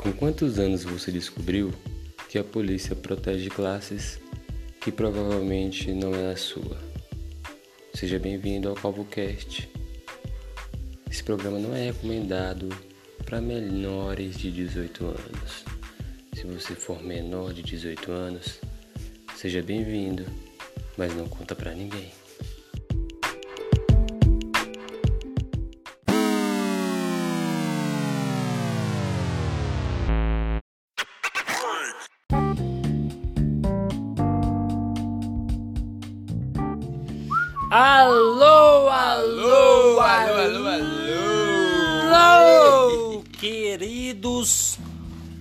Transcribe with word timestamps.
Com 0.00 0.14
quantos 0.14 0.58
anos 0.58 0.82
você 0.82 1.12
descobriu 1.12 1.74
que 2.26 2.38
a 2.38 2.42
polícia 2.42 2.96
protege 2.96 3.50
classes 3.50 4.18
que 4.80 4.90
provavelmente 4.90 5.92
não 5.92 6.14
é 6.14 6.32
a 6.32 6.36
sua? 6.38 6.78
Seja 7.92 8.18
bem-vindo 8.18 8.70
ao 8.70 8.74
CalvoCast. 8.74 9.68
Esse 11.10 11.22
programa 11.22 11.58
não 11.58 11.76
é 11.76 11.88
recomendado 11.88 12.70
para 13.26 13.42
menores 13.42 14.38
de 14.38 14.50
18 14.50 15.04
anos. 15.04 15.64
Se 16.32 16.46
você 16.46 16.74
for 16.74 17.02
menor 17.02 17.52
de 17.52 17.62
18 17.62 18.10
anos, 18.10 18.58
seja 19.36 19.62
bem-vindo, 19.62 20.24
mas 20.96 21.14
não 21.14 21.28
conta 21.28 21.54
para 21.54 21.74
ninguém. 21.74 22.19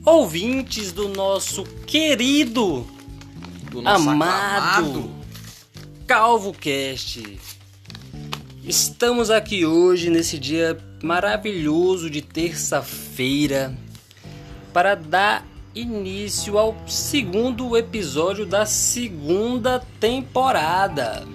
Ouvintes 0.09 0.91
do 0.91 1.07
nosso 1.07 1.63
querido, 1.85 2.85
Do 3.69 3.81
nosso 3.81 4.09
amado 4.09 4.57
aclamado. 4.57 5.11
CalvoCast. 6.07 7.39
Estamos 8.63 9.29
aqui 9.29 9.65
hoje 9.65 10.09
nesse 10.09 10.39
dia 10.39 10.77
maravilhoso 11.03 12.09
de 12.09 12.21
terça-feira 12.21 13.77
para 14.73 14.95
dar 14.95 15.45
início 15.75 16.57
ao 16.57 16.75
segundo 16.87 17.77
episódio 17.77 18.45
da 18.45 18.65
segunda 18.65 19.79
temporada. 19.99 21.27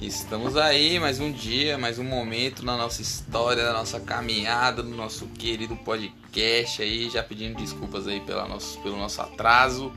Estamos 0.00 0.56
aí, 0.56 1.00
mais 1.00 1.18
um 1.18 1.32
dia, 1.32 1.76
mais 1.76 1.98
um 1.98 2.04
momento 2.04 2.64
na 2.64 2.76
nossa 2.76 3.02
história, 3.02 3.64
na 3.64 3.72
nossa 3.72 3.98
caminhada, 3.98 4.80
no 4.80 4.96
nosso 4.96 5.26
querido 5.26 5.74
podcast 5.74 6.80
aí, 6.80 7.10
já 7.10 7.20
pedindo 7.20 7.58
desculpas 7.58 8.06
aí 8.06 8.20
pela 8.20 8.46
nosso, 8.46 8.80
pelo 8.80 8.96
nosso 8.96 9.20
atraso, 9.20 9.92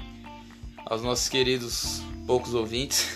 aos 0.87 1.03
nossos 1.03 1.29
queridos 1.29 2.01
poucos 2.25 2.55
ouvintes, 2.55 3.15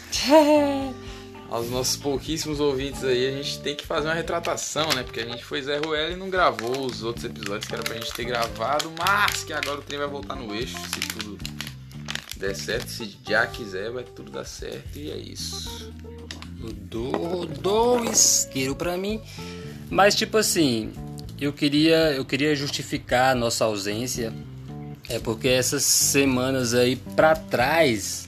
aos 1.49 1.71
nossos 1.71 1.97
pouquíssimos 1.97 2.59
ouvintes 2.59 3.03
aí, 3.03 3.29
a 3.29 3.31
gente 3.31 3.59
tem 3.61 3.75
que 3.75 3.85
fazer 3.85 4.07
uma 4.07 4.13
retratação, 4.13 4.87
né? 4.93 5.01
Porque 5.01 5.21
a 5.21 5.25
gente 5.25 5.43
foi 5.43 5.63
Zé 5.63 5.79
Ruela 5.79 6.11
e 6.11 6.15
não 6.15 6.29
gravou 6.29 6.85
os 6.85 7.01
outros 7.01 7.25
episódios 7.25 7.65
que 7.65 7.73
era 7.73 7.83
pra 7.83 7.95
gente 7.95 8.13
ter 8.13 8.25
gravado, 8.25 8.91
mas 8.95 9.43
que 9.43 9.53
agora 9.53 9.79
o 9.79 9.81
trem 9.81 9.97
vai 9.97 10.07
voltar 10.07 10.35
no 10.35 10.53
eixo, 10.53 10.77
se 10.77 10.99
tudo 10.99 11.39
der 12.37 12.55
certo, 12.55 12.89
se 12.89 13.17
já 13.27 13.47
quiser, 13.47 13.89
vai 13.89 14.03
tudo 14.03 14.31
dar 14.31 14.45
certo 14.45 14.97
e 14.97 15.09
é 15.09 15.17
isso. 15.17 15.91
Rodou, 16.61 17.11
rodou 17.11 17.99
o 18.01 18.11
isqueiro 18.11 18.75
pra 18.75 18.97
mim. 18.97 19.19
Mas 19.89 20.15
tipo 20.15 20.37
assim, 20.37 20.91
eu 21.39 21.53
queria, 21.53 22.13
eu 22.13 22.25
queria 22.25 22.55
justificar 22.55 23.31
a 23.31 23.35
nossa 23.35 23.65
ausência. 23.65 24.33
É 25.07 25.19
porque 25.19 25.47
essas 25.47 25.83
semanas 25.83 26.73
aí 26.73 26.95
pra 26.95 27.35
trás 27.35 28.27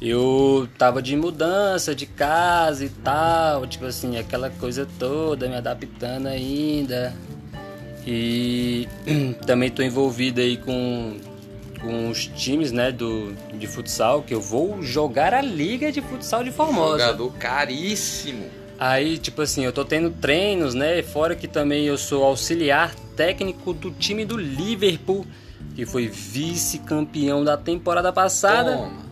eu 0.00 0.66
tava 0.78 1.02
de 1.02 1.14
mudança 1.14 1.94
de 1.94 2.06
casa 2.06 2.86
e 2.86 2.88
tal, 2.88 3.66
tipo 3.66 3.84
assim, 3.84 4.16
aquela 4.16 4.48
coisa 4.48 4.88
toda, 4.98 5.46
me 5.46 5.56
adaptando 5.56 6.26
ainda. 6.26 7.14
E 8.06 8.88
também 9.46 9.70
tô 9.70 9.82
envolvido 9.82 10.40
aí 10.40 10.56
com 10.56 11.18
com 11.80 12.10
os 12.10 12.26
times, 12.26 12.72
né, 12.72 12.92
do 12.92 13.34
de 13.54 13.66
futsal, 13.66 14.22
que 14.22 14.34
eu 14.34 14.40
vou 14.40 14.82
jogar 14.82 15.34
a 15.34 15.40
liga 15.40 15.90
de 15.90 16.00
futsal 16.00 16.44
de 16.44 16.50
Formosa. 16.50 16.98
Jogador 17.04 17.32
caríssimo. 17.34 18.46
Aí, 18.78 19.18
tipo 19.18 19.42
assim, 19.42 19.64
eu 19.64 19.72
tô 19.72 19.84
tendo 19.84 20.10
treinos, 20.10 20.74
né? 20.74 21.02
Fora 21.02 21.34
que 21.36 21.46
também 21.46 21.84
eu 21.84 21.98
sou 21.98 22.24
auxiliar 22.24 22.94
técnico 23.14 23.74
do 23.74 23.90
time 23.90 24.24
do 24.24 24.38
Liverpool, 24.38 25.26
que 25.74 25.84
foi 25.84 26.08
vice-campeão 26.08 27.44
da 27.44 27.56
temporada 27.58 28.10
passada. 28.10 28.76
Toma. 28.76 29.10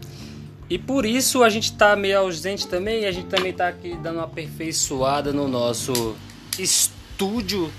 E 0.70 0.78
por 0.78 1.04
isso 1.06 1.42
a 1.42 1.48
gente 1.48 1.72
tá 1.72 1.96
meio 1.96 2.18
ausente 2.18 2.66
também, 2.66 3.02
e 3.02 3.06
a 3.06 3.12
gente 3.12 3.26
também 3.26 3.52
tá 3.52 3.68
aqui 3.68 3.96
dando 4.02 4.16
uma 4.16 4.24
aperfeiçoada 4.24 5.32
no 5.32 5.48
nosso 5.48 6.16
estúdio. 6.58 7.70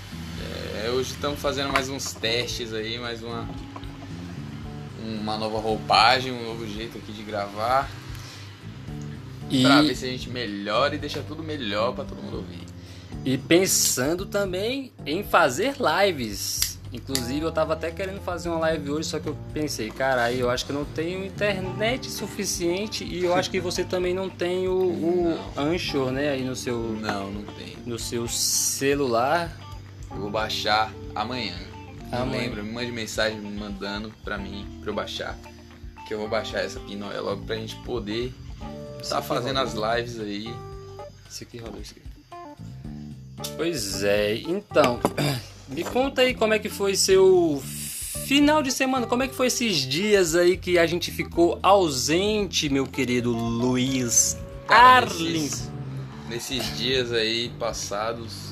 É, 0.82 0.90
hoje 0.90 1.12
estamos 1.12 1.38
fazendo 1.40 1.72
mais 1.72 1.88
uns 1.88 2.14
testes 2.14 2.72
aí, 2.72 2.98
mais 2.98 3.22
uma 3.22 3.48
uma 5.04 5.36
nova 5.36 5.58
roupagem, 5.58 6.32
um 6.32 6.44
novo 6.44 6.66
jeito 6.66 6.98
aqui 6.98 7.12
de 7.12 7.22
gravar, 7.22 7.88
E, 9.50 9.62
pra 9.62 9.82
ver 9.82 9.94
se 9.94 10.04
a 10.04 10.08
gente 10.08 10.28
melhora 10.30 10.94
e 10.94 10.98
deixa 10.98 11.22
tudo 11.22 11.42
melhor 11.42 11.94
pra 11.94 12.04
todo 12.04 12.22
mundo 12.22 12.36
ouvir. 12.38 12.60
e 13.24 13.36
pensando 13.36 14.24
também 14.26 14.92
em 15.04 15.22
fazer 15.22 15.74
lives. 15.78 16.78
Inclusive 16.92 17.42
eu 17.42 17.52
tava 17.52 17.74
até 17.74 17.88
querendo 17.92 18.20
fazer 18.20 18.48
uma 18.48 18.58
live 18.58 18.90
hoje, 18.90 19.08
só 19.08 19.20
que 19.20 19.28
eu 19.28 19.36
pensei, 19.54 19.90
caralho, 19.90 20.36
eu 20.36 20.50
acho 20.50 20.66
que 20.66 20.72
eu 20.72 20.76
não 20.76 20.84
tenho 20.84 21.24
internet 21.24 22.10
suficiente 22.10 23.04
e 23.04 23.24
eu 23.24 23.32
acho 23.34 23.48
que 23.48 23.60
você 23.60 23.84
também 23.84 24.12
não 24.12 24.28
tem 24.28 24.66
o, 24.66 24.72
o 24.74 25.38
Anchor, 25.56 26.10
né, 26.10 26.30
aí 26.30 26.42
no 26.42 26.56
seu, 26.56 26.76
Não, 27.00 27.30
não 27.30 27.42
tem. 27.54 27.76
no 27.86 27.96
seu 27.98 28.26
celular. 28.26 29.56
Eu 30.10 30.16
vou 30.22 30.30
baixar 30.30 30.92
amanhã. 31.14 31.54
Não 32.10 32.28
lembra, 32.28 32.62
me 32.62 32.72
mande 32.72 32.90
mensagem 32.90 33.38
me 33.38 33.56
mandando 33.56 34.12
pra 34.24 34.36
mim, 34.36 34.66
pra 34.80 34.90
eu 34.90 34.94
baixar. 34.94 35.38
Que 36.06 36.14
eu 36.14 36.18
vou 36.18 36.28
baixar 36.28 36.64
essa 36.64 36.80
pinóia 36.80 37.20
logo 37.20 37.44
pra 37.44 37.54
gente 37.56 37.76
poder 37.76 38.32
estar 39.00 39.18
aqui 39.18 39.28
fazendo 39.28 39.60
as 39.60 39.74
lives 39.74 40.18
aí. 40.18 40.52
Isso 41.28 41.44
aqui 41.44 41.58
rodou 41.58 41.80
isso 41.80 41.94
aqui. 41.96 42.10
Pois 43.56 44.02
é, 44.02 44.34
então, 44.36 44.98
me 45.68 45.84
conta 45.84 46.22
aí 46.22 46.34
como 46.34 46.52
é 46.52 46.58
que 46.58 46.68
foi 46.68 46.96
seu 46.96 47.62
final 48.26 48.62
de 48.62 48.72
semana, 48.72 49.06
como 49.06 49.22
é 49.22 49.28
que 49.28 49.34
foi 49.34 49.46
esses 49.46 49.76
dias 49.78 50.34
aí 50.34 50.56
que 50.56 50.78
a 50.78 50.86
gente 50.86 51.10
ficou 51.10 51.58
ausente, 51.62 52.68
meu 52.68 52.86
querido 52.86 53.30
Luiz 53.32 54.36
Arlins. 54.68 55.68
nesses, 56.28 56.60
nesses 56.60 56.78
dias 56.78 57.12
aí 57.12 57.50
passados, 57.58 58.49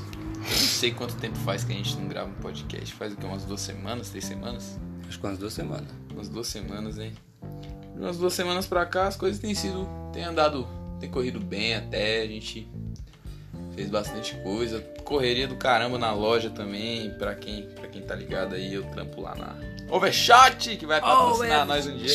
sei 0.78 0.92
quanto 0.92 1.16
tempo 1.16 1.36
faz 1.38 1.64
que 1.64 1.72
a 1.72 1.74
gente 1.74 1.96
não 1.96 2.06
grava 2.06 2.30
um 2.30 2.34
podcast. 2.34 2.94
Faz 2.94 3.12
o 3.12 3.16
que? 3.16 3.26
Umas 3.26 3.44
duas 3.44 3.60
semanas, 3.60 4.10
três 4.10 4.24
semanas? 4.24 4.78
Acho 5.08 5.18
que 5.18 5.26
umas 5.26 5.38
duas 5.38 5.52
semanas. 5.52 5.88
umas 6.12 6.28
duas 6.28 6.46
semanas, 6.46 6.98
hein? 6.98 7.12
De 7.96 8.00
umas 8.00 8.16
duas 8.16 8.32
semanas 8.32 8.64
pra 8.64 8.86
cá 8.86 9.08
as 9.08 9.16
coisas 9.16 9.40
têm 9.40 9.56
sido. 9.56 9.88
tem 10.12 10.22
andado. 10.22 10.68
tem 11.00 11.10
corrido 11.10 11.40
bem 11.40 11.74
até, 11.74 12.22
a 12.22 12.26
gente 12.28 12.68
fez 13.74 13.90
bastante 13.90 14.36
coisa. 14.36 14.80
Correria 15.04 15.48
do 15.48 15.56
caramba 15.56 15.98
na 15.98 16.12
loja 16.12 16.48
também, 16.48 17.10
pra 17.18 17.34
quem, 17.34 17.66
pra 17.70 17.88
quem 17.88 18.02
tá 18.02 18.14
ligado 18.14 18.54
aí, 18.54 18.72
eu 18.72 18.84
trampo 18.84 19.20
lá 19.20 19.34
na 19.34 19.56
Overshot, 19.90 20.76
que 20.76 20.86
vai 20.86 21.00
patrocinar 21.00 21.66
nós 21.66 21.86
um 21.88 21.96
dia. 21.96 22.14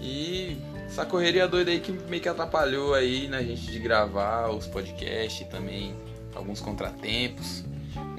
E 0.00 0.56
essa 0.86 1.04
correria 1.04 1.48
doida 1.48 1.72
aí 1.72 1.80
que 1.80 1.90
meio 1.90 2.22
que 2.22 2.28
atrapalhou 2.28 2.94
aí 2.94 3.26
na 3.26 3.42
gente 3.42 3.72
de 3.72 3.78
gravar 3.80 4.50
os 4.50 4.68
podcasts 4.68 5.40
e 5.40 5.50
também 5.50 5.96
alguns 6.36 6.60
contratempos. 6.60 7.64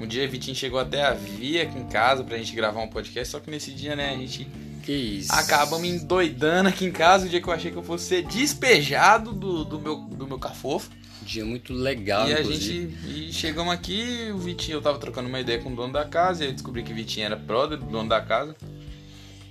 Um 0.00 0.06
dia 0.06 0.26
Vitinho 0.28 0.56
chegou 0.56 0.78
até 0.78 1.04
a 1.04 1.12
vir 1.14 1.60
aqui 1.60 1.78
em 1.78 1.86
casa 1.86 2.22
pra 2.24 2.36
gente 2.36 2.52
gravar 2.54 2.80
um 2.82 2.88
podcast, 2.88 3.32
só 3.32 3.40
que 3.40 3.50
nesse 3.50 3.72
dia, 3.72 3.94
né, 3.96 4.10
a 4.10 4.16
gente 4.16 4.46
Que 4.84 4.92
isso. 4.92 5.32
acaba 5.32 5.78
me 5.78 5.88
endoidando 5.88 6.68
aqui 6.68 6.84
em 6.84 6.92
casa, 6.92 7.26
o 7.26 7.28
dia 7.28 7.40
que 7.40 7.48
eu 7.48 7.52
achei 7.52 7.70
que 7.70 7.76
eu 7.76 7.82
fosse 7.82 8.04
ser 8.06 8.22
despejado 8.22 9.32
do, 9.32 9.64
do, 9.64 9.78
meu, 9.78 9.96
do 9.96 10.26
meu 10.26 10.38
cafofo. 10.38 10.90
Dia 11.22 11.44
muito 11.44 11.72
legal, 11.74 12.28
e 12.28 12.32
a 12.34 12.40
inclusive. 12.40 12.90
gente 12.90 13.28
e 13.28 13.32
chegamos 13.32 13.72
aqui, 13.72 14.30
o 14.32 14.38
Vitinho, 14.38 14.76
eu 14.76 14.82
tava 14.82 14.98
trocando 14.98 15.28
uma 15.28 15.40
ideia 15.40 15.58
com 15.60 15.70
o 15.72 15.76
dono 15.76 15.92
da 15.92 16.04
casa, 16.04 16.44
e 16.44 16.48
eu 16.48 16.52
descobri 16.52 16.82
que 16.82 16.92
o 16.92 16.94
Vitinho 16.96 17.26
era 17.26 17.36
brother 17.36 17.76
do 17.78 17.86
dono 17.86 18.08
da 18.08 18.20
casa. 18.20 18.56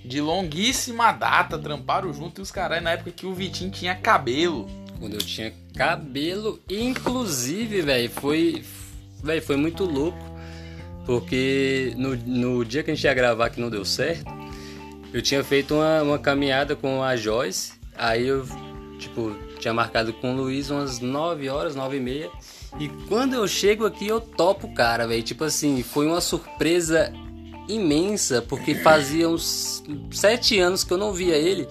De 0.04 0.20
longuíssima 0.20 1.12
data, 1.12 1.58
tramparam 1.58 2.12
junto 2.12 2.40
e 2.40 2.42
os 2.42 2.50
caras 2.50 2.82
na 2.82 2.90
época 2.92 3.10
que 3.10 3.26
o 3.26 3.34
Vitinho 3.34 3.70
tinha 3.70 3.94
cabelo. 3.94 4.66
Quando 4.98 5.14
eu 5.14 5.20
tinha 5.20 5.52
cabelo, 5.76 6.60
inclusive, 6.68 7.82
velho, 7.82 8.10
foi, 8.10 8.64
velho, 9.22 9.42
foi 9.42 9.56
muito 9.56 9.84
louco, 9.84 10.18
porque 11.06 11.92
no, 11.96 12.16
no 12.16 12.64
dia 12.64 12.82
que 12.82 12.90
a 12.90 12.94
gente 12.94 13.04
ia 13.04 13.14
gravar 13.14 13.50
que 13.50 13.60
não 13.60 13.70
deu 13.70 13.84
certo, 13.84 14.24
eu 15.12 15.22
tinha 15.22 15.42
feito 15.44 15.74
uma, 15.74 16.02
uma 16.02 16.18
caminhada 16.18 16.74
com 16.74 17.02
a 17.02 17.16
Joyce, 17.16 17.72
aí 17.96 18.26
eu, 18.26 18.44
tipo, 18.98 19.34
tinha 19.58 19.72
marcado 19.72 20.12
com 20.12 20.34
o 20.34 20.36
Luiz 20.36 20.70
umas 20.70 20.98
9 21.00 21.48
horas, 21.48 21.74
9 21.76 21.96
e 21.96 22.00
meia, 22.00 22.30
e 22.78 22.88
quando 23.08 23.34
eu 23.34 23.46
chego 23.46 23.86
aqui 23.86 24.06
eu 24.06 24.20
topo 24.20 24.66
o 24.66 24.74
cara, 24.74 25.06
velho, 25.06 25.22
tipo 25.22 25.44
assim, 25.44 25.82
foi 25.82 26.06
uma 26.06 26.20
surpresa 26.20 27.12
imensa, 27.68 28.42
porque 28.42 28.74
fazia 28.74 29.28
uns 29.28 29.82
7 30.10 30.58
anos 30.58 30.84
que 30.84 30.92
eu 30.92 30.98
não 30.98 31.12
via 31.12 31.36
ele, 31.36 31.68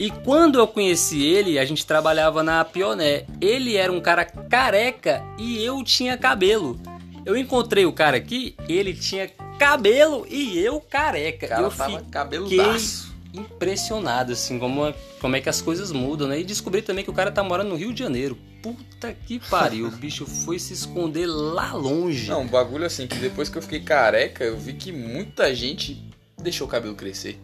e 0.00 0.10
quando 0.10 0.58
eu 0.58 0.66
conheci 0.66 1.22
ele, 1.22 1.58
a 1.58 1.64
gente 1.66 1.84
trabalhava 1.84 2.42
na 2.42 2.64
Pioné. 2.64 3.26
Ele 3.38 3.76
era 3.76 3.92
um 3.92 4.00
cara 4.00 4.24
careca 4.24 5.22
e 5.36 5.62
eu 5.62 5.84
tinha 5.84 6.16
cabelo. 6.16 6.80
Eu 7.26 7.36
encontrei 7.36 7.84
o 7.84 7.92
cara 7.92 8.16
aqui, 8.16 8.56
ele 8.66 8.94
tinha 8.94 9.28
cabelo 9.58 10.26
e 10.26 10.58
eu 10.58 10.80
careca. 10.80 11.48
Cara 11.48 11.60
eu 11.60 11.70
tava 11.70 12.00
cabeludaço. 12.10 13.14
impressionado, 13.34 14.32
assim, 14.32 14.58
como, 14.58 14.90
como 15.20 15.36
é 15.36 15.40
que 15.42 15.50
as 15.50 15.60
coisas 15.60 15.92
mudam, 15.92 16.28
né? 16.28 16.40
E 16.40 16.44
descobri 16.44 16.80
também 16.80 17.04
que 17.04 17.10
o 17.10 17.14
cara 17.14 17.30
tá 17.30 17.44
morando 17.44 17.68
no 17.68 17.76
Rio 17.76 17.92
de 17.92 17.98
Janeiro. 17.98 18.38
Puta 18.62 19.12
que 19.12 19.38
pariu, 19.50 19.88
o 19.88 19.90
bicho 19.90 20.24
foi 20.24 20.58
se 20.58 20.72
esconder 20.72 21.26
lá 21.26 21.74
longe. 21.74 22.30
Não, 22.30 22.40
um 22.40 22.48
bagulho 22.48 22.86
assim, 22.86 23.06
que 23.06 23.16
depois 23.16 23.50
que 23.50 23.58
eu 23.58 23.62
fiquei 23.62 23.80
careca, 23.80 24.44
eu 24.44 24.56
vi 24.56 24.72
que 24.72 24.92
muita 24.92 25.54
gente 25.54 26.02
deixou 26.38 26.66
o 26.66 26.70
cabelo 26.70 26.94
crescer. 26.94 27.38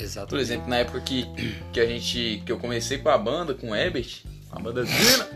Exato. 0.00 0.28
Por 0.28 0.38
exemplo, 0.38 0.68
na 0.68 0.78
época 0.78 1.00
que, 1.00 1.26
que 1.72 1.80
a 1.80 1.86
gente. 1.86 2.42
que 2.44 2.50
eu 2.50 2.58
comecei 2.58 2.98
com 2.98 3.08
a 3.08 3.18
banda, 3.18 3.54
com 3.54 3.70
o 3.70 3.76
Ebert, 3.76 4.24
a 4.50 4.58
banda 4.58 4.84
Zina. 4.84 5.28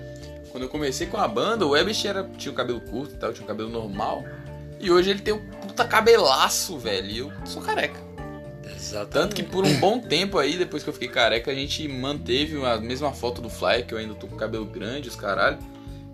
Quando 0.51 0.63
eu 0.65 0.69
comecei 0.69 1.07
com 1.07 1.19
a 1.19 1.29
banda, 1.29 1.67
o 1.67 1.77
Ebert 1.77 2.07
era, 2.07 2.25
tinha 2.37 2.51
o 2.51 2.55
cabelo 2.55 2.81
curto 2.81 3.15
e 3.15 3.19
tal, 3.19 3.33
tinha 3.33 3.45
o 3.45 3.49
cabelo 3.49 3.69
normal. 3.69 4.25
E 4.81 4.91
hoje 4.91 5.11
ele 5.11 5.21
tem 5.21 5.35
um 5.35 5.39
puta 5.39 5.85
cabelaço, 5.85 6.79
velho. 6.79 7.11
E 7.11 7.19
eu 7.19 7.33
sou 7.45 7.63
careca. 7.63 8.01
Exatamente. 8.65 9.13
Tanto 9.13 9.37
que 9.37 9.43
por 9.43 9.65
um 9.65 9.75
bom 9.79 9.99
tempo 9.99 10.39
aí, 10.39 10.57
depois 10.57 10.83
que 10.83 10.89
eu 10.89 10.95
fiquei 10.95 11.09
careca, 11.09 11.51
a 11.51 11.55
gente 11.55 11.87
manteve 11.89 12.65
a 12.65 12.79
mesma 12.79 13.13
foto 13.13 13.43
do 13.43 13.51
Fly, 13.51 13.83
que 13.83 13.93
eu 13.93 13.99
ainda 13.99 14.15
tô 14.15 14.27
com 14.27 14.37
cabelo 14.37 14.65
grande, 14.65 15.09
os 15.09 15.17
caralho. 15.17 15.59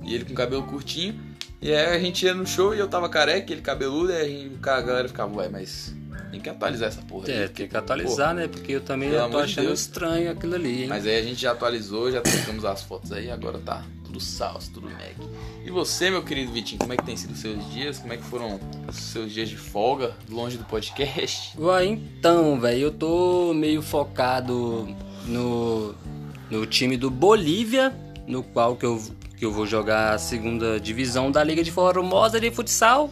E 0.02 0.14
ele 0.14 0.24
com 0.24 0.34
cabelo 0.34 0.64
curtinho. 0.64 1.18
E 1.60 1.72
aí 1.72 1.96
a 1.96 1.98
gente 1.98 2.24
ia 2.26 2.34
no 2.34 2.46
show 2.46 2.74
e 2.74 2.78
eu 2.78 2.88
tava 2.88 3.08
careca, 3.08 3.52
ele 3.52 3.62
cabeludo, 3.62 4.12
e 4.12 4.16
aí 4.16 4.52
a 4.62 4.80
galera 4.82 5.08
ficava, 5.08 5.34
ué, 5.36 5.48
mas 5.48 5.94
tem 6.34 6.42
que 6.42 6.48
atualizar 6.50 6.88
essa 6.88 7.02
porra. 7.02 7.26
aí, 7.28 7.32
É, 7.34 7.42
porque, 7.46 7.62
tem 7.62 7.68
que 7.68 7.76
atualizar, 7.76 8.34
né? 8.34 8.48
Porque 8.48 8.72
eu 8.72 8.80
também 8.80 9.10
Pelo 9.10 9.22
eu 9.22 9.30
tô 9.30 9.38
achando 9.38 9.66
Deus. 9.66 9.80
estranho 9.80 10.30
aquilo 10.30 10.54
ali, 10.54 10.82
hein? 10.82 10.88
Mas 10.88 11.06
aí 11.06 11.18
a 11.18 11.22
gente 11.22 11.40
já 11.40 11.52
atualizou, 11.52 12.10
já 12.10 12.20
trocamos 12.20 12.64
as 12.64 12.82
fotos 12.82 13.12
aí, 13.12 13.30
agora 13.30 13.58
tá 13.58 13.84
tudo 14.04 14.20
salso, 14.20 14.70
tudo 14.72 14.88
Mac. 14.88 15.14
E 15.64 15.70
você, 15.70 16.10
meu 16.10 16.22
querido 16.22 16.52
Vitinho, 16.52 16.78
como 16.78 16.92
é 16.92 16.96
que 16.96 17.04
tem 17.04 17.16
sido 17.16 17.32
os 17.32 17.38
seus 17.40 17.72
dias? 17.72 17.98
Como 17.98 18.12
é 18.12 18.16
que 18.16 18.24
foram 18.24 18.60
os 18.88 18.96
seus 18.96 19.32
dias 19.32 19.48
de 19.48 19.56
folga, 19.56 20.14
longe 20.28 20.56
do 20.56 20.64
podcast? 20.64 21.58
Ué, 21.58 21.84
então, 21.86 22.60
velho, 22.60 22.80
eu 22.80 22.90
tô 22.92 23.52
meio 23.54 23.80
focado 23.82 24.88
no, 25.26 25.94
no 26.50 26.66
time 26.66 26.96
do 26.96 27.10
Bolívia, 27.10 27.94
no 28.26 28.42
qual 28.42 28.76
que 28.76 28.84
eu, 28.86 29.02
que 29.36 29.44
eu 29.44 29.52
vou 29.52 29.66
jogar 29.66 30.14
a 30.14 30.18
segunda 30.18 30.78
divisão 30.78 31.30
da 31.30 31.42
Liga 31.42 31.62
de 31.64 31.70
Formosa 31.72 32.38
de 32.40 32.50
Futsal. 32.50 33.10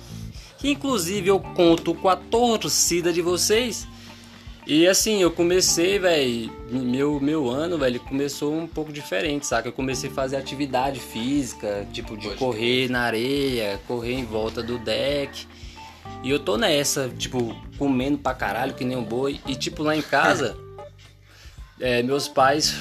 Que 0.63 0.71
inclusive 0.71 1.27
eu 1.27 1.41
conto 1.41 1.93
com 1.93 2.09
a 2.09 2.15
torcida 2.15 3.13
de 3.13 3.21
vocês. 3.21 3.85
E 4.65 4.87
assim, 4.87 5.21
eu 5.21 5.29
comecei, 5.29 5.99
velho, 5.99 6.53
meu, 6.71 7.19
meu 7.19 7.51
ano, 7.51 7.77
velho, 7.77 7.99
começou 7.99 8.55
um 8.55 8.65
pouco 8.65 8.93
diferente, 8.93 9.45
saca? 9.45 9.67
Eu 9.67 9.73
comecei 9.73 10.09
a 10.09 10.13
fazer 10.13 10.37
atividade 10.37 11.01
física, 11.01 11.85
tipo 11.93 12.17
de 12.17 12.29
Pode 12.29 12.39
correr 12.39 12.89
na 12.89 13.01
areia, 13.01 13.81
correr 13.89 14.13
em 14.13 14.25
volta 14.25 14.63
do 14.63 14.79
deck. 14.79 15.49
E 16.23 16.31
eu 16.31 16.39
tô 16.39 16.57
nessa, 16.57 17.09
tipo, 17.09 17.57
comendo 17.77 18.19
pra 18.19 18.33
caralho, 18.33 18.73
que 18.73 18.85
nem 18.85 18.97
um 18.97 19.03
boi. 19.03 19.41
E 19.45 19.57
tipo, 19.57 19.83
lá 19.83 19.97
em 19.97 20.03
casa, 20.03 20.57
é, 21.81 22.05
meus 22.05 22.29
pais, 22.29 22.73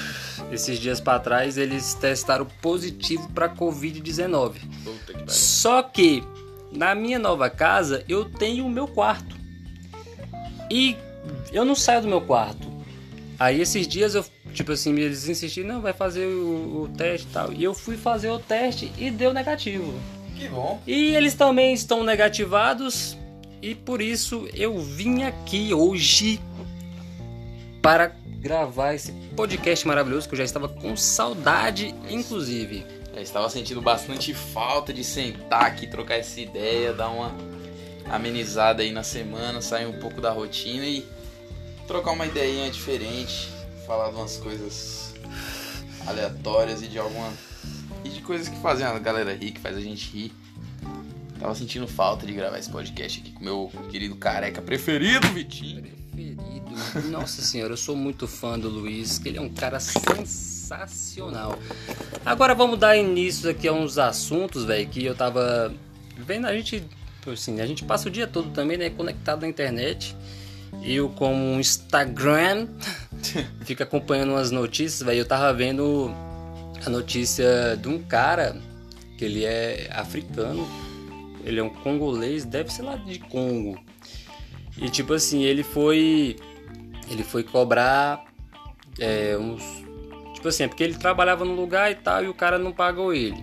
esses 0.52 0.78
dias 0.78 1.00
pra 1.00 1.18
trás, 1.18 1.58
eles 1.58 1.94
testaram 1.94 2.46
positivo 2.62 3.28
pra 3.30 3.48
Covid-19. 3.48 4.52
Puta 4.84 5.06
que 5.06 5.12
pariu. 5.14 5.28
Só 5.28 5.82
que 5.82 6.22
na 6.72 6.94
minha 6.94 7.18
nova 7.18 7.48
casa 7.50 8.04
eu 8.08 8.24
tenho 8.24 8.66
o 8.66 8.70
meu 8.70 8.88
quarto. 8.88 9.36
E 10.70 10.96
eu 11.52 11.64
não 11.64 11.74
saio 11.74 12.02
do 12.02 12.08
meu 12.08 12.20
quarto. 12.20 12.70
Aí 13.38 13.60
esses 13.60 13.86
dias 13.86 14.14
eu, 14.14 14.24
tipo 14.52 14.72
assim, 14.72 14.94
eles 14.98 15.28
insistiram, 15.28 15.68
não, 15.68 15.80
vai 15.80 15.92
fazer 15.92 16.26
o, 16.26 16.82
o 16.82 16.88
teste 16.96 17.26
e 17.28 17.30
tal. 17.30 17.52
E 17.52 17.62
eu 17.62 17.74
fui 17.74 17.96
fazer 17.96 18.30
o 18.30 18.38
teste 18.38 18.90
e 18.98 19.10
deu 19.10 19.32
negativo. 19.32 19.92
Que 20.36 20.48
bom. 20.48 20.80
E 20.86 21.14
eles 21.14 21.34
também 21.34 21.74
estão 21.74 22.02
negativados. 22.02 23.16
E 23.60 23.74
por 23.74 24.00
isso 24.00 24.48
eu 24.54 24.78
vim 24.78 25.22
aqui 25.22 25.72
hoje 25.72 26.40
para 27.80 28.12
gravar 28.40 28.94
esse 28.94 29.12
podcast 29.36 29.86
maravilhoso 29.86 30.28
que 30.28 30.34
eu 30.34 30.38
já 30.38 30.44
estava 30.44 30.68
com 30.68 30.96
saudade, 30.96 31.94
inclusive. 32.08 32.84
Já 33.14 33.20
estava 33.20 33.48
sentindo 33.50 33.82
bastante 33.82 34.32
falta 34.32 34.92
de 34.92 35.04
sentar 35.04 35.64
aqui, 35.64 35.86
trocar 35.86 36.16
essa 36.16 36.40
ideia, 36.40 36.92
dar 36.92 37.10
uma 37.10 37.34
amenizada 38.10 38.82
aí 38.82 38.90
na 38.90 39.02
semana, 39.02 39.60
sair 39.60 39.86
um 39.86 39.98
pouco 39.98 40.20
da 40.20 40.30
rotina 40.30 40.86
e 40.86 41.06
trocar 41.86 42.12
uma 42.12 42.26
ideinha 42.26 42.70
diferente, 42.70 43.48
falar 43.86 44.10
de 44.10 44.16
umas 44.16 44.36
coisas 44.38 45.14
aleatórias 46.06 46.82
e 46.82 46.88
de 46.88 46.98
alguma. 46.98 47.32
e 48.04 48.08
de 48.08 48.20
coisas 48.22 48.48
que 48.48 48.56
fazem 48.60 48.86
a 48.86 48.98
galera 48.98 49.34
rir, 49.34 49.52
que 49.52 49.60
faz 49.60 49.76
a 49.76 49.80
gente 49.80 50.10
rir. 50.10 50.32
Tava 51.38 51.54
sentindo 51.54 51.88
falta 51.88 52.24
de 52.24 52.32
gravar 52.32 52.58
esse 52.58 52.70
podcast 52.70 53.20
aqui 53.20 53.32
com 53.32 53.44
meu 53.44 53.70
querido 53.90 54.14
careca 54.16 54.62
preferido, 54.62 55.26
Vitinho. 55.28 55.82
Preferido. 55.82 57.10
Nossa 57.10 57.42
senhora, 57.42 57.72
eu 57.72 57.76
sou 57.76 57.96
muito 57.96 58.28
fã 58.28 58.58
do 58.58 58.68
Luiz, 58.68 59.18
que 59.18 59.28
ele 59.28 59.38
é 59.38 59.40
um 59.40 59.48
cara 59.48 59.80
sensacional. 59.80 60.61
Agora 62.24 62.54
vamos 62.54 62.78
dar 62.78 62.96
início 62.96 63.50
aqui 63.50 63.68
a 63.68 63.72
uns 63.72 63.98
assuntos, 63.98 64.64
velho, 64.64 64.88
que 64.88 65.04
eu 65.04 65.14
tava 65.14 65.72
vendo 66.16 66.46
a 66.46 66.54
gente, 66.54 66.84
assim, 67.26 67.60
a 67.60 67.66
gente 67.66 67.84
passa 67.84 68.08
o 68.08 68.10
dia 68.10 68.26
todo 68.26 68.50
também, 68.50 68.76
né, 68.76 68.90
conectado 68.90 69.42
na 69.42 69.48
internet. 69.48 70.16
Eu 70.82 71.10
como 71.10 71.60
Instagram 71.60 72.66
fica 73.64 73.84
acompanhando 73.84 74.30
umas 74.30 74.50
notícias, 74.50 75.02
velho. 75.02 75.20
Eu 75.20 75.26
tava 75.26 75.52
vendo 75.52 76.10
a 76.84 76.90
notícia 76.90 77.76
de 77.76 77.88
um 77.88 78.02
cara 78.02 78.56
que 79.18 79.24
ele 79.24 79.44
é 79.44 79.88
africano, 79.92 80.66
ele 81.44 81.60
é 81.60 81.62
um 81.62 81.68
congolês, 81.68 82.44
deve 82.44 82.72
ser 82.72 82.82
lá 82.82 82.96
de 82.96 83.18
Congo. 83.18 83.78
E 84.78 84.88
tipo 84.88 85.12
assim, 85.12 85.42
ele 85.42 85.62
foi. 85.62 86.36
Ele 87.10 87.22
foi 87.22 87.42
cobrar 87.42 88.24
é, 88.98 89.36
uns. 89.36 89.81
Tipo 90.42 90.48
assim, 90.48 90.64
é 90.64 90.68
porque 90.68 90.82
ele 90.82 90.94
trabalhava 90.94 91.44
no 91.44 91.54
lugar 91.54 91.92
e 91.92 91.94
tal, 91.94 92.24
e 92.24 92.28
o 92.28 92.34
cara 92.34 92.58
não 92.58 92.72
pagou 92.72 93.14
ele. 93.14 93.40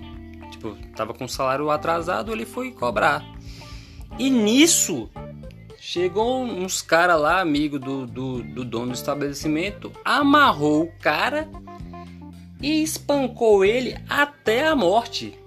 Tipo, 0.51 0.75
tava 0.97 1.13
com 1.13 1.23
o 1.23 1.29
salário 1.29 1.69
atrasado, 1.69 2.33
ele 2.33 2.45
foi 2.45 2.73
cobrar. 2.73 3.23
E 4.17 4.29
nisso, 4.29 5.09
chegou 5.79 6.43
uns 6.43 6.81
caras 6.81 7.17
lá, 7.17 7.39
amigo 7.39 7.79
do, 7.79 8.05
do, 8.05 8.43
do 8.43 8.65
dono 8.65 8.87
do 8.87 8.95
estabelecimento, 8.95 9.93
amarrou 10.03 10.83
o 10.83 10.91
cara 10.99 11.47
e 12.61 12.83
espancou 12.83 13.63
ele 13.63 13.97
até 14.09 14.67
a 14.67 14.75
morte. 14.75 15.39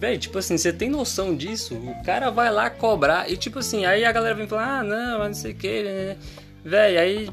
Véi, 0.00 0.18
tipo 0.18 0.36
assim, 0.36 0.58
você 0.58 0.72
tem 0.72 0.90
noção 0.90 1.36
disso? 1.36 1.76
O 1.76 2.02
cara 2.02 2.28
vai 2.28 2.50
lá 2.50 2.68
cobrar 2.68 3.30
e 3.30 3.36
tipo 3.36 3.60
assim, 3.60 3.84
aí 3.84 4.04
a 4.04 4.10
galera 4.10 4.34
vem 4.34 4.48
falar, 4.48 4.80
ah, 4.80 4.82
não, 4.82 5.20
mas 5.20 5.28
não 5.28 5.34
sei 5.34 5.52
o 5.52 5.56
que, 5.56 5.82
né? 5.84 6.16
Véi, 6.64 6.98
aí 6.98 7.30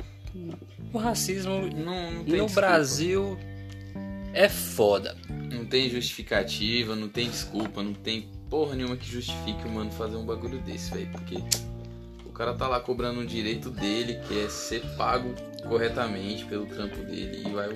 o 0.93 0.97
racismo 0.97 1.61
Não, 1.75 2.11
não 2.11 2.11
no 2.11 2.23
desculpa. 2.25 2.53
Brasil 2.61 3.37
é 4.33 4.47
foda. 4.49 5.15
Não 5.51 5.65
tem 5.65 5.89
justificativa, 5.89 6.95
não 6.95 7.09
tem 7.09 7.29
desculpa, 7.29 7.81
não 7.83 7.93
tem 7.93 8.27
porra 8.49 8.75
nenhuma 8.75 8.95
que 8.97 9.09
justifique 9.09 9.65
o 9.65 9.69
mano 9.69 9.91
fazer 9.91 10.15
um 10.15 10.25
bagulho 10.25 10.59
desse, 10.59 10.91
velho. 10.91 11.07
Porque 11.11 11.37
o 12.25 12.31
cara 12.31 12.53
tá 12.53 12.67
lá 12.67 12.79
cobrando 12.79 13.19
um 13.19 13.25
direito 13.25 13.69
dele, 13.69 14.19
que 14.27 14.39
é 14.45 14.49
ser 14.49 14.81
pago 14.97 15.33
corretamente 15.67 16.45
pelo 16.45 16.65
trampo 16.65 16.97
dele. 17.03 17.43
E 17.45 17.51
vai. 17.51 17.69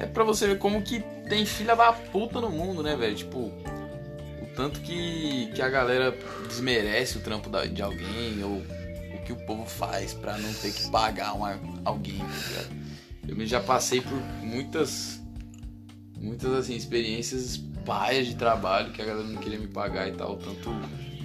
É 0.00 0.06
pra 0.06 0.24
você 0.24 0.46
ver 0.46 0.58
como 0.58 0.82
que 0.82 1.00
tem 1.28 1.44
filha 1.44 1.74
da 1.74 1.92
puta 1.92 2.40
no 2.40 2.50
mundo, 2.50 2.82
né, 2.82 2.96
velho? 2.96 3.14
Tipo, 3.16 3.38
o 3.38 4.46
tanto 4.56 4.80
que, 4.80 5.50
que 5.54 5.60
a 5.62 5.68
galera 5.68 6.16
desmerece 6.48 7.18
o 7.18 7.20
trampo 7.20 7.48
da- 7.50 7.64
de 7.66 7.82
alguém, 7.82 8.42
ou 8.42 8.62
que 9.28 9.32
o 9.34 9.36
povo 9.44 9.66
faz 9.66 10.14
pra 10.14 10.38
não 10.38 10.50
ter 10.54 10.72
que 10.72 10.88
pagar 10.90 11.34
uma, 11.34 11.60
alguém, 11.84 12.16
tá? 12.16 12.64
Eu 13.28 13.46
já 13.46 13.60
passei 13.60 14.00
por 14.00 14.18
muitas 14.42 15.20
muitas 16.18 16.50
assim 16.54 16.74
experiências 16.74 17.58
paias 17.84 18.26
de 18.26 18.34
trabalho 18.36 18.90
que 18.90 19.02
a 19.02 19.04
galera 19.04 19.28
não 19.28 19.38
queria 19.38 19.58
me 19.58 19.68
pagar 19.68 20.08
e 20.08 20.12
tal, 20.12 20.38
tanto 20.38 20.70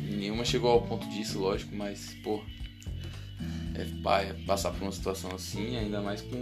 nenhuma 0.10 0.44
chegou 0.44 0.70
ao 0.70 0.82
ponto 0.82 1.08
disso, 1.08 1.40
lógico, 1.40 1.74
mas 1.74 2.14
pô, 2.22 2.44
é 3.74 3.86
paia 4.04 4.36
passar 4.46 4.72
por 4.72 4.82
uma 4.82 4.92
situação 4.92 5.32
assim, 5.34 5.78
ainda 5.78 6.02
mais 6.02 6.22
com 6.22 6.36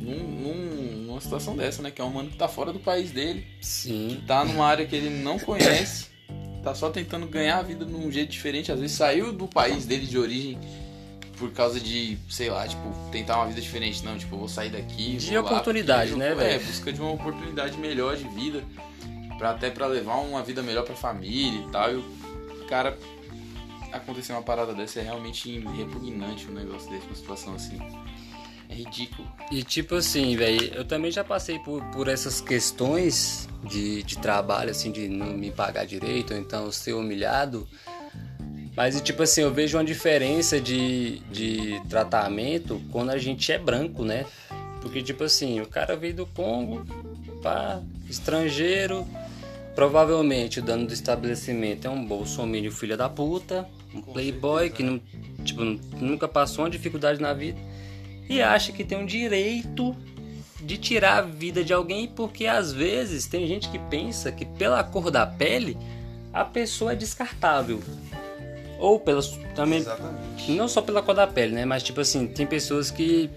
num, 0.00 0.16
num- 0.22 1.06
numa 1.06 1.20
situação 1.20 1.56
dessa, 1.56 1.82
né, 1.82 1.90
que 1.90 2.00
é 2.00 2.04
um 2.04 2.10
mano 2.10 2.30
que 2.30 2.36
tá 2.36 2.46
fora 2.46 2.72
do 2.72 2.78
país 2.78 3.10
dele, 3.10 3.44
Sim. 3.60 4.22
tá 4.28 4.44
numa 4.44 4.64
área 4.64 4.86
que 4.86 4.94
ele 4.94 5.10
não 5.10 5.40
conhece, 5.40 6.06
tá 6.62 6.74
só 6.74 6.90
tentando 6.90 7.26
ganhar 7.26 7.58
a 7.58 7.62
vida 7.62 7.84
num 7.84 8.10
jeito 8.10 8.30
diferente, 8.30 8.70
às 8.70 8.80
vezes 8.80 8.96
saiu 8.96 9.32
do 9.32 9.46
país 9.46 9.86
dele 9.86 10.06
de 10.06 10.18
origem 10.18 10.58
por 11.38 11.50
causa 11.52 11.80
de, 11.80 12.18
sei 12.28 12.50
lá, 12.50 12.68
tipo, 12.68 12.82
tentar 13.10 13.36
uma 13.38 13.46
vida 13.46 13.60
diferente. 13.62 14.04
Não, 14.04 14.18
tipo, 14.18 14.34
eu 14.34 14.40
vou 14.40 14.48
sair 14.48 14.68
daqui. 14.68 15.16
De 15.16 15.30
vou 15.32 15.42
lá, 15.42 15.50
oportunidade, 15.52 16.10
porque, 16.10 16.22
né, 16.24 16.32
É, 16.32 16.34
velho? 16.34 16.66
busca 16.66 16.92
de 16.92 17.00
uma 17.00 17.12
oportunidade 17.12 17.78
melhor 17.78 18.14
de 18.16 18.28
vida. 18.28 18.62
Pra, 19.38 19.52
até 19.52 19.70
pra 19.70 19.86
levar 19.86 20.16
uma 20.16 20.42
vida 20.42 20.62
melhor 20.62 20.84
pra 20.84 20.94
família 20.94 21.60
e 21.66 21.70
tal. 21.70 21.92
E 21.92 21.96
o 21.96 22.66
cara. 22.68 22.96
Acontecer 23.90 24.32
uma 24.32 24.42
parada 24.42 24.72
dessa 24.74 25.00
é 25.00 25.02
realmente 25.02 25.58
repugnante 25.76 26.46
um 26.48 26.52
negócio 26.52 26.88
desse, 26.90 27.06
uma 27.06 27.14
situação 27.16 27.54
assim. 27.54 27.76
É 28.70 28.74
ridículo. 28.74 29.28
E 29.50 29.64
tipo 29.64 29.96
assim, 29.96 30.36
velho, 30.36 30.72
eu 30.74 30.84
também 30.84 31.10
já 31.10 31.24
passei 31.24 31.58
por, 31.58 31.82
por 31.86 32.06
essas 32.06 32.40
questões 32.40 33.48
de, 33.68 34.04
de 34.04 34.16
trabalho, 34.16 34.70
assim, 34.70 34.92
de 34.92 35.08
não 35.08 35.32
me 35.32 35.50
pagar 35.50 35.84
direito, 35.84 36.32
ou 36.32 36.38
então 36.38 36.70
ser 36.70 36.92
humilhado. 36.92 37.66
Mas, 38.76 39.00
tipo 39.00 39.24
assim, 39.24 39.42
eu 39.42 39.52
vejo 39.52 39.76
uma 39.76 39.84
diferença 39.84 40.60
de, 40.60 41.18
de 41.32 41.82
tratamento 41.88 42.80
quando 42.92 43.10
a 43.10 43.18
gente 43.18 43.50
é 43.50 43.58
branco, 43.58 44.04
né? 44.04 44.24
Porque, 44.80 45.02
tipo 45.02 45.24
assim, 45.24 45.60
o 45.60 45.66
cara 45.66 45.96
veio 45.96 46.14
do 46.14 46.26
Congo, 46.26 46.86
pá, 47.42 47.82
estrangeiro, 48.08 49.06
provavelmente 49.74 50.60
o 50.60 50.62
dono 50.62 50.86
do 50.86 50.94
estabelecimento 50.94 51.86
é 51.86 51.90
um 51.90 52.06
bolsominion 52.06 52.70
filha 52.70 52.96
da 52.96 53.08
puta, 53.08 53.68
um 53.92 54.00
playboy 54.00 54.70
que 54.70 54.84
não, 54.84 55.00
tipo, 55.44 55.60
nunca 55.96 56.28
passou 56.28 56.64
uma 56.64 56.70
dificuldade 56.70 57.20
na 57.20 57.34
vida 57.34 57.69
e 58.30 58.40
acha 58.40 58.70
que 58.70 58.84
tem 58.84 58.96
um 58.96 59.04
direito 59.04 59.94
de 60.60 60.78
tirar 60.78 61.18
a 61.18 61.22
vida 61.22 61.64
de 61.64 61.72
alguém 61.72 62.06
porque 62.06 62.46
às 62.46 62.72
vezes 62.72 63.26
tem 63.26 63.44
gente 63.48 63.68
que 63.68 63.78
pensa 63.78 64.30
que 64.30 64.44
pela 64.46 64.84
cor 64.84 65.10
da 65.10 65.26
pele 65.26 65.76
a 66.32 66.44
pessoa 66.44 66.92
é 66.92 66.94
descartável. 66.94 67.82
Ou 68.78 69.00
pela 69.00 69.20
também 69.56 69.80
Exatamente. 69.80 70.52
não 70.52 70.68
só 70.68 70.80
pela 70.80 71.02
cor 71.02 71.14
da 71.14 71.26
pele, 71.26 71.54
né? 71.56 71.64
Mas 71.64 71.82
tipo 71.82 72.00
assim, 72.00 72.28
tem 72.28 72.46
pessoas 72.46 72.88
que, 72.88 73.28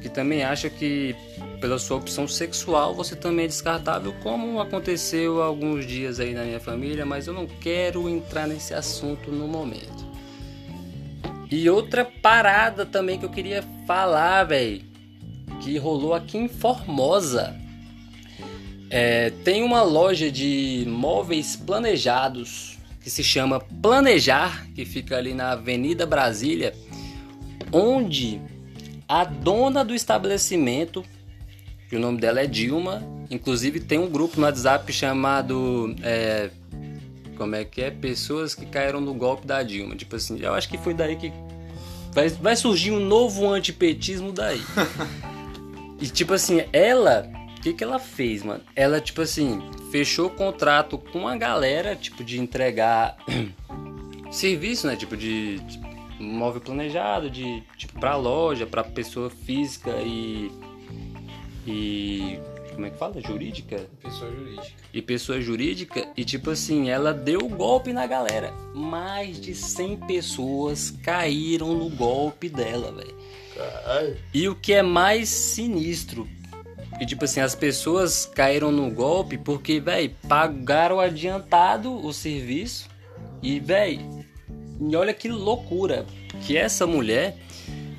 que 0.00 0.08
também 0.08 0.42
acham 0.42 0.70
que 0.70 1.14
pela 1.60 1.78
sua 1.78 1.98
opção 1.98 2.26
sexual 2.26 2.94
você 2.94 3.14
também 3.14 3.44
é 3.44 3.48
descartável, 3.48 4.14
como 4.22 4.58
aconteceu 4.58 5.42
alguns 5.42 5.86
dias 5.86 6.18
aí 6.18 6.32
na 6.32 6.44
minha 6.44 6.60
família, 6.60 7.04
mas 7.04 7.26
eu 7.26 7.34
não 7.34 7.46
quero 7.46 8.08
entrar 8.08 8.48
nesse 8.48 8.72
assunto 8.72 9.30
no 9.30 9.46
momento. 9.46 10.09
E 11.50 11.68
outra 11.68 12.04
parada 12.04 12.86
também 12.86 13.18
que 13.18 13.24
eu 13.24 13.30
queria 13.30 13.64
falar, 13.86 14.44
velho, 14.44 14.82
que 15.60 15.76
rolou 15.78 16.14
aqui 16.14 16.38
em 16.38 16.48
Formosa. 16.48 17.56
É, 18.88 19.30
tem 19.44 19.62
uma 19.62 19.82
loja 19.82 20.30
de 20.30 20.84
móveis 20.88 21.56
planejados 21.56 22.78
que 23.00 23.10
se 23.10 23.24
chama 23.24 23.60
Planejar, 23.60 24.66
que 24.74 24.84
fica 24.84 25.16
ali 25.16 25.32
na 25.32 25.52
Avenida 25.52 26.06
Brasília, 26.06 26.74
onde 27.72 28.40
a 29.08 29.24
dona 29.24 29.84
do 29.84 29.94
estabelecimento, 29.94 31.04
que 31.88 31.96
o 31.96 32.00
nome 32.00 32.20
dela 32.20 32.40
é 32.40 32.46
Dilma, 32.46 33.02
inclusive 33.30 33.80
tem 33.80 33.98
um 33.98 34.08
grupo 34.08 34.38
no 34.38 34.46
WhatsApp 34.46 34.92
chamado 34.92 35.94
é, 36.02 36.50
como 37.40 37.56
é 37.56 37.64
que 37.64 37.80
é? 37.80 37.90
Pessoas 37.90 38.54
que 38.54 38.66
caíram 38.66 39.00
no 39.00 39.14
golpe 39.14 39.46
da 39.46 39.62
Dilma. 39.62 39.96
Tipo 39.96 40.16
assim, 40.16 40.38
eu 40.42 40.52
acho 40.52 40.68
que 40.68 40.76
foi 40.76 40.92
daí 40.92 41.16
que 41.16 41.32
vai, 42.12 42.28
vai 42.28 42.54
surgir 42.54 42.90
um 42.90 43.00
novo 43.00 43.50
antipetismo 43.50 44.30
daí. 44.30 44.60
e 45.98 46.06
tipo 46.06 46.34
assim, 46.34 46.62
ela, 46.70 47.32
o 47.56 47.62
que 47.62 47.72
que 47.72 47.82
ela 47.82 47.98
fez, 47.98 48.42
mano? 48.42 48.60
Ela 48.76 49.00
tipo 49.00 49.22
assim, 49.22 49.58
fechou 49.90 50.28
contrato 50.28 50.98
com 50.98 51.26
a 51.26 51.34
galera, 51.34 51.96
tipo 51.96 52.22
de 52.22 52.38
entregar 52.38 53.16
serviço, 54.30 54.86
né? 54.86 54.94
Tipo 54.94 55.16
de, 55.16 55.60
de 55.60 55.80
móvel 56.22 56.60
planejado, 56.60 57.30
de 57.30 57.62
tipo 57.78 57.98
para 57.98 58.16
loja, 58.16 58.66
para 58.66 58.84
pessoa 58.84 59.30
física 59.30 59.92
e 60.04 60.52
e 61.66 62.38
como 62.70 62.86
é 62.86 62.90
que 62.90 62.98
fala? 62.98 63.20
Jurídica? 63.20 63.86
Pessoa 64.02 64.30
jurídica. 64.30 64.80
e 64.92 65.02
pessoa 65.02 65.40
jurídica 65.40 66.08
e 66.16 66.24
tipo 66.24 66.50
assim, 66.50 66.90
ela 66.90 67.12
deu 67.12 67.48
golpe 67.48 67.92
na 67.92 68.06
galera. 68.06 68.52
Mais 68.74 69.40
de 69.40 69.54
100 69.54 69.96
pessoas 70.06 70.90
caíram 71.02 71.74
no 71.74 71.88
golpe 71.90 72.48
dela, 72.48 72.92
velho. 72.92 73.14
E 74.32 74.48
o 74.48 74.54
que 74.54 74.72
é 74.72 74.82
mais 74.82 75.28
sinistro, 75.28 76.26
que 76.98 77.04
tipo 77.04 77.24
assim, 77.24 77.40
as 77.40 77.54
pessoas 77.54 78.24
caíram 78.26 78.72
no 78.72 78.90
golpe 78.90 79.36
porque, 79.36 79.80
velho, 79.80 80.14
pagaram 80.28 80.98
adiantado 80.98 81.94
o 81.94 82.12
serviço 82.12 82.88
e, 83.42 83.60
velho, 83.60 84.00
e 84.80 84.96
olha 84.96 85.12
que 85.12 85.28
loucura, 85.28 86.06
que 86.46 86.56
essa 86.56 86.86
mulher, 86.86 87.36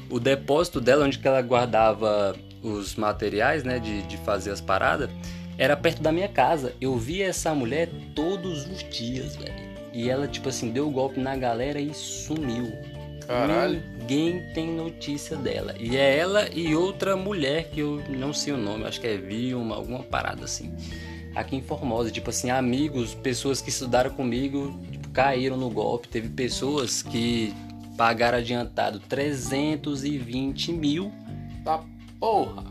o 0.09 0.19
depósito 0.19 0.81
dela 0.81 1.05
onde 1.05 1.19
que 1.19 1.27
ela 1.27 1.41
guardava 1.41 2.35
os 2.61 2.95
materiais, 2.95 3.63
né, 3.63 3.79
de, 3.79 4.01
de 4.03 4.17
fazer 4.17 4.51
as 4.51 4.61
paradas, 4.61 5.09
era 5.57 5.75
perto 5.75 6.01
da 6.01 6.11
minha 6.11 6.27
casa. 6.27 6.73
Eu 6.79 6.97
via 6.97 7.27
essa 7.27 7.53
mulher 7.53 7.89
todos 8.15 8.65
os 8.67 8.83
dias, 8.89 9.35
velho. 9.35 9.71
E 9.93 10.09
ela, 10.09 10.27
tipo 10.27 10.49
assim, 10.49 10.71
deu 10.71 10.89
golpe 10.89 11.19
na 11.19 11.35
galera 11.35 11.79
e 11.79 11.93
sumiu. 11.93 12.71
Caralho. 13.27 13.81
Ninguém 13.99 14.41
tem 14.53 14.67
notícia 14.69 15.37
dela. 15.37 15.75
E 15.79 15.97
é 15.97 16.17
ela 16.17 16.49
e 16.53 16.75
outra 16.75 17.15
mulher 17.15 17.69
que 17.69 17.81
eu 17.81 18.01
não 18.09 18.33
sei 18.33 18.53
o 18.53 18.57
nome, 18.57 18.85
acho 18.85 18.99
que 18.99 19.07
é 19.07 19.17
Vilma, 19.17 19.75
alguma 19.75 20.03
parada 20.03 20.45
assim. 20.45 20.73
Aqui 21.35 21.55
em 21.55 21.61
Formosa, 21.61 22.11
tipo 22.11 22.29
assim, 22.29 22.49
amigos, 22.49 23.13
pessoas 23.13 23.61
que 23.61 23.69
estudaram 23.69 24.09
comigo, 24.11 24.77
tipo, 24.91 25.09
caíram 25.09 25.57
no 25.57 25.69
golpe. 25.69 26.07
Teve 26.07 26.29
pessoas 26.29 27.01
que 27.01 27.53
pagaram 27.95 28.39
adiantado 28.39 28.99
320 28.99 30.73
mil 30.73 31.11
Tá 31.63 31.83
porra. 32.21 32.63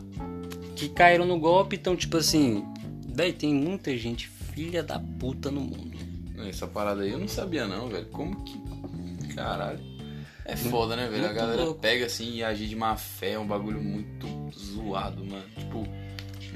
que 0.74 0.88
caíram 0.88 1.26
no 1.26 1.38
golpe. 1.38 1.76
Então, 1.76 1.94
tipo 1.94 2.16
assim, 2.16 2.64
daí 3.06 3.32
tem 3.34 3.52
muita 3.54 3.94
gente 3.98 4.28
filha 4.28 4.82
da 4.82 4.98
puta 4.98 5.50
no 5.50 5.60
mundo. 5.60 5.90
Essa 6.48 6.66
parada 6.66 7.02
aí 7.02 7.10
eu 7.10 7.18
não 7.18 7.28
sabia 7.28 7.66
não, 7.66 7.88
velho. 7.88 8.06
Como 8.06 8.42
que. 8.44 8.58
Caralho. 9.34 9.80
É 10.46 10.56
foda, 10.56 10.96
né, 10.96 11.06
velho? 11.06 11.24
A 11.24 11.26
Muito 11.28 11.38
galera 11.38 11.64
louco. 11.64 11.80
pega 11.80 12.06
assim 12.06 12.36
e 12.36 12.42
agir 12.42 12.66
de 12.66 12.74
má 12.74 12.96
fé, 12.96 13.32
é 13.32 13.38
um 13.38 13.46
bagulho 13.46 13.80
muito 13.80 14.26
zoado, 14.58 15.22
mano. 15.24 15.44
Tipo, 15.56 15.86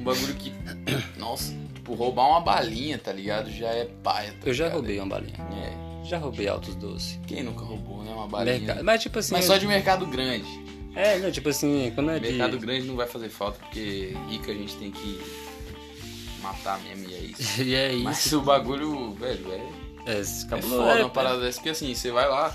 um 0.00 0.02
bagulho 0.02 0.34
que. 0.34 0.52
Nossa, 1.18 1.54
tipo, 1.74 1.94
roubar 1.94 2.26
uma 2.28 2.40
balinha, 2.40 2.98
tá 2.98 3.12
ligado? 3.12 3.50
Já 3.50 3.68
é 3.68 3.84
paia, 3.84 4.32
tá 4.32 4.38
Eu 4.48 4.54
já 4.54 4.64
ligado? 4.64 4.78
roubei 4.80 4.98
uma 4.98 5.06
balinha. 5.06 5.36
É. 5.38 6.04
Já 6.08 6.18
roubei 6.18 6.48
altos 6.48 6.74
doces. 6.74 7.20
Quem 7.26 7.42
nunca 7.42 7.64
roubou, 7.64 8.02
né? 8.02 8.12
Uma 8.12 8.26
balinha. 8.26 8.58
Mercado. 8.58 8.84
Mas 8.84 9.02
tipo 9.02 9.18
assim. 9.18 9.32
Mas 9.34 9.44
só 9.44 9.56
de 9.58 9.66
mercado 9.66 10.06
grande. 10.06 10.48
É, 10.94 11.18
não, 11.18 11.30
tipo 11.30 11.48
assim, 11.48 11.90
quando 11.94 12.10
é 12.10 12.18
de. 12.20 12.28
Mercado 12.28 12.58
grande 12.58 12.86
não 12.86 12.96
vai 12.96 13.06
fazer 13.06 13.28
falta, 13.28 13.58
porque 13.58 14.14
rica 14.28 14.52
a 14.52 14.54
gente 14.54 14.76
tem 14.76 14.90
que 14.90 15.20
matar 16.42 16.80
mesmo 16.82 17.08
e 17.08 17.14
é 17.14 17.18
isso. 17.18 17.42
E 17.62 17.74
é 17.74 17.92
isso. 17.92 18.04
Mas 18.04 18.32
o 18.32 18.40
bagulho, 18.42 19.12
velho, 19.14 19.52
é 19.52 20.12
É, 20.12 20.20
É 20.20 20.22
foda 20.62 20.98
É, 21.00 21.02
uma 21.02 21.10
parada 21.10 21.40
dessa, 21.40 21.58
porque 21.58 21.70
assim, 21.70 21.94
você 21.94 22.10
vai 22.10 22.28
lá, 22.28 22.54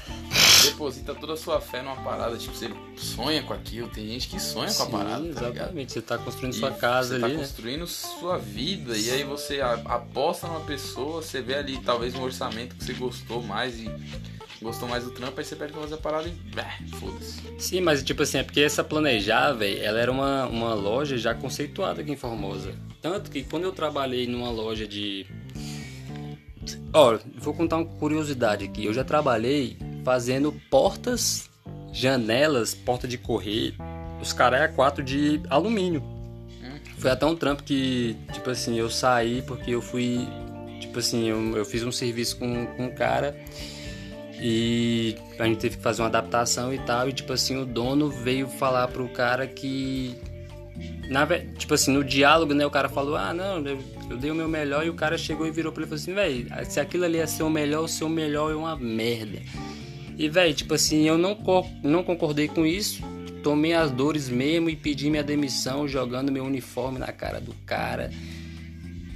deposita 0.64 1.16
toda 1.16 1.34
a 1.34 1.38
sua 1.38 1.60
fé 1.60 1.82
numa 1.82 1.96
parada, 1.98 2.38
tipo, 2.38 2.54
você 2.56 2.70
sonha 2.96 3.42
com 3.44 3.54
aquilo, 3.54 3.88
tem 3.90 4.08
gente 4.08 4.28
que 4.30 4.40
sonha 4.40 4.72
com 4.72 4.84
a 4.84 4.86
Sim, 4.86 4.92
parada, 4.92 5.34
tá 5.34 5.42
ligado? 5.42 5.56
exatamente. 5.56 5.92
Você 5.94 6.02
tá 6.02 6.18
construindo 6.20 6.54
E 6.54 6.58
sua 6.60 6.72
casa 6.72 7.10
você 7.10 7.14
ali, 7.16 7.22
tá 7.22 7.28
né? 7.30 7.36
construindo 7.46 7.88
sua 7.88 8.38
vida, 8.38 8.96
e 8.98 9.10
aí 9.12 9.24
você 9.24 9.60
aposta 9.62 10.48
numa 10.48 10.62
pessoa, 10.62 11.22
você 11.24 11.42
vê 11.42 11.56
ali 11.56 11.78
talvez 11.80 12.14
um 12.16 12.22
orçamento 12.22 12.76
que 12.76 12.84
você 12.86 12.94
gostou 12.94 13.42
mais 13.42 13.80
e 13.80 13.90
gostou 14.62 14.88
mais 14.88 15.04
do 15.04 15.12
trampo, 15.12 15.40
aí 15.40 15.46
você 15.46 15.56
pede 15.56 15.72
pra 15.72 15.82
fazer 15.82 15.96
a 15.96 15.98
parada 15.98 16.28
e. 16.28 16.90
Foda-se. 16.92 17.42
Sim, 17.58 17.82
mas 17.82 18.04
tipo 18.04 18.24
assim, 18.24 18.40
é 18.40 18.44
porque 18.44 18.62
essa 18.62 18.84
Planejar, 18.84 19.54
velho, 19.54 19.82
ela 19.82 20.00
era 20.00 20.12
uma, 20.12 20.46
uma 20.48 20.74
loja 20.74 21.18
já 21.18 21.34
conceituada 21.34 22.02
aqui 22.02 22.12
em 22.12 22.18
Formosa. 22.18 22.74
Tanto 23.02 23.32
que 23.32 23.44
quando 23.44 23.64
eu 23.64 23.72
trabalhei 23.72 24.28
numa 24.28 24.52
loja 24.52 24.88
de. 24.88 25.26
Ó, 26.94 27.18
vou 27.38 27.54
contar 27.54 27.78
uma 27.78 27.86
curiosidade 27.86 28.66
aqui. 28.66 28.86
Eu 28.86 28.94
já 28.94 29.04
trabalhei 29.04 29.78
fazendo 30.04 30.52
portas, 30.70 31.50
janelas, 31.92 32.74
porta 32.74 33.08
de 33.08 33.18
correr, 33.18 33.76
os 34.22 34.34
caras 34.34 34.62
é 34.62 34.68
quatro 34.68 35.04
de 35.04 35.42
alumínio. 35.50 36.04
Foi 36.98 37.10
até 37.10 37.26
um 37.26 37.36
trampo 37.36 37.64
que, 37.64 38.18
tipo 38.34 38.50
assim, 38.50 38.78
eu 38.78 38.90
saí 38.90 39.42
porque 39.42 39.72
eu 39.72 39.82
fui. 39.82 40.28
Tipo 40.82 41.00
assim, 41.00 41.30
eu, 41.30 41.56
eu 41.56 41.66
fiz 41.66 41.84
um 41.84 41.92
serviço 41.92 42.38
com, 42.38 42.66
com 42.66 42.86
um 42.86 42.94
cara 42.94 43.38
e 44.42 45.16
a 45.38 45.46
gente 45.46 45.60
teve 45.60 45.78
que 45.78 45.84
fazer 45.84 46.02
uma 46.02 46.08
adaptação 46.08 46.74
e 46.74 46.80
tal. 46.80 47.10
E 47.10 47.14
tipo 47.14 47.34
assim, 47.34 47.58
o 47.58 47.66
dono 47.66 48.10
veio 48.10 48.48
falar 48.48 48.88
pro 48.88 49.08
cara 49.10 49.46
que. 49.48 50.16
Na, 51.10 51.28
tipo 51.58 51.74
assim, 51.74 51.92
no 51.92 52.04
diálogo, 52.04 52.54
né, 52.54 52.66
o 52.66 52.72
cara 52.72 52.88
falou, 52.88 53.16
ah, 53.16 53.34
não, 53.34 53.58
eu, 53.66 54.18
dei 54.18 54.32
o 54.32 54.36
meu 54.36 54.48
melhor, 54.48 54.86
e 54.86 54.90
o 54.90 54.94
cara 54.94 55.18
chegou 55.18 55.46
e 55.48 55.52
virou 55.52 55.72
pra 55.72 55.82
ele 55.84 55.88
e 55.88 55.90
falou 55.90 56.02
assim, 56.02 56.14
velho, 56.14 56.66
se 56.66 56.80
aquilo 56.80 57.04
ali 57.04 57.18
é 57.18 57.26
ser 57.26 57.44
o 57.44 57.50
melhor, 57.50 57.84
o 57.84 57.88
seu 57.88 58.08
melhor 58.08 58.52
é 58.52 58.56
uma 58.56 58.76
merda. 58.76 59.40
E, 60.18 60.30
velho, 60.30 60.54
tipo 60.54 60.74
assim, 60.76 61.08
eu 61.08 61.18
não, 61.18 61.38
não 61.84 62.04
concordei 62.04 62.48
com 62.48 62.66
isso, 62.66 63.02
tomei 63.42 63.74
as 63.74 63.92
dores 63.92 64.30
mesmo 64.30 64.70
e 64.70 64.76
pedi 64.76 65.10
minha 65.10 65.24
demissão, 65.24 65.88
jogando 65.88 66.32
meu 66.32 66.46
uniforme 66.46 67.00
na 67.00 67.12
cara 67.12 67.42
do 67.42 67.54
cara. 67.66 68.12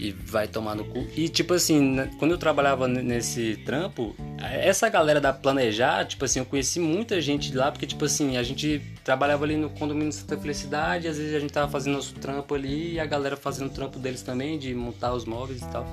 E 0.06 0.12
vai 0.12 0.50
tomar 0.50 0.76
no 0.76 0.84
cu. 0.84 1.08
E 1.16 1.30
tipo 1.30 1.54
assim, 1.54 1.80
né, 1.82 2.12
quando 2.20 2.32
eu 2.32 2.38
trabalhava 2.38 2.90
nesse 2.90 3.56
trampo, 3.66 4.14
essa 4.42 4.90
galera 4.90 5.22
da 5.22 5.32
Planejar, 5.32 6.06
tipo 6.06 6.26
assim, 6.26 6.40
eu 6.40 6.46
conheci 6.46 6.78
muita 6.78 7.22
gente 7.22 7.56
lá, 7.56 7.72
porque 7.72 7.86
tipo 7.88 8.04
assim, 8.04 8.36
a 8.36 8.44
gente 8.44 8.82
trabalhava 9.02 9.46
ali 9.46 9.56
no 9.56 9.70
condomínio 9.70 10.12
Santa 10.12 10.38
Felicidade, 10.38 11.08
às 11.08 11.18
vezes 11.18 11.34
a 11.34 11.40
gente 11.40 11.54
tava 11.54 11.72
fazendo 11.72 11.94
nosso 11.96 12.14
trampo 12.16 12.54
ali, 12.54 12.96
e 12.96 13.00
a 13.00 13.06
galera 13.06 13.38
fazendo 13.38 13.68
o 13.68 13.74
trampo 13.74 13.98
deles 13.98 14.22
também, 14.22 14.60
de 14.60 14.76
montar 14.76 15.14
os 15.14 15.24
móveis 15.24 15.62
e 15.62 15.68
tal. 15.70 15.88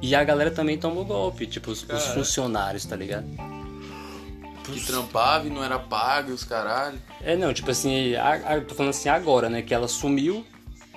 E 0.00 0.14
a 0.14 0.24
galera 0.24 0.50
também 0.50 0.78
tomou 0.78 1.04
golpe, 1.04 1.46
tipo, 1.46 1.70
os, 1.70 1.82
os 1.86 2.06
funcionários, 2.06 2.86
tá 2.86 2.96
ligado? 2.96 3.26
Que 4.64 4.80
trampava 4.86 5.46
e 5.46 5.50
não 5.50 5.62
era 5.62 5.78
pago 5.78 6.32
os 6.32 6.44
caralho. 6.44 6.98
É, 7.22 7.36
não, 7.36 7.52
tipo 7.52 7.70
assim, 7.70 8.14
a, 8.14 8.32
a- 8.34 8.60
tô 8.62 8.74
falando 8.74 8.90
assim 8.90 9.08
agora, 9.10 9.48
né? 9.50 9.60
Que 9.62 9.74
ela 9.74 9.88
sumiu, 9.88 10.46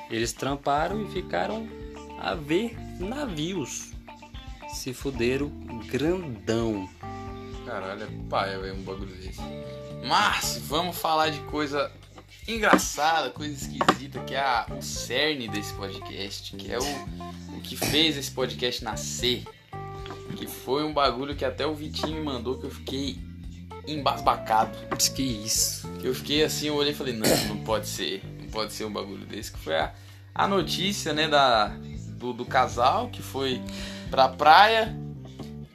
eles 0.10 0.32
tramparam 0.34 1.02
e 1.04 1.08
ficaram 1.12 1.68
a 2.22 2.36
ver 2.36 2.78
navios. 3.00 3.92
Se 4.70 4.94
fuderam 4.94 5.50
grandão. 5.88 6.88
Caralho, 7.66 8.04
é 8.04 8.08
paia, 8.30 8.60
velho, 8.60 8.76
um 8.76 8.84
bagulho 8.84 9.14
desse. 9.16 9.42
Mas, 10.08 10.62
vamos 10.66 10.98
falar 10.98 11.30
de 11.30 11.40
coisa 11.42 11.92
engraçada, 12.48 13.30
coisa 13.32 13.54
esquisita, 13.54 14.20
que 14.20 14.34
é 14.34 14.40
a, 14.40 14.66
o 14.78 14.82
cerne 14.82 15.48
desse 15.48 15.74
podcast, 15.74 16.56
que 16.56 16.72
é 16.72 16.80
o, 16.80 17.58
o 17.58 17.62
que 17.62 17.76
fez 17.76 18.18
esse 18.18 18.32
podcast 18.32 18.84
nascer. 18.84 19.44
Que 20.38 20.48
foi 20.48 20.84
um 20.84 20.94
bagulho 20.94 21.36
que 21.36 21.44
até 21.44 21.66
o 21.66 21.76
Vitinho 21.76 22.16
me 22.16 22.24
mandou 22.24 22.58
que 22.58 22.66
eu 22.66 22.72
fiquei 22.72 23.20
embasbacado. 23.88 24.78
Que 25.14 25.24
isso. 25.24 25.88
Que 26.00 26.08
eu 26.08 26.16
fiquei 26.16 26.44
assim, 26.44 26.68
eu 26.68 26.76
olhei 26.76 26.94
e 26.94 26.96
falei, 26.96 27.14
não, 27.14 27.28
não 27.48 27.58
pode 27.58 27.88
ser. 27.88 28.24
Não 28.40 28.48
pode 28.48 28.74
ser 28.74 28.86
um 28.86 28.92
bagulho 28.92 29.26
desse. 29.26 29.52
Que 29.52 29.60
foi 29.60 29.76
a, 29.76 29.94
a 30.34 30.48
notícia, 30.48 31.14
né, 31.14 31.28
da, 31.28 31.76
do, 32.22 32.32
do 32.32 32.46
casal 32.46 33.10
que 33.10 33.22
foi 33.22 33.60
pra 34.10 34.30
praia. 34.30 34.96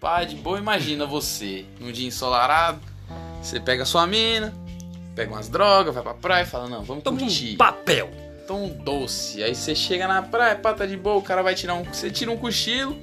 Pá, 0.01 0.25
de 0.25 0.37
boa, 0.37 0.59
imagina 0.59 1.05
você, 1.05 1.65
num 1.81 1.91
dia 1.91 2.07
ensolarado, 2.07 2.79
você 3.43 3.59
pega 3.59 3.83
a 3.83 3.87
sua 3.87 4.07
mina, 4.07 4.55
pega 5.15 5.33
umas 5.33 5.49
drogas, 5.49 5.93
vai 5.93 6.03
pra 6.03 6.15
praia 6.15 6.43
e 6.45 6.47
fala, 6.47 6.69
não, 6.69 6.83
vamos 6.85 7.03
Toma 7.03 7.19
curtir. 7.19 7.55
um 7.55 7.57
papel. 7.57 8.11
Toma 8.47 8.61
um 8.61 8.69
doce. 8.69 9.43
Aí 9.43 9.55
você 9.55 9.75
chega 9.75 10.07
na 10.07 10.23
praia, 10.23 10.55
pá, 10.55 10.73
tá 10.73 10.87
de 10.87 10.97
boa, 10.97 11.17
o 11.17 11.23
cara 11.23 11.43
vai 11.43 11.55
tirar 11.55 11.75
um. 11.75 11.83
Você 11.85 12.11
tira 12.11 12.31
um 12.31 12.37
cochilo. 12.37 12.97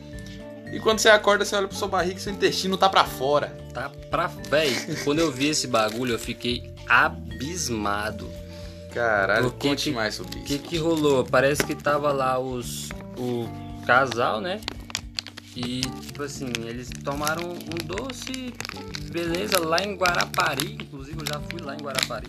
E 0.72 0.80
quando 0.80 1.00
você 1.00 1.10
acorda, 1.10 1.44
você 1.44 1.56
olha 1.56 1.68
pro 1.68 1.78
sua 1.78 1.88
barriga 1.88 2.18
e 2.18 2.22
seu 2.22 2.32
intestino 2.32 2.78
tá 2.78 2.88
pra 2.88 3.04
fora. 3.04 3.48
Tá 3.74 3.92
pra. 4.10 4.28
Véi, 4.50 4.74
quando 5.04 5.20
eu 5.20 5.32
vi 5.32 5.48
esse 5.50 5.68
bagulho, 5.68 6.14
eu 6.14 6.20
fiquei 6.20 6.74
abismado. 6.88 8.30
Caralho, 8.94 9.50
Por 9.52 9.54
que 9.58 9.68
conte 9.70 9.84
que- 9.90 9.96
mais 9.96 10.16
sobre 10.16 10.36
O 10.36 10.38
isso. 10.40 10.46
que 10.48 10.60
que 10.60 10.78
rolou? 10.78 11.24
Parece 11.26 11.64
que 11.66 11.74
tava 11.76 12.12
lá 12.12 12.38
os. 12.40 12.90
O 13.18 13.48
casal, 13.86 14.40
né? 14.42 14.60
E, 15.56 15.82
tipo 15.82 16.24
assim, 16.24 16.48
eles 16.66 16.90
tomaram 17.04 17.52
um 17.52 17.86
doce, 17.86 18.54
beleza, 19.12 19.60
lá 19.60 19.78
em 19.84 19.96
Guarapari. 19.96 20.74
Inclusive, 20.82 21.20
eu 21.22 21.26
já 21.32 21.40
fui 21.50 21.62
lá 21.62 21.76
em 21.76 21.78
Guarapari. 21.78 22.28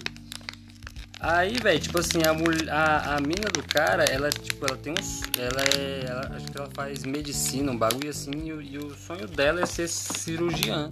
Aí, 1.21 1.55
velho, 1.59 1.81
tipo 1.81 1.99
assim, 2.01 2.23
a, 2.27 2.35
mulher, 2.35 2.69
a, 2.69 3.17
a 3.17 3.21
mina 3.21 3.49
do 3.51 3.63
cara, 3.63 4.05
ela, 4.05 4.29
tipo, 4.31 4.67
ela 4.69 4.77
tem 4.77 4.93
uns. 4.93 5.23
Ela 5.39 5.63
é. 5.79 6.05
Ela, 6.07 6.37
acho 6.37 6.47
que 6.53 6.59
ela 6.59 6.69
faz 6.75 7.03
medicina, 7.05 7.73
um 7.73 7.79
bagulho 7.79 8.11
assim, 8.11 8.31
e, 8.45 8.53
o- 8.53 8.61
e 8.61 8.77
o 8.77 8.95
sonho 8.95 9.27
dela 9.27 9.63
é 9.63 9.67
ser 9.67 9.89
cirurgiã. 9.89 10.91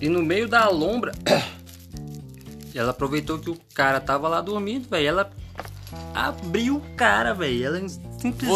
E 0.00 0.08
no 0.08 0.22
meio 0.22 0.48
da 0.48 0.68
lombra, 0.70 1.12
ela 2.74 2.90
aproveitou 2.90 3.38
que 3.38 3.50
o 3.50 3.58
cara 3.74 4.00
tava 4.00 4.28
lá 4.28 4.40
dormindo, 4.40 4.88
velho. 4.88 5.08
Ela 5.08 5.30
abriu 6.14 6.76
o 6.76 6.80
cara, 6.96 7.32
velho. 7.34 7.64
Ela 7.66 7.80
Vou 7.80 7.88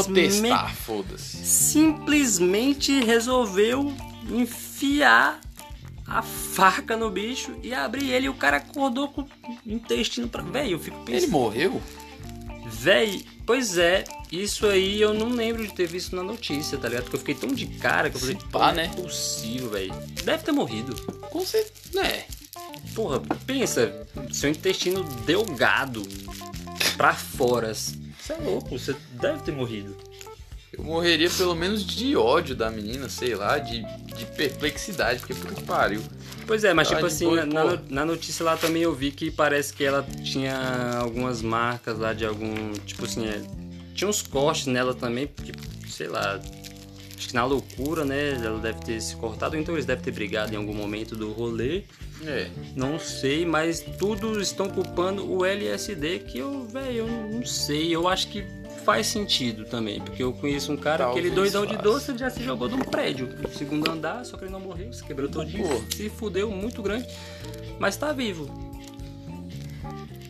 simplesmente, 0.03 0.41
testar, 0.43 0.75
foda-se. 0.75 1.37
simplesmente 1.45 3.01
resolveu 3.01 3.93
enfiar 4.31 5.41
a 6.07 6.21
faca 6.23 6.97
no 6.97 7.11
bicho 7.11 7.57
e 7.63 7.73
abrir 7.75 8.11
ele. 8.11 8.27
E 8.27 8.29
o 8.29 8.35
cara 8.35 8.59
acordou 8.59 9.09
com 9.09 9.23
o 9.23 9.29
intestino 9.67 10.29
pra. 10.29 10.43
Velho, 10.43 10.73
eu 10.73 10.79
fico 10.79 10.97
Ele 11.07 11.13
pensando. 11.21 11.31
morreu? 11.33 11.83
Véi, 12.67 13.25
pois 13.47 13.79
é, 13.79 14.05
isso 14.33 14.67
aí 14.67 15.01
eu 15.01 15.15
não 15.15 15.29
lembro 15.31 15.67
de 15.67 15.73
ter 15.73 15.87
visto 15.87 16.15
na 16.17 16.23
notícia, 16.23 16.77
tá 16.77 16.89
ligado? 16.89 17.05
Porque 17.05 17.17
eu 17.17 17.21
fiquei 17.21 17.35
tão 17.35 17.49
de 17.51 17.67
cara 17.67 18.11
que 18.11 18.17
eu 18.17 18.21
falei, 18.21 18.39
pá, 18.51 18.73
não 18.73 18.81
é 18.83 18.89
né? 18.89 18.95
possível, 18.95 19.71
velho. 19.71 19.95
Deve 20.25 20.43
ter 20.43 20.53
morrido. 20.53 20.95
Com 21.31 21.41
certeza. 21.45 22.01
É. 22.05 22.27
Porra, 22.95 23.21
pensa, 23.47 24.07
seu 24.33 24.51
intestino 24.51 25.03
delgado 25.25 26.03
pra 26.97 27.15
fora. 27.15 27.75
Você 27.75 28.33
é 28.33 28.37
louco, 28.37 28.79
você 28.79 28.95
deve 29.13 29.41
ter 29.41 29.53
morrido. 29.53 29.97
Eu 30.73 30.83
morreria 30.83 31.31
pelo 31.31 31.55
menos 31.55 31.87
de 31.87 32.17
ódio 32.17 32.57
da 32.57 32.71
menina, 32.71 33.09
sei 33.09 33.35
lá, 33.35 33.59
de, 33.59 33.83
de 34.17 34.27
perplexidade, 34.37 35.21
porque 35.21 35.35
puta 35.35 35.55
que 35.55 35.63
pariu. 35.63 36.03
Pois 36.47 36.65
é, 36.65 36.75
mas 36.75 36.89
Tá 36.89 36.97
tipo 36.97 37.07
assim, 37.07 37.27
boa, 37.27 37.47
na, 37.47 37.79
na 37.89 38.05
notícia 38.05 38.45
lá 38.45 38.57
também 38.57 38.83
eu 38.83 38.93
vi 38.93 39.11
que 39.11 39.31
parece 39.31 39.73
que 39.73 39.85
ela 39.85 40.05
tinha 40.25 40.99
algumas 40.99 41.43
marcas 41.43 41.99
lá 41.99 42.13
de 42.13 42.25
algum. 42.27 42.73
Tipo 42.85 43.05
assim, 43.05 43.27
é, 43.27 43.41
tinha 43.95 44.09
uns 44.09 44.23
cortes 44.23 44.67
nela 44.67 44.95
também, 44.95 45.27
porque, 45.27 45.53
sei 45.89 46.09
lá. 46.09 46.41
Acho 47.17 47.29
que 47.29 47.35
na 47.35 47.45
loucura, 47.45 48.05
né? 48.05 48.33
Ela 48.45 48.59
deve 48.59 48.81
ter 48.81 49.01
se 49.01 49.15
cortado, 49.17 49.57
então 49.57 49.75
eles 49.75 49.87
devem 49.87 50.03
ter 50.03 50.11
brigado 50.11 50.53
em 50.53 50.57
algum 50.57 50.75
momento 50.75 51.15
do 51.15 51.33
rolê. 51.33 51.85
É. 52.27 52.49
Não 52.75 52.99
sei, 52.99 53.45
mas 53.45 53.81
tudo 53.81 54.41
estão 54.41 54.69
culpando 54.69 55.31
o 55.31 55.45
LSD, 55.45 56.21
que 56.21 56.39
eu, 56.39 56.65
velho, 56.65 56.99
eu 56.99 57.09
não 57.09 57.45
sei. 57.45 57.95
Eu 57.95 58.09
acho 58.09 58.29
que 58.29 58.45
faz 58.85 59.07
sentido 59.07 59.65
também, 59.65 60.01
porque 60.01 60.23
eu 60.23 60.33
conheço 60.33 60.71
um 60.71 60.77
cara 60.77 61.11
que 61.13 61.19
ele 61.19 61.31
Talvez 61.31 61.53
doidão 61.53 61.67
de 61.67 61.83
doce 61.83 62.11
ele 62.11 62.19
já 62.19 62.29
se 62.31 62.43
jogou 62.43 62.69
de 62.69 62.75
um 62.75 62.81
prédio, 62.81 63.29
no 63.41 63.49
segundo 63.49 63.91
andar, 63.91 64.25
só 64.25 64.37
que 64.37 64.45
ele 64.45 64.53
não 64.53 64.61
morreu, 64.61 64.93
se 64.93 65.03
quebrou 65.03 65.29
todinho, 65.29 65.85
se 65.91 66.11
fudeu 66.11 66.51
muito 66.51 66.83
grande, 66.83 67.07
mas 67.79 67.97
tá 67.97 68.13
vivo. 68.13 68.47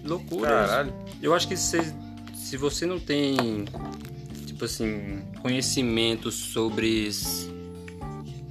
Loucura. 0.04 0.48
Caralho. 0.48 0.94
Eu 1.20 1.34
acho 1.34 1.48
que 1.48 1.56
se, 1.56 1.80
se 2.34 2.56
você 2.56 2.86
não 2.86 3.00
tem, 3.00 3.64
tipo 4.46 4.64
assim, 4.64 5.22
conhecimento 5.40 6.30
sobre 6.30 7.10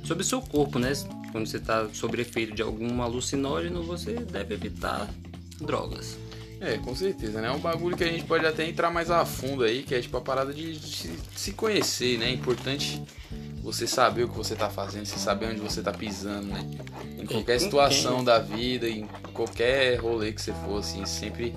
sobre 0.04 0.22
o 0.22 0.26
seu 0.26 0.42
corpo, 0.42 0.80
né? 0.80 0.92
Quando 1.34 1.48
você 1.48 1.60
tá 1.60 1.90
sob 1.92 2.22
efeito 2.22 2.54
de 2.54 2.62
algum 2.62 3.02
alucinógeno, 3.02 3.82
você 3.82 4.14
deve 4.14 4.54
evitar 4.54 5.10
drogas. 5.60 6.16
É, 6.62 6.78
com 6.78 6.96
certeza, 6.96 7.42
né? 7.42 7.48
É 7.48 7.52
um 7.52 7.60
bagulho 7.60 7.98
que 7.98 8.04
a 8.04 8.08
gente 8.08 8.24
pode 8.24 8.46
até 8.46 8.66
entrar 8.66 8.92
mais 8.92 9.10
a 9.10 9.26
fundo 9.26 9.64
aí, 9.64 9.82
que 9.82 9.96
é 9.96 10.00
tipo 10.00 10.16
a 10.16 10.22
parada 10.22 10.54
de 10.54 10.80
se, 11.36 11.52
conhecer, 11.54 12.20
né? 12.20 12.28
É 12.28 12.32
importante 12.32 13.02
você 13.64 13.88
saber 13.88 14.26
o 14.26 14.30
que 14.30 14.38
você 14.38 14.56
tá 14.56 14.70
fazendo, 14.70 15.06
você 15.06 15.18
saber 15.18 15.48
onde 15.48 15.60
você 15.60 15.82
tá 15.82 15.92
pisando, 15.92 16.48
né? 16.48 16.64
Em 17.18 17.26
qualquer 17.26 17.58
com 17.58 17.66
situação 17.66 18.24
da 18.24 18.38
vida, 18.38 18.88
em 18.88 19.08
qualquer 19.34 20.00
rolê 20.00 20.32
que 20.32 20.42
você 20.42 20.54
for, 20.54 20.78
assim, 20.78 21.04
sempre 21.06 21.56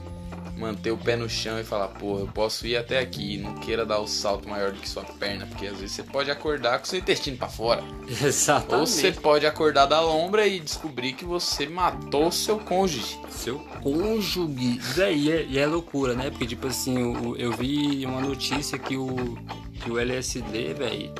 manter 0.57 0.90
o 0.90 0.97
pé 0.97 1.16
no 1.16 1.29
chão 1.29 1.61
e 1.61 1.64
falar, 1.64 1.88
porra, 1.88 2.21
eu 2.23 2.29
posso 2.29 2.66
ir 2.66 2.77
até 2.77 2.99
aqui, 2.99 3.37
não 3.37 3.55
queira 3.57 3.85
dar 3.85 3.99
o 4.01 4.07
salto 4.07 4.49
maior 4.49 4.73
do 4.73 4.81
que 4.81 4.88
sua 4.88 5.05
perna, 5.05 5.47
porque 5.47 5.66
às 5.66 5.77
vezes 5.79 5.92
você 5.95 6.03
pode 6.03 6.31
acordar 6.31 6.79
com 6.79 6.87
seu 6.87 6.99
intestino 6.99 7.37
pra 7.37 7.49
fora. 7.49 7.83
Exatamente. 8.09 8.75
Ou 8.81 8.87
você 8.87 9.12
pode 9.12 9.47
acordar 9.47 9.87
da 9.87 10.01
lombra 10.01 10.47
e 10.47 10.59
descobrir 10.59 11.12
que 11.12 11.25
você 11.25 11.66
matou 11.66 12.33
seu 12.33 12.59
cônjuge. 12.59 13.19
Seu 13.31 13.59
cônjuge. 13.83 14.81
E 14.97 15.31
é, 15.31 15.45
e 15.45 15.59
é 15.59 15.66
loucura, 15.66 16.14
né? 16.14 16.31
Porque, 16.31 16.47
tipo 16.47 16.66
assim, 16.66 16.97
o- 17.03 17.37
eu 17.37 17.53
vi 17.53 18.05
uma 18.07 18.21
notícia 18.21 18.79
que 18.79 18.97
o, 18.97 19.37
que 19.87 19.90
o 19.92 20.01
LSD, 20.01 20.75
velho, 20.75 21.12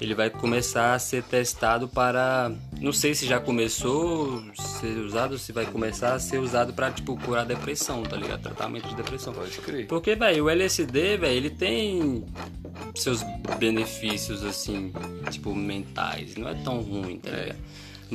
ele 0.00 0.16
vai 0.16 0.28
começar 0.28 0.94
a 0.94 0.98
ser 0.98 1.22
testado 1.22 1.86
para. 1.86 2.50
Não 2.80 2.92
sei 2.92 3.14
se 3.14 3.24
já 3.24 3.38
começou 3.38 4.42
a 4.58 4.62
ser 4.62 4.98
usado, 4.98 5.38
se 5.38 5.52
vai 5.52 5.64
começar 5.64 6.12
a 6.12 6.18
ser 6.18 6.38
usado 6.38 6.72
para, 6.72 6.90
tipo, 6.90 7.16
curar 7.16 7.46
depressão, 7.46 8.02
tá 8.02 8.16
ligado? 8.16 8.42
Tratamento 8.42 8.88
de 8.88 8.96
depressão. 8.96 9.32
Pode 9.32 9.56
crer. 9.58 9.86
Porque, 9.86 10.16
velho, 10.16 10.44
o 10.44 10.50
LSD, 10.50 11.18
velho, 11.18 11.36
ele 11.36 11.50
tem 11.50 12.24
seus 12.96 13.22
benefícios, 13.60 14.42
assim, 14.42 14.92
tipo, 15.30 15.54
mentais. 15.54 16.34
Não 16.34 16.48
é 16.48 16.54
tão 16.54 16.80
ruim, 16.80 17.18
tá 17.18 17.30
É. 17.30 17.54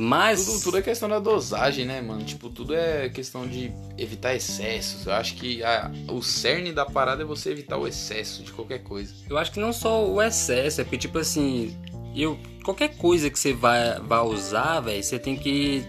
Mas. 0.00 0.46
Tudo, 0.46 0.60
tudo 0.62 0.78
é 0.78 0.82
questão 0.82 1.08
da 1.08 1.18
dosagem, 1.18 1.84
né, 1.84 2.00
mano? 2.00 2.24
Tipo, 2.24 2.48
tudo 2.48 2.74
é 2.74 3.08
questão 3.08 3.46
de 3.46 3.70
evitar 3.98 4.34
excessos. 4.34 5.06
Eu 5.06 5.12
acho 5.12 5.34
que 5.34 5.62
a- 5.62 5.90
o 6.08 6.22
cerne 6.22 6.72
da 6.72 6.86
parada 6.86 7.22
é 7.22 7.24
você 7.26 7.50
evitar 7.50 7.76
o 7.76 7.86
excesso 7.86 8.42
de 8.42 8.50
qualquer 8.52 8.82
coisa. 8.82 9.12
Eu 9.28 9.36
acho 9.38 9.52
que 9.52 9.60
não 9.60 9.72
só 9.72 10.06
o 10.08 10.20
excesso, 10.22 10.80
é 10.80 10.84
porque, 10.84 10.98
tipo 10.98 11.18
assim, 11.18 11.76
eu, 12.16 12.38
qualquer 12.64 12.96
coisa 12.96 13.28
que 13.30 13.38
você 13.38 13.52
vai, 13.52 14.00
vai 14.00 14.20
usar, 14.20 14.80
velho, 14.80 15.02
você 15.02 15.18
tem 15.18 15.36
que. 15.36 15.84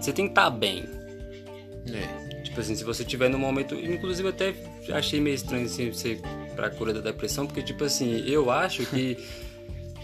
Você 0.00 0.12
tem 0.12 0.26
que 0.26 0.32
estar 0.32 0.50
bem. 0.50 0.84
É. 1.92 2.42
Tipo 2.42 2.60
assim, 2.60 2.74
se 2.74 2.84
você 2.84 3.04
tiver 3.04 3.28
no 3.28 3.38
momento. 3.38 3.74
Inclusive, 3.74 4.28
eu 4.28 4.32
até 4.32 4.54
achei 4.92 5.20
meio 5.20 5.34
estranho 5.34 5.66
assim, 5.66 5.90
você 5.92 6.20
pra 6.54 6.70
cura 6.70 6.92
da 6.94 7.00
depressão, 7.00 7.46
porque, 7.46 7.62
tipo 7.62 7.82
assim, 7.84 8.22
eu 8.26 8.50
acho 8.50 8.86
que 8.86 9.16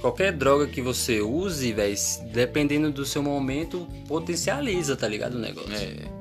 qualquer 0.01 0.33
droga 0.33 0.67
que 0.67 0.81
você 0.81 1.21
use, 1.21 1.73
velho, 1.73 1.97
dependendo 2.33 2.91
do 2.91 3.05
seu 3.05 3.23
momento, 3.23 3.87
potencializa, 4.09 4.97
tá 4.97 5.07
ligado? 5.07 5.35
O 5.35 5.39
negócio. 5.39 5.73
É. 5.75 6.21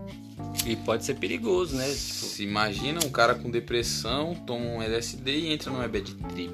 E 0.65 0.75
pode 0.75 1.05
ser 1.05 1.15
perigoso, 1.15 1.75
né? 1.75 1.85
Tipo, 1.87 1.95
Se 1.97 2.43
imagina 2.43 2.99
um 3.03 3.09
cara 3.09 3.33
com 3.33 3.49
depressão, 3.49 4.35
toma 4.45 4.65
um 4.65 4.81
LSD 4.81 5.31
e 5.31 5.53
entra 5.53 5.71
numa 5.71 5.87
bad 5.87 6.13
trip. 6.13 6.53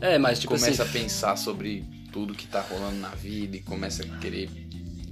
é, 0.00 0.18
mas 0.18 0.40
tipo 0.40 0.54
começa 0.54 0.82
assim. 0.82 0.98
a 0.98 1.02
pensar 1.02 1.36
sobre 1.36 1.84
tudo 2.12 2.34
que 2.34 2.46
tá 2.46 2.60
rolando 2.60 2.96
na 2.98 3.10
vida 3.10 3.56
e 3.56 3.60
começa 3.60 4.02
a 4.02 4.18
querer, 4.18 4.48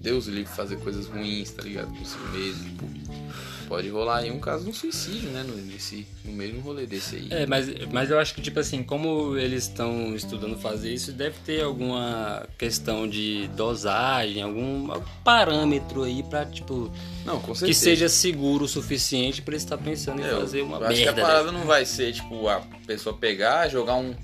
Deus 0.06 0.26
livre, 0.26 0.52
fazer 0.54 0.76
coisas 0.78 1.06
ruins, 1.06 1.50
tá 1.50 1.62
ligado? 1.62 1.88
Consigo 1.96 2.28
mesmo. 2.28 2.64
Tipo, 2.64 2.86
pode 3.68 3.88
rolar 3.88 4.18
aí 4.18 4.30
um 4.30 4.38
caso 4.38 4.62
de 4.62 4.70
um 4.70 4.72
suicídio, 4.72 5.28
né? 5.30 5.42
No, 5.42 5.56
nesse, 5.56 6.06
no 6.24 6.30
mesmo 6.32 6.60
rolê 6.60 6.86
desse 6.86 7.16
aí. 7.16 7.28
É, 7.30 7.44
mas, 7.46 7.66
mas 7.92 8.08
eu 8.08 8.18
acho 8.20 8.32
que, 8.32 8.40
tipo 8.40 8.60
assim, 8.60 8.84
como 8.84 9.36
eles 9.36 9.64
estão 9.64 10.14
estudando 10.14 10.56
fazer 10.56 10.94
isso, 10.94 11.10
deve 11.10 11.34
ter 11.44 11.62
alguma 11.64 12.46
questão 12.56 13.08
de 13.08 13.48
dosagem, 13.56 14.40
algum, 14.42 14.92
algum 14.92 15.10
parâmetro 15.24 16.04
aí 16.04 16.22
pra, 16.22 16.44
tipo, 16.46 16.88
Não, 17.24 17.40
com 17.40 17.52
certeza. 17.52 17.66
que 17.66 17.74
seja 17.74 18.08
seguro 18.08 18.66
o 18.66 18.68
suficiente 18.68 19.42
pra 19.42 19.54
eles 19.54 19.64
estar 19.64 19.76
pensando 19.78 20.20
em 20.20 20.24
É, 20.24 20.30
eu 20.30 20.40
fazer 20.42 20.62
uma 20.62 20.76
eu 20.78 20.86
acho 20.86 20.94
que 20.96 21.02
a 21.02 21.12
merda. 21.12 21.22
parada 21.22 21.44
dessa. 21.46 21.58
não 21.58 21.66
vai 21.66 21.84
ser, 21.84 22.12
tipo, 22.12 22.48
a 22.48 22.60
pessoa 22.86 23.16
pegar, 23.16 23.68
jogar 23.68 23.96
um, 23.96 24.14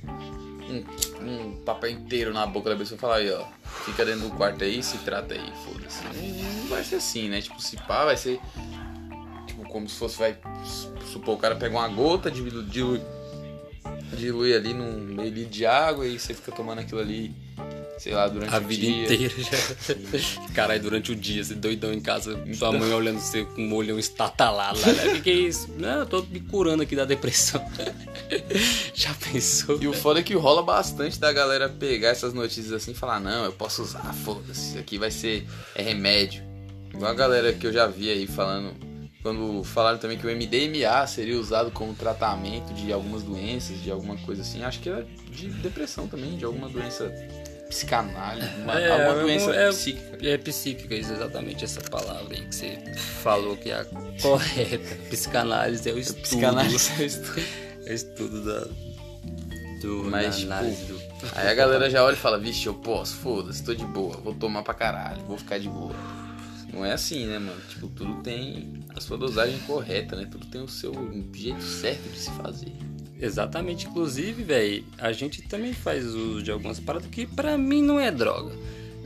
um, 0.71 0.85
um 1.29 1.57
papel 1.65 1.91
inteiro 1.91 2.33
na 2.33 2.47
boca 2.47 2.71
da 2.71 2.77
pessoa 2.77 2.97
e 2.97 3.01
falar 3.01 3.17
aí, 3.17 3.31
ó, 3.33 3.45
fica 3.85 4.05
dentro 4.05 4.29
do 4.29 4.31
quarto 4.31 4.65
aí, 4.65 4.83
se 4.83 4.99
trata 4.99 5.35
aí, 5.35 5.53
foda-se. 5.65 6.03
Não, 6.05 6.69
vai 6.69 6.85
ser 6.85 6.97
assim, 6.97 7.29
né? 7.29 7.41
Tipo, 7.41 7.61
se 7.61 7.77
pá, 7.77 8.05
vai 8.05 8.17
ser. 8.17 8.41
Tipo, 9.47 9.65
como 9.69 9.89
se 9.89 9.97
fosse, 9.97 10.19
vai. 10.19 10.37
Supor, 11.13 11.35
o 11.35 11.39
cara 11.39 11.57
pega 11.57 11.77
uma 11.77 11.89
gota, 11.89 12.31
dilui, 12.31 13.03
dilui, 14.15 14.55
ali 14.55 14.73
num 14.73 14.99
meio 14.99 15.47
de 15.47 15.67
água 15.67 16.07
e 16.07 16.19
você 16.19 16.33
fica 16.35 16.53
tomando 16.53 16.81
aquilo 16.81 17.01
ali 17.01 17.35
sei 17.99 18.15
lá, 18.15 18.27
durante 18.29 18.55
a 18.55 18.59
o 18.59 18.61
vida 18.63 18.87
dia. 18.87 19.05
inteira 19.05 19.35
já. 19.39 20.49
Caralho, 20.55 20.83
durante 20.83 21.13
o 21.13 21.17
dia, 21.17 21.43
você 21.45 21.55
doidão 21.55 21.93
em 21.93 22.01
casa, 22.01 22.39
sua 22.55 22.73
mãe 22.73 22.93
olhando 22.93 23.21
você 23.21 23.45
com 23.45 23.63
um 23.63 23.75
olhão 23.75 23.99
estatalado 23.99 24.81
lá. 24.81 24.87
Né? 24.87 25.07
O 25.07 25.13
que, 25.13 25.21
que 25.21 25.31
é 25.31 25.35
isso? 25.35 25.69
Não, 25.79 26.01
eu 26.01 26.07
tô 26.07 26.23
me 26.23 26.41
curando 26.41 26.83
aqui 26.83 26.97
da 26.97 27.05
depressão. 27.05 27.65
já 28.95 29.15
pensou? 29.15 29.81
E 29.81 29.87
o 29.87 29.93
foda 29.93 30.21
é 30.21 30.23
que 30.23 30.35
rola 30.35 30.63
bastante 30.63 31.19
da 31.19 31.33
galera 31.33 31.69
pegar 31.69 32.09
essas 32.09 32.33
notícias 32.33 32.73
assim 32.73 32.93
e 32.93 32.95
falar, 32.95 33.21
não, 33.21 33.45
eu 33.45 33.53
posso 33.53 33.83
usar, 33.83 34.13
foda-se, 34.25 34.71
isso 34.71 34.79
aqui 34.79 34.99
vai 34.99 35.11
ser 35.11 35.47
é 35.75 35.83
remédio. 35.83 36.43
Igual 36.93 37.11
a 37.11 37.15
galera 37.15 37.53
que 37.53 37.67
eu 37.67 37.73
já 37.73 37.87
vi 37.87 38.11
aí 38.11 38.27
falando, 38.27 38.75
quando 39.23 39.63
falaram 39.65 39.99
também 39.99 40.19
que 40.19 40.27
o 40.27 40.31
MDMA 40.31 41.07
seria 41.07 41.39
usado 41.39 41.71
como 41.71 41.95
tratamento 41.95 42.75
de 42.75 42.93
algumas 42.93 43.23
doenças, 43.23 43.81
de 43.81 43.91
alguma 43.91 44.17
coisa 44.19 44.43
assim, 44.43 44.63
acho 44.63 44.81
que 44.81 44.89
era 44.89 45.07
de 45.31 45.49
depressão 45.49 46.07
também, 46.07 46.37
de 46.37 46.45
alguma 46.45 46.69
doença 46.69 47.11
psicanálise, 47.73 48.49
uma, 48.63 48.79
É, 48.81 48.91
alguma 48.91 49.21
é, 49.21 49.23
doença 49.23 49.51
é- 49.55 49.69
psíquica. 49.71 50.29
É 50.29 50.39
psíquica, 50.39 50.95
isso, 50.95 51.13
exatamente 51.13 51.65
essa 51.65 51.81
palavra 51.81 52.35
aí 52.37 52.45
que 52.47 52.55
você 52.55 52.79
falou 53.23 53.57
que 53.57 53.71
é 53.71 53.81
a 53.81 53.85
correta. 54.21 54.95
Psicanálise 55.11 55.89
é 55.89 55.93
o 55.93 55.99
estudo. 55.99 56.23
Psicanálise 56.23 57.03
é 57.03 57.07
isso. 57.07 57.23
É 57.85 57.91
o 57.91 57.95
estudo 57.95 58.45
da. 58.45 58.61
Do, 59.81 60.05
Mas, 60.05 60.39
tipo, 60.39 60.53
do. 60.53 61.03
Aí 61.35 61.49
a 61.49 61.55
galera 61.55 61.91
já 61.91 62.05
olha 62.05 62.15
e 62.15 62.17
fala, 62.17 62.39
vixe, 62.39 62.67
eu 62.69 62.75
posso, 62.75 63.17
foda-se, 63.17 63.65
tô 63.65 63.75
de 63.75 63.85
boa, 63.85 64.17
vou 64.19 64.33
tomar 64.33 64.63
pra 64.63 64.73
caralho, 64.73 65.21
vou 65.25 65.37
ficar 65.37 65.59
de 65.59 65.69
boa. 65.69 65.93
Não 66.73 66.85
é 66.87 66.93
assim, 66.93 67.27
né, 67.27 67.41
mano? 67.41 67.61
Tipo, 67.69 67.89
tudo 67.89 68.23
tem 68.23 68.85
a 68.95 69.01
sua 69.01 69.19
dosagem 69.19 69.59
correta, 69.67 70.15
né? 70.15 70.29
Tudo 70.31 70.47
tem 70.47 70.61
o 70.63 70.69
seu 70.69 70.93
jeito 71.35 71.61
certo 71.61 72.09
de 72.09 72.19
se 72.21 72.31
fazer. 72.31 72.73
Exatamente, 73.23 73.87
inclusive, 73.87 74.43
velho, 74.43 74.85
a 74.99 75.13
gente 75.13 75.43
também 75.43 75.73
faz 75.73 76.05
uso 76.07 76.43
de 76.43 76.51
algumas 76.51 76.81
paradas 76.81 77.09
que 77.09 77.25
pra 77.25 77.57
mim 77.57 77.81
não 77.81 78.01
é 78.01 78.11
droga. 78.11 78.53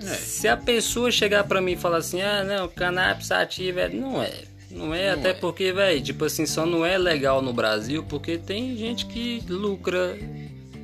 É. 0.00 0.14
Se 0.14 0.48
a 0.48 0.56
pessoa 0.56 1.10
chegar 1.10 1.44
pra 1.44 1.60
mim 1.60 1.72
e 1.72 1.76
falar 1.76 1.98
assim, 1.98 2.22
ah, 2.22 2.42
não, 2.42 2.66
cannabis 2.66 3.30
ativo, 3.30 3.78
é... 3.78 3.90
não 3.90 4.22
é. 4.22 4.32
Não 4.70 4.94
é, 4.94 5.12
Não 5.12 5.20
até 5.20 5.30
é. 5.30 5.34
porque, 5.34 5.70
velho, 5.70 6.02
tipo 6.02 6.24
assim, 6.24 6.46
só 6.46 6.64
não 6.66 6.84
é 6.84 6.96
legal 6.98 7.40
no 7.40 7.52
Brasil 7.52 8.02
porque 8.04 8.36
tem 8.38 8.76
gente 8.76 9.06
que 9.06 9.42
lucra 9.48 10.18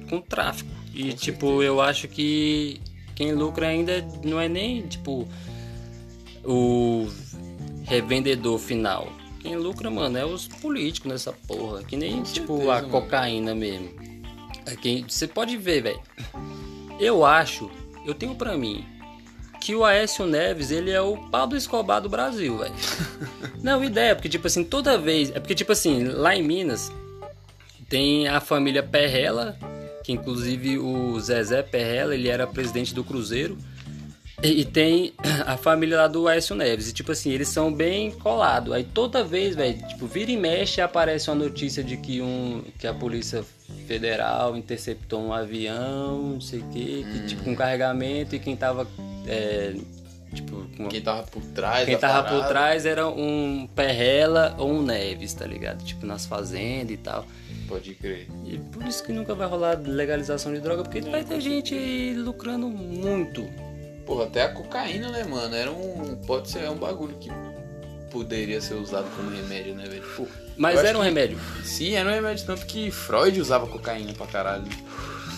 com 0.08 0.20
tráfico. 0.20 0.70
E, 0.94 1.10
Com 1.10 1.16
tipo, 1.16 1.62
eu 1.62 1.80
acho 1.80 2.08
que 2.08 2.80
quem 3.14 3.32
lucra 3.32 3.68
ainda 3.68 4.06
não 4.24 4.38
é 4.40 4.48
nem, 4.48 4.82
tipo, 4.82 5.26
o 6.44 7.08
revendedor 7.84 8.58
final. 8.58 9.10
Quem 9.42 9.57
lucra, 9.57 9.90
mano, 9.90 10.16
é 10.16 10.24
os 10.24 10.46
políticos 10.46 11.11
nessa 11.11 11.33
porra. 11.33 11.83
Que 11.83 11.96
nem, 11.96 12.18
Com 12.18 12.22
tipo, 12.22 12.57
certeza, 12.57 12.72
a 12.72 12.76
mano. 12.76 12.88
cocaína 12.88 13.55
mesmo. 13.55 13.90
É 14.66 14.76
quem, 14.76 15.05
você 15.09 15.26
pode 15.26 15.57
ver, 15.57 15.83
velho. 15.83 16.00
Eu 17.00 17.24
acho, 17.24 17.68
eu 18.07 18.14
tenho 18.14 18.35
pra 18.37 18.57
mim, 18.57 18.85
que 19.61 19.74
o 19.74 19.85
Aécio 19.85 20.26
Neves, 20.26 20.70
ele 20.70 20.90
é 20.90 21.00
o 21.00 21.16
Pablo 21.31 21.57
Escobar 21.57 22.00
do 22.00 22.09
Brasil, 22.09 22.59
velho. 22.59 22.74
Não, 23.61 23.83
ideia, 23.83 24.14
porque, 24.14 24.28
tipo 24.28 24.46
assim, 24.46 24.62
toda 24.62 24.96
vez. 24.96 25.31
É 25.31 25.40
porque, 25.40 25.55
tipo 25.55 25.72
assim, 25.72 26.05
lá 26.05 26.35
em 26.37 26.42
Minas, 26.42 26.92
tem 27.88 28.28
a 28.28 28.40
família 28.40 28.83
Perrella, 28.83 29.59
que 30.05 30.12
inclusive 30.12 30.78
o 30.78 31.18
Zezé 31.20 31.62
Perrella, 31.62 32.14
ele 32.14 32.28
era 32.28 32.46
presidente 32.46 32.94
do 32.94 33.05
Cruzeiro. 33.05 33.57
E, 34.42 34.61
e 34.61 34.64
tem 34.64 35.12
a 35.46 35.57
família 35.57 35.98
lá 35.98 36.09
do 36.09 36.26
Aécio 36.26 36.57
Neves. 36.57 36.88
E 36.88 36.92
tipo 36.92 37.12
assim, 37.12 37.31
eles 37.31 37.48
são 37.48 37.72
bem 37.72 38.11
colados. 38.11 38.72
Aí 38.72 38.85
toda 38.85 39.22
vez, 39.22 39.55
velho, 39.55 39.78
tipo, 39.87 40.07
vira 40.07 40.31
e 40.31 40.37
mexe 40.37 40.81
aparece 40.81 41.31
uma 41.31 41.37
notícia 41.37 41.83
de 41.83 41.96
que 41.96 42.20
um 42.20 42.62
que 42.78 42.87
a 42.87 42.92
Polícia 42.92 43.44
Federal 43.87 44.57
interceptou 44.57 45.20
um 45.20 45.33
avião, 45.33 46.33
não 46.35 46.40
sei 46.40 46.61
o 46.61 46.68
quê, 46.70 47.05
que, 47.11 47.26
tipo, 47.26 47.44
com 47.44 47.55
carregamento 47.55 48.35
e 48.35 48.38
quem 48.38 48.57
tava. 48.57 48.87
é, 49.26 49.74
tipo, 50.35 50.66
com 50.76 50.88
Quem 50.88 51.00
tava 51.00 51.22
por 51.22 51.42
trás 51.42 51.85
quem 51.85 51.96
tava 51.96 52.22
por 52.22 52.31
parada, 52.31 52.48
trás 52.48 52.87
era 52.87 53.07
um 53.07 53.68
Perrella 53.74 54.55
ou 54.59 54.72
um 54.72 54.83
Neves, 54.83 55.35
tá 55.35 55.46
ligado? 55.46 55.85
Tipo, 55.85 56.05
nas 56.07 56.26
fazendas 56.26 56.90
e 56.90 56.96
tal. 56.96 57.24
Pode 57.68 57.94
crer. 57.94 58.28
E 58.44 58.59
por 58.59 58.87
isso 58.87 59.02
que 59.05 59.12
nunca 59.12 59.35
vai 59.35 59.48
rolar 59.48 59.81
legalização 59.83 60.52
de 60.52 60.61
droga, 60.61 60.83
porque 60.83 61.00
vai 61.00 61.24
ter 61.24 61.40
gente 61.40 61.74
aí 61.74 62.14
lucrando 62.14 62.68
muito. 62.68 63.48
Porra, 64.06 64.24
até 64.24 64.42
a 64.42 64.48
cocaína, 64.52 65.10
né, 65.10 65.24
mano? 65.24 65.54
Era 65.54 65.70
um. 65.70 66.16
Pode 66.26 66.50
ser 66.50 66.60
é 66.60 66.70
um 66.70 66.76
bagulho 66.76 67.16
que 67.18 67.30
poderia 68.10 68.60
ser 68.60 68.74
usado 68.74 69.08
como 69.16 69.30
remédio, 69.30 69.74
né, 69.74 69.84
velho? 69.88 70.02
Tipo, 70.02 70.28
Mas 70.56 70.78
era 70.80 70.96
um 70.98 71.00
que- 71.00 71.06
remédio. 71.08 71.38
Sim, 71.64 71.92
era 71.94 72.08
um 72.08 72.12
remédio, 72.12 72.44
tanto 72.44 72.66
que 72.66 72.90
Freud 72.90 73.40
usava 73.40 73.66
cocaína 73.66 74.12
pra 74.12 74.26
caralho. 74.26 74.64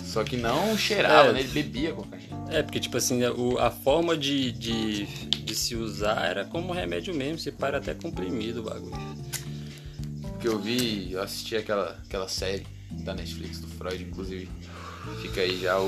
Só 0.05 0.23
que 0.25 0.37
não 0.37 0.77
cheirava, 0.79 1.29
É. 1.29 1.33
né? 1.33 1.41
Ele 1.41 1.49
bebia 1.49 1.93
cocaína. 1.93 2.45
É, 2.51 2.63
porque, 2.63 2.79
tipo 2.81 2.97
assim, 2.97 3.23
o- 3.25 3.59
a 3.59 3.71
forma 3.71 4.17
de, 4.17 4.51
de, 4.53 5.07
de 5.07 5.55
se 5.55 5.75
usar 5.77 6.25
era 6.25 6.45
como 6.45 6.73
remédio 6.73 7.13
mesmo, 7.15 7.39
se 7.39 7.51
para 7.53 7.79
até 7.79 7.95
comprimido 7.95 8.61
o 8.61 8.63
bagulho. 8.65 8.97
Porque 10.23 10.49
eu 10.49 10.59
vi, 10.59 11.13
eu 11.13 11.23
assisti 11.23 11.57
aquela, 11.57 11.99
aquela 12.07 12.29
série 12.29 12.67
da 12.91 13.15
Netflix 13.15 13.59
do 13.61 13.67
Freud, 13.67 14.03
inclusive. 14.05 14.49
Fica 15.21 15.41
aí 15.41 15.61
já 15.61 15.79
o, 15.81 15.87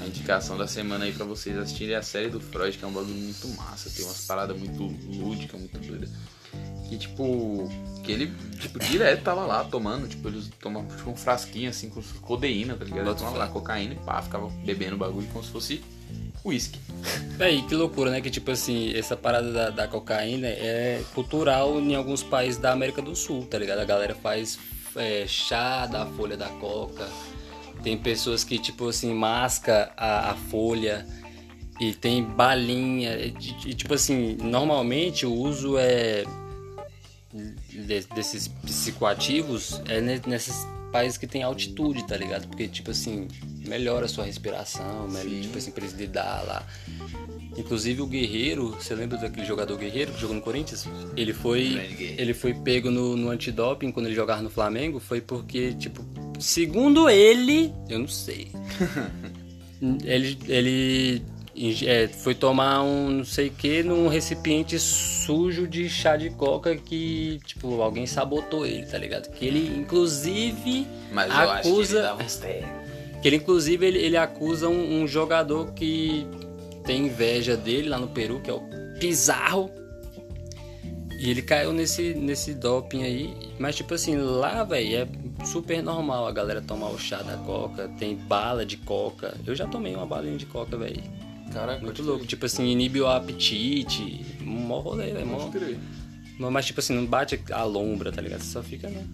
a 0.00 0.06
indicação 0.06 0.56
da 0.56 0.66
semana 0.66 1.04
aí 1.04 1.12
pra 1.12 1.24
vocês 1.24 1.56
assistirem 1.56 1.94
a 1.94 2.02
série 2.02 2.28
do 2.28 2.40
Freud, 2.40 2.76
que 2.76 2.84
é 2.84 2.88
um 2.88 2.92
bagulho 2.92 3.14
muito 3.14 3.48
massa, 3.48 3.90
tem 3.90 4.04
umas 4.04 4.24
paradas 4.26 4.56
muito 4.58 4.82
lúdicas, 4.82 5.58
muito 5.58 5.78
doidas. 5.78 6.10
Que 6.88 6.98
tipo, 6.98 7.68
que 8.04 8.12
ele, 8.12 8.32
tipo, 8.58 8.78
direto 8.78 9.22
tava 9.22 9.46
lá 9.46 9.64
tomando, 9.64 10.06
tipo, 10.06 10.28
eles 10.28 10.50
tomavam 10.60 10.94
tipo, 10.94 11.10
um 11.10 11.16
frasquinho 11.16 11.70
assim 11.70 11.88
com 11.88 12.02
codeína, 12.20 12.74
tá 12.74 12.84
ligado? 12.84 13.00
Ele 13.00 13.06
Bota 13.06 13.18
tomava 13.18 13.36
fé. 13.36 13.44
lá 13.44 13.48
cocaína 13.48 13.94
e 13.94 13.96
pá, 13.96 14.22
ficava 14.22 14.48
bebendo 14.64 14.94
o 14.94 14.98
bagulho 14.98 15.26
como 15.28 15.42
se 15.42 15.50
fosse 15.50 15.82
uísque. 16.44 16.78
Véi, 17.36 17.62
que 17.62 17.74
loucura, 17.74 18.10
né? 18.10 18.20
Que 18.20 18.30
tipo 18.30 18.50
assim, 18.50 18.92
essa 18.94 19.16
parada 19.16 19.50
da, 19.50 19.70
da 19.70 19.88
cocaína 19.88 20.46
é 20.46 21.02
cultural 21.14 21.80
em 21.80 21.94
alguns 21.94 22.22
países 22.22 22.60
da 22.60 22.72
América 22.72 23.00
do 23.00 23.16
Sul, 23.16 23.46
tá 23.46 23.58
ligado? 23.58 23.78
A 23.78 23.84
galera 23.84 24.14
faz 24.14 24.58
é, 24.94 25.26
chá 25.26 25.86
da 25.86 26.06
folha 26.06 26.36
da 26.36 26.48
coca. 26.48 27.08
Tem 27.84 27.96
pessoas 27.98 28.42
que, 28.42 28.58
tipo 28.58 28.88
assim, 28.88 29.12
masca 29.14 29.92
a, 29.96 30.30
a 30.30 30.34
folha 30.34 31.06
e 31.78 31.92
tem 31.92 32.24
balinha. 32.24 33.14
E, 33.16 33.34
e, 33.66 33.74
tipo 33.74 33.92
assim, 33.94 34.36
normalmente 34.42 35.26
o 35.26 35.32
uso 35.32 35.76
é 35.78 36.24
de- 37.70 38.06
desses 38.14 38.48
psicoativos 38.48 39.80
é 39.86 40.00
ne- 40.00 40.22
nesses 40.26 40.56
países 40.94 41.18
que 41.18 41.26
tem 41.26 41.42
altitude, 41.42 42.06
tá 42.06 42.16
ligado? 42.16 42.46
Porque, 42.46 42.68
tipo 42.68 42.92
assim, 42.92 43.26
melhora 43.66 44.04
a 44.04 44.08
sua 44.08 44.26
respiração, 44.26 45.08
melhora, 45.08 45.40
tipo 45.42 45.58
assim, 45.58 45.72
pra 45.72 45.82
eles 45.82 45.98
lidar 45.98 46.44
lá. 46.46 46.64
Inclusive 47.58 48.00
o 48.00 48.06
Guerreiro, 48.06 48.68
você 48.70 48.94
lembra 48.94 49.18
daquele 49.18 49.44
jogador 49.44 49.76
Guerreiro 49.76 50.12
que 50.12 50.20
jogou 50.20 50.36
no 50.36 50.40
Corinthians? 50.40 50.86
Ele 51.16 51.32
foi, 51.32 52.14
ele 52.16 52.32
foi 52.32 52.54
pego 52.54 52.92
no, 52.92 53.16
no 53.16 53.28
antidoping 53.30 53.90
quando 53.90 54.06
ele 54.06 54.14
jogava 54.14 54.40
no 54.40 54.48
Flamengo, 54.48 55.00
foi 55.00 55.20
porque, 55.20 55.74
tipo, 55.74 56.00
segundo 56.38 57.10
ele, 57.10 57.74
eu 57.88 57.98
não 57.98 58.08
sei. 58.08 58.52
ele 60.04 60.38
ele 60.46 61.22
é, 61.86 62.08
foi 62.08 62.34
tomar 62.34 62.82
um 62.82 63.10
não 63.10 63.24
sei 63.24 63.48
o 63.48 63.50
que 63.52 63.82
num 63.82 64.08
recipiente 64.08 64.78
sujo 64.78 65.68
de 65.68 65.88
chá 65.88 66.16
de 66.16 66.30
coca 66.30 66.74
que, 66.76 67.40
tipo, 67.46 67.80
alguém 67.80 68.06
sabotou 68.06 68.66
ele, 68.66 68.84
tá 68.86 68.98
ligado? 68.98 69.30
Que 69.30 69.46
ele, 69.46 69.78
inclusive, 69.78 70.86
Mas 71.12 71.28
eu 71.28 71.36
acho 71.36 71.62
que 71.62 71.68
acusa. 71.68 71.96
ele 71.98 72.06
dava 72.06 72.22
uns. 72.24 72.36
Que 73.22 73.28
ele, 73.28 73.36
inclusive, 73.36 73.86
ele, 73.86 73.98
ele 73.98 74.16
acusa 74.16 74.68
um, 74.68 75.02
um 75.02 75.06
jogador 75.06 75.72
que 75.72 76.26
tem 76.84 77.06
inveja 77.06 77.56
dele 77.56 77.88
lá 77.88 77.98
no 77.98 78.08
Peru, 78.08 78.40
que 78.40 78.50
é 78.50 78.52
o 78.52 78.62
Pizarro. 78.98 79.70
E 81.18 81.30
ele 81.30 81.40
caiu 81.40 81.72
nesse, 81.72 82.12
nesse 82.14 82.52
doping 82.52 83.02
aí. 83.02 83.34
Mas, 83.58 83.76
tipo 83.76 83.94
assim, 83.94 84.16
lá, 84.16 84.62
velho, 84.64 84.96
é 84.96 85.46
super 85.46 85.82
normal 85.82 86.26
a 86.26 86.32
galera 86.32 86.60
tomar 86.60 86.88
o 86.88 86.98
chá 86.98 87.22
da 87.22 87.36
coca. 87.38 87.88
Tem 87.98 88.14
bala 88.14 88.66
de 88.66 88.76
coca. 88.76 89.34
Eu 89.46 89.54
já 89.54 89.66
tomei 89.66 89.94
uma 89.94 90.04
balinha 90.04 90.36
de 90.36 90.44
coca, 90.44 90.76
velho. 90.76 91.02
Caraca, 91.54 91.80
Muito 91.80 92.02
louco. 92.02 92.26
Tipo 92.26 92.46
assim, 92.46 92.66
inibe 92.66 93.00
o 93.00 93.06
apetite. 93.06 94.26
Mó 94.40 94.80
rolê, 94.80 95.12
velho. 95.12 95.26
mó-. 95.26 96.50
Mas, 96.50 96.66
tipo 96.66 96.80
assim, 96.80 96.94
não 96.94 97.06
bate 97.06 97.40
a 97.52 97.62
lombra, 97.62 98.10
tá 98.10 98.20
ligado? 98.20 98.42
Você 98.42 98.52
só 98.52 98.62
fica, 98.62 98.90
né? 98.90 99.06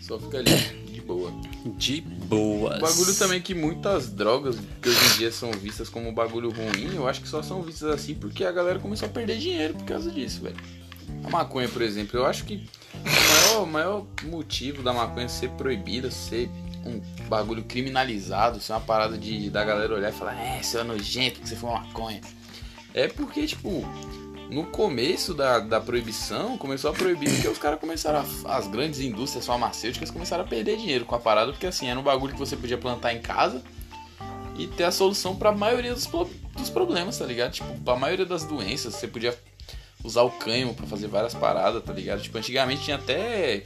Só 0.00 0.18
fica 0.18 0.38
ali, 0.38 0.50
de 0.90 1.00
boa. 1.02 1.30
De 1.76 2.00
boas. 2.00 2.78
O 2.78 2.80
bagulho 2.80 3.14
também 3.14 3.42
que 3.42 3.54
muitas 3.54 4.08
drogas 4.08 4.56
que 4.80 4.88
hoje 4.88 4.98
em 5.04 5.18
dia 5.18 5.32
são 5.32 5.50
vistas 5.50 5.88
como 5.88 6.08
um 6.08 6.14
bagulho 6.14 6.50
ruim, 6.50 6.94
eu 6.94 7.06
acho 7.06 7.20
que 7.20 7.28
só 7.28 7.42
são 7.42 7.60
vistas 7.62 7.90
assim 7.90 8.14
porque 8.14 8.44
a 8.44 8.52
galera 8.52 8.78
começou 8.78 9.06
a 9.06 9.10
perder 9.10 9.36
dinheiro 9.36 9.74
por 9.74 9.84
causa 9.84 10.10
disso, 10.10 10.42
velho. 10.42 10.56
A 11.24 11.28
maconha, 11.30 11.68
por 11.68 11.82
exemplo, 11.82 12.18
eu 12.18 12.24
acho 12.24 12.44
que 12.44 12.64
o 12.94 13.04
maior, 13.04 13.62
o 13.62 13.66
maior 13.66 14.06
motivo 14.24 14.82
da 14.82 14.92
maconha 14.92 15.28
ser 15.28 15.50
proibida, 15.50 16.10
ser 16.10 16.48
um 16.86 17.00
bagulho 17.28 17.64
criminalizado, 17.64 18.60
ser 18.60 18.72
uma 18.72 18.80
parada 18.80 19.18
de 19.18 19.50
da 19.50 19.64
galera 19.64 19.94
olhar 19.94 20.10
e 20.10 20.12
falar, 20.12 20.34
é, 20.34 20.62
você 20.62 20.78
é 20.78 20.84
nojento, 20.84 21.40
que 21.40 21.48
você 21.48 21.56
foi 21.56 21.70
uma 21.70 21.80
maconha. 21.80 22.20
É 22.94 23.08
porque, 23.08 23.46
tipo, 23.46 23.84
no 24.50 24.66
começo 24.66 25.34
da, 25.34 25.58
da 25.58 25.80
proibição, 25.80 26.56
começou 26.56 26.90
a 26.90 26.94
proibir 26.94 27.30
porque 27.30 27.48
os 27.48 27.58
caras 27.58 27.80
começaram, 27.80 28.24
a, 28.44 28.56
as 28.56 28.68
grandes 28.68 29.00
indústrias 29.00 29.44
farmacêuticas 29.44 30.10
começaram 30.10 30.44
a 30.44 30.46
perder 30.46 30.76
dinheiro 30.76 31.04
com 31.04 31.14
a 31.14 31.18
parada, 31.18 31.52
porque 31.52 31.66
assim, 31.66 31.88
era 31.88 31.98
um 31.98 32.02
bagulho 32.02 32.32
que 32.32 32.38
você 32.38 32.56
podia 32.56 32.78
plantar 32.78 33.12
em 33.12 33.20
casa 33.20 33.62
e 34.58 34.66
ter 34.66 34.84
a 34.84 34.90
solução 34.90 35.36
pra 35.36 35.52
maioria 35.52 35.92
dos, 35.92 36.06
dos 36.06 36.70
problemas, 36.70 37.18
tá 37.18 37.26
ligado? 37.26 37.52
Tipo, 37.52 37.78
pra 37.80 37.96
maioria 37.96 38.24
das 38.24 38.44
doenças, 38.44 38.94
você 38.94 39.06
podia 39.06 39.36
usar 40.02 40.22
o 40.22 40.30
cânhamo 40.30 40.74
para 40.74 40.86
fazer 40.86 41.08
várias 41.08 41.34
paradas, 41.34 41.82
tá 41.82 41.92
ligado? 41.92 42.22
Tipo, 42.22 42.38
antigamente 42.38 42.82
tinha 42.82 42.96
até. 42.96 43.64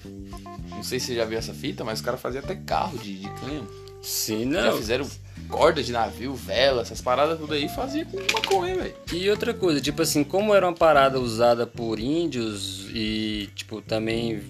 Não 0.81 0.85
sei 0.85 0.99
se 0.99 1.09
você 1.09 1.15
já 1.15 1.27
viu 1.27 1.37
essa 1.37 1.53
fita, 1.53 1.85
mas 1.85 1.99
os 1.99 2.05
caras 2.05 2.19
faziam 2.19 2.43
até 2.43 2.55
carro 2.55 2.97
de, 2.97 3.19
de 3.19 3.29
cânhamo. 3.35 3.69
Sim, 4.01 4.47
não. 4.47 4.63
Já 4.63 4.73
fizeram 4.79 5.07
corda 5.47 5.83
de 5.83 5.93
navio, 5.93 6.35
vela, 6.35 6.81
essas 6.81 7.03
paradas 7.03 7.39
tudo 7.39 7.53
aí 7.53 7.69
fazia 7.69 8.07
com 8.07 8.17
maconha, 8.17 8.77
velho. 8.77 8.95
E 9.13 9.29
outra 9.29 9.53
coisa, 9.53 9.79
tipo 9.79 10.01
assim, 10.01 10.25
como 10.25 10.55
era 10.55 10.67
uma 10.67 10.73
parada 10.73 11.21
usada 11.21 11.67
por 11.67 12.01
índios 12.01 12.87
e, 12.95 13.51
tipo, 13.55 13.83
também 13.83 14.43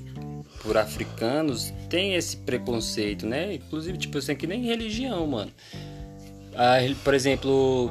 por 0.62 0.76
africanos, 0.78 1.74
tem 1.88 2.14
esse 2.14 2.36
preconceito, 2.36 3.26
né? 3.26 3.54
Inclusive, 3.54 3.98
tipo 3.98 4.16
assim, 4.16 4.36
que 4.36 4.46
nem 4.46 4.66
religião, 4.66 5.26
mano. 5.26 5.50
Ah, 6.54 6.76
por 7.02 7.12
exemplo, 7.12 7.90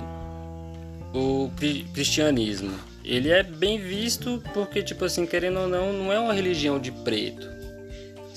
o 1.13 1.51
cristianismo 1.93 2.71
ele 3.03 3.31
é 3.31 3.43
bem 3.43 3.79
visto 3.79 4.41
porque, 4.53 4.81
tipo 4.81 5.03
assim, 5.03 5.25
querendo 5.25 5.59
ou 5.59 5.67
não, 5.67 5.91
não 5.91 6.13
é 6.13 6.19
uma 6.19 6.33
religião 6.33 6.79
de 6.79 6.89
preto. 6.89 7.58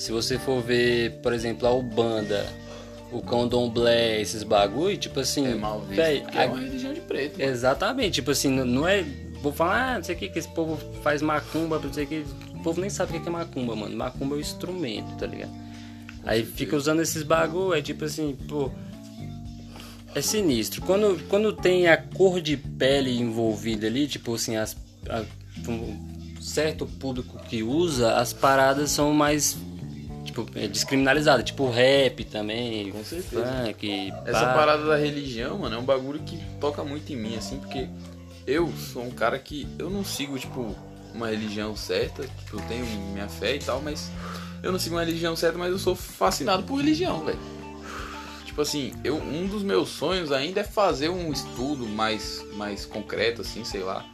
Se 0.03 0.11
você 0.11 0.37
for 0.37 0.61
ver, 0.61 1.21
por 1.23 1.33
exemplo, 1.33 1.65
a 1.69 1.73
Ubanda, 1.73 2.45
o 3.13 3.23
candomblé, 3.23 4.21
esses 4.21 4.43
bagulho, 4.43 4.97
tipo 4.97 5.21
assim... 5.21 5.47
É 5.47 5.55
mal 5.55 5.79
visto, 5.83 5.95
véi, 5.95 6.25
a... 6.33 6.43
é 6.43 6.47
uma 6.49 6.59
religião 6.59 6.93
de 6.93 7.01
preto. 7.03 7.39
Mano. 7.39 7.53
Exatamente, 7.53 8.15
tipo 8.15 8.33
assim, 8.33 8.51
não 8.51 8.89
é... 8.89 9.05
Vou 9.41 9.53
falar, 9.53 9.93
ah, 9.93 9.97
não 9.99 10.03
sei 10.03 10.17
o 10.17 10.19
que, 10.19 10.29
que 10.29 10.41
esse 10.41 10.49
povo 10.49 10.77
faz 11.05 11.23
macumba, 11.23 11.79
não 11.79 11.93
sei 11.93 12.03
o 12.03 12.07
que... 12.09 12.25
O 12.53 12.63
povo 12.65 12.81
nem 12.81 12.91
sabe 12.91 13.17
o 13.17 13.21
que 13.21 13.29
é 13.29 13.31
macumba, 13.31 13.77
mano. 13.77 13.97
Macumba 13.97 14.35
é 14.35 14.39
o 14.39 14.41
instrumento, 14.41 15.17
tá 15.17 15.25
ligado? 15.25 15.53
Com 15.53 16.29
Aí 16.29 16.39
certeza. 16.39 16.57
fica 16.57 16.77
usando 16.77 17.01
esses 17.01 17.23
bagulho, 17.23 17.73
é 17.73 17.81
tipo 17.81 18.05
assim, 18.05 18.37
pô 18.49 18.73
é 20.17 20.21
sinistro. 20.21 20.83
Quando, 20.83 21.17
quando 21.29 21.53
tem 21.53 21.87
a 21.87 21.97
cor 21.97 22.41
de 22.41 22.57
pele 22.57 23.17
envolvida 23.17 23.87
ali, 23.87 24.09
tipo 24.09 24.35
assim, 24.35 24.57
as, 24.57 24.77
a, 25.09 25.23
um 25.69 26.41
certo 26.41 26.87
público 26.87 27.39
que 27.45 27.63
usa, 27.63 28.17
as 28.17 28.33
paradas 28.33 28.91
são 28.91 29.15
mais 29.15 29.57
tipo, 30.25 30.47
é 30.55 30.67
descriminalizadas, 30.67 31.45
tipo 31.45 31.69
rap 31.71 32.25
também, 32.25 32.91
Com 32.91 33.05
certeza. 33.05 33.45
funk. 33.67 34.13
Essa 34.27 34.47
pá. 34.47 34.55
parada 34.55 34.85
da 34.87 34.97
religião, 34.97 35.59
mano, 35.59 35.77
é 35.77 35.79
um 35.79 35.85
bagulho 35.85 36.21
que 36.21 36.39
toca 36.61 36.83
muito 36.85 37.13
em 37.13 37.17
mim, 37.17 37.37
assim, 37.37 37.59
porque 37.59 37.89
eu 38.47 38.73
sou 38.73 39.03
um 39.05 39.11
cara 39.11 39.39
que 39.39 39.67
eu 39.79 39.91
não 39.91 40.05
sigo, 40.05 40.39
tipo, 40.39 40.75
uma 41.15 41.29
religião 41.29 41.77
certa, 41.77 42.23
tipo, 42.23 42.57
eu 42.57 42.61
tenho 42.63 42.85
minha 43.13 43.29
fé 43.29 43.57
e 43.57 43.59
tal, 43.59 43.81
mas 43.81 44.11
eu 44.63 44.73
não 44.73 44.79
sigo 44.79 44.95
uma 44.95 45.05
religião 45.05 45.35
certa, 45.37 45.59
mas 45.59 45.71
eu 45.71 45.79
sou 45.79 45.95
fascinado 45.95 46.63
por 46.63 46.77
religião, 46.77 47.25
velho. 47.25 47.39
Tipo 48.45 48.61
assim, 48.63 48.93
eu, 49.03 49.17
um 49.17 49.47
dos 49.47 49.63
meus 49.63 49.89
sonhos 49.89 50.31
ainda 50.31 50.61
é 50.61 50.65
fazer 50.65 51.09
um 51.09 51.33
estudo 51.33 51.87
mais, 51.87 52.45
mais 52.55 52.85
concreto, 52.85 53.41
assim, 53.41 53.65
sei 53.65 53.83
lá. 53.83 54.05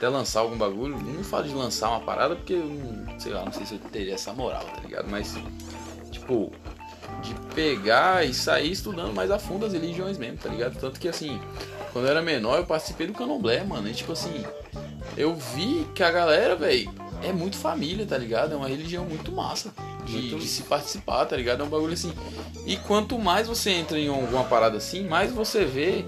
Até 0.00 0.08
lançar 0.08 0.40
algum 0.40 0.56
bagulho. 0.56 0.98
Não 0.98 1.22
falo 1.22 1.44
de 1.46 1.52
lançar 1.52 1.90
uma 1.90 2.00
parada 2.00 2.34
porque 2.34 2.54
eu 2.54 2.64
não, 2.64 3.20
sei 3.20 3.34
lá, 3.34 3.44
não 3.44 3.52
sei 3.52 3.66
se 3.66 3.74
eu 3.74 3.78
teria 3.78 4.14
essa 4.14 4.32
moral, 4.32 4.64
tá 4.64 4.80
ligado? 4.80 5.10
Mas, 5.10 5.36
tipo, 6.10 6.50
de 7.22 7.34
pegar 7.54 8.24
e 8.24 8.32
sair 8.32 8.72
estudando 8.72 9.12
mais 9.12 9.30
a 9.30 9.38
fundo 9.38 9.66
as 9.66 9.74
religiões 9.74 10.16
mesmo, 10.16 10.38
tá 10.38 10.48
ligado? 10.48 10.80
Tanto 10.80 10.98
que 10.98 11.06
assim, 11.06 11.38
quando 11.92 12.06
eu 12.06 12.12
era 12.12 12.22
menor 12.22 12.56
eu 12.56 12.64
participei 12.64 13.08
do 13.08 13.12
candomblé, 13.12 13.62
mano. 13.62 13.90
E 13.90 13.92
tipo 13.92 14.12
assim, 14.12 14.42
eu 15.18 15.36
vi 15.36 15.86
que 15.94 16.02
a 16.02 16.10
galera, 16.10 16.56
velho, 16.56 16.90
é 17.22 17.30
muito 17.30 17.58
família, 17.58 18.06
tá 18.06 18.16
ligado? 18.16 18.54
É 18.54 18.56
uma 18.56 18.68
religião 18.68 19.04
muito 19.04 19.30
massa 19.30 19.70
de, 20.06 20.30
de, 20.34 20.48
se 20.48 20.62
participar, 20.62 21.26
tá 21.26 21.36
ligado? 21.36 21.62
É 21.62 21.66
um 21.66 21.68
bagulho 21.68 21.92
assim. 21.92 22.14
E 22.64 22.78
quanto 22.78 23.18
mais 23.18 23.48
você 23.48 23.68
entra 23.68 23.98
em 23.98 24.08
alguma 24.08 24.44
parada 24.44 24.78
assim, 24.78 25.06
mais 25.06 25.30
você 25.30 25.66
vê 25.66 26.06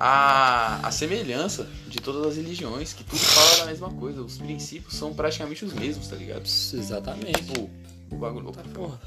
a, 0.00 0.80
a 0.82 0.90
semelhança 0.90 1.68
de 1.86 1.98
todas 1.98 2.26
as 2.26 2.36
religiões, 2.38 2.94
que 2.94 3.04
tudo 3.04 3.18
fala 3.18 3.58
da 3.58 3.66
mesma 3.66 3.90
coisa. 3.90 4.22
Os 4.22 4.38
princípios 4.38 4.94
são 4.94 5.12
praticamente 5.12 5.62
os 5.62 5.74
mesmos, 5.74 6.08
tá 6.08 6.16
ligado? 6.16 6.46
Exatamente. 6.46 7.44
Tipo, 7.44 7.68
o 8.10 8.16
bagulho. 8.16 8.48
Opa, 8.48 8.62
porra. 8.72 8.98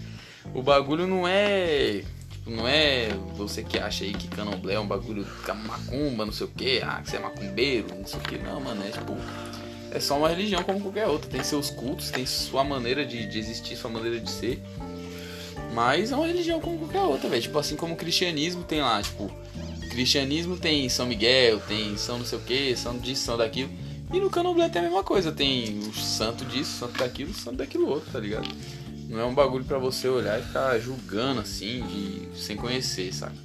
o 0.54 0.62
bagulho 0.62 1.06
não 1.06 1.28
é. 1.28 2.02
Tipo, 2.30 2.50
não 2.50 2.66
é 2.66 3.08
você 3.36 3.62
que 3.62 3.78
acha 3.78 4.04
aí 4.04 4.14
que 4.14 4.26
candomblé 4.26 4.74
é 4.74 4.80
um 4.80 4.88
bagulho 4.88 5.26
macumba, 5.66 6.24
não 6.24 6.32
sei 6.32 6.46
o 6.46 6.50
que, 6.50 6.80
ah, 6.82 7.02
que 7.02 7.10
você 7.10 7.16
é 7.16 7.20
macumbeiro, 7.20 7.94
não 7.94 8.06
sei 8.06 8.18
o 8.18 8.22
que. 8.22 8.38
Não, 8.38 8.58
mano, 8.58 8.82
é 8.86 8.90
tipo 8.90 9.14
é 9.90 10.00
só 10.00 10.18
uma 10.18 10.28
religião 10.28 10.62
como 10.62 10.80
qualquer 10.80 11.06
outra. 11.06 11.30
Tem 11.30 11.42
seus 11.44 11.68
cultos, 11.68 12.10
tem 12.10 12.24
sua 12.24 12.64
maneira 12.64 13.04
de, 13.04 13.26
de 13.26 13.38
existir, 13.38 13.76
sua 13.76 13.90
maneira 13.90 14.18
de 14.18 14.30
ser. 14.30 14.62
Mas 15.74 16.10
é 16.10 16.16
uma 16.16 16.26
religião 16.26 16.58
como 16.58 16.78
qualquer 16.78 17.02
outra, 17.02 17.28
velho. 17.28 17.42
Tipo 17.42 17.58
assim 17.58 17.76
como 17.76 17.92
o 17.92 17.96
cristianismo 17.96 18.64
tem 18.64 18.80
lá, 18.80 19.02
tipo, 19.02 19.30
cristianismo 19.88 20.56
tem 20.56 20.88
São 20.88 21.06
Miguel, 21.06 21.60
tem 21.60 21.96
São 21.96 22.18
não 22.18 22.24
sei 22.24 22.38
o 22.38 22.42
que, 22.42 22.76
São 22.76 22.98
disso, 22.98 23.24
São 23.24 23.36
daquilo. 23.36 23.70
E 24.12 24.18
no 24.18 24.30
candomblé 24.30 24.68
tem 24.68 24.80
a 24.80 24.84
mesma 24.84 25.04
coisa, 25.04 25.30
tem 25.30 25.78
o 25.80 25.92
santo 25.92 26.44
disso, 26.46 26.76
o 26.76 26.78
santo 26.86 26.98
daquilo, 26.98 27.30
o 27.30 27.34
santo 27.34 27.56
daquilo 27.56 27.88
outro, 27.88 28.10
tá 28.10 28.18
ligado? 28.18 28.48
Não 29.08 29.18
é 29.18 29.24
um 29.24 29.34
bagulho 29.34 29.64
para 29.64 29.78
você 29.78 30.08
olhar 30.08 30.38
e 30.38 30.42
ficar 30.42 30.78
julgando 30.78 31.40
assim, 31.40 31.82
de, 31.86 32.38
sem 32.38 32.56
conhecer, 32.56 33.12
sabe? 33.12 33.36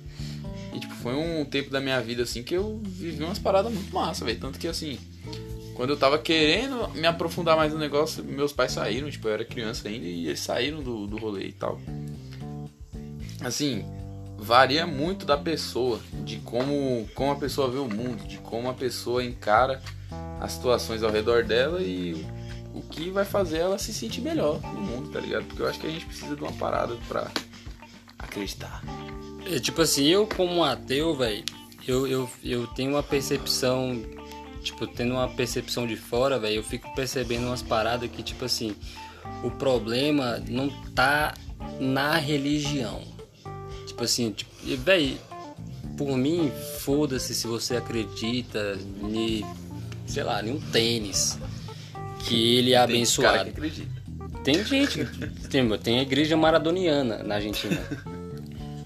E 0.74 0.80
tipo, 0.80 0.94
foi 0.96 1.16
um 1.16 1.46
tempo 1.46 1.70
da 1.70 1.80
minha 1.80 2.00
vida 2.02 2.24
assim 2.24 2.44
que 2.44 2.56
eu 2.56 2.82
vivi 2.84 3.24
umas 3.24 3.40
paradas 3.40 3.72
muito 3.72 3.94
massa, 3.94 4.26
velho. 4.26 4.40
Tanto 4.40 4.58
que 4.58 4.68
assim, 4.68 4.98
quando 5.76 5.92
eu 5.92 5.98
tava 5.98 6.18
querendo 6.18 6.90
me 6.90 7.08
aprofundar 7.08 7.56
mais 7.56 7.74
no 7.74 7.80
negócio, 7.80 8.24
meus 8.24 8.54
pais 8.54 8.72
saíram, 8.72 9.10
tipo, 9.10 9.28
eu 9.28 9.34
era 9.34 9.46
criança 9.46 9.88
ainda 9.88 10.06
e 10.06 10.28
eles 10.28 10.40
saíram 10.40 10.82
do, 10.82 11.08
do 11.08 11.18
rolê 11.18 11.48
e 11.48 11.54
tal. 11.54 11.80
Assim, 13.42 13.86
varia 14.44 14.86
muito 14.86 15.26
da 15.26 15.38
pessoa, 15.38 16.00
de 16.24 16.38
como, 16.38 17.08
como 17.16 17.32
a 17.32 17.36
pessoa 17.36 17.70
vê 17.70 17.80
o 17.80 17.88
mundo, 17.88 18.28
de 18.28 18.38
como 18.38 18.70
a 18.70 18.74
pessoa 18.74 19.24
encara 19.24 19.82
as 20.40 20.52
situações 20.52 21.02
ao 21.02 21.10
redor 21.10 21.44
dela 21.44 21.82
e 21.82 22.26
o 22.74 22.82
que 22.82 23.10
vai 23.10 23.24
fazer 23.24 23.60
ela 23.60 23.78
se 23.78 23.94
sentir 23.94 24.22
melhor 24.22 24.60
no 24.62 24.82
mundo, 24.82 25.10
tá 25.12 25.20
ligado? 25.20 25.46
Porque 25.46 25.62
eu 25.62 25.68
acho 25.68 25.80
que 25.80 25.88
a 25.88 25.90
gente 25.90 26.06
precisa 26.06 26.36
de 26.36 26.42
uma 26.42 26.52
parada 26.54 26.96
pra 27.08 27.32
acreditar. 28.20 28.84
É, 29.46 29.60
tipo 29.60 29.82
assim, 29.82 30.06
eu 30.08 30.28
como 30.28 30.64
ateu, 30.64 31.16
velho, 31.16 31.44
eu, 31.88 32.08
eu, 32.08 32.30
eu 32.44 32.68
tenho 32.68 32.92
uma 32.92 33.04
percepção 33.04 34.00
tipo, 34.64 34.88
tendo 34.88 35.14
uma 35.14 35.28
percepção 35.28 35.86
de 35.86 35.96
fora, 35.96 36.40
velho, 36.40 36.56
eu 36.56 36.64
fico 36.64 36.94
percebendo 36.96 37.48
umas 37.48 37.62
paradas 37.62 38.10
que, 38.10 38.24
tipo 38.24 38.46
assim, 38.46 38.76
o 39.44 39.52
problema 39.52 40.42
não 40.48 40.70
tá 40.96 41.34
na 41.80 42.16
religião. 42.18 43.02
Tipo 43.94 44.06
assim, 44.06 44.32
tipo, 44.32 44.52
velho, 44.78 45.20
por 45.96 46.18
mim, 46.18 46.52
foda-se 46.80 47.36
se 47.36 47.46
você 47.46 47.78
acredita 47.78 48.76
em, 49.04 49.46
sei 50.08 50.24
lá, 50.24 50.44
em 50.44 50.50
um 50.50 50.60
tênis 50.60 51.38
que 52.26 52.58
ele 52.58 52.74
é 52.74 52.78
tem 52.78 52.96
abençoado. 52.96 53.38
Cara 53.38 53.44
que 53.44 53.50
acredita. 53.52 54.04
Tem 54.44 54.66
gente, 54.66 55.06
tem, 55.48 55.78
tem 55.78 56.00
a 56.00 56.02
igreja 56.02 56.36
maradoniana 56.36 57.22
na 57.22 57.36
Argentina. 57.36 57.80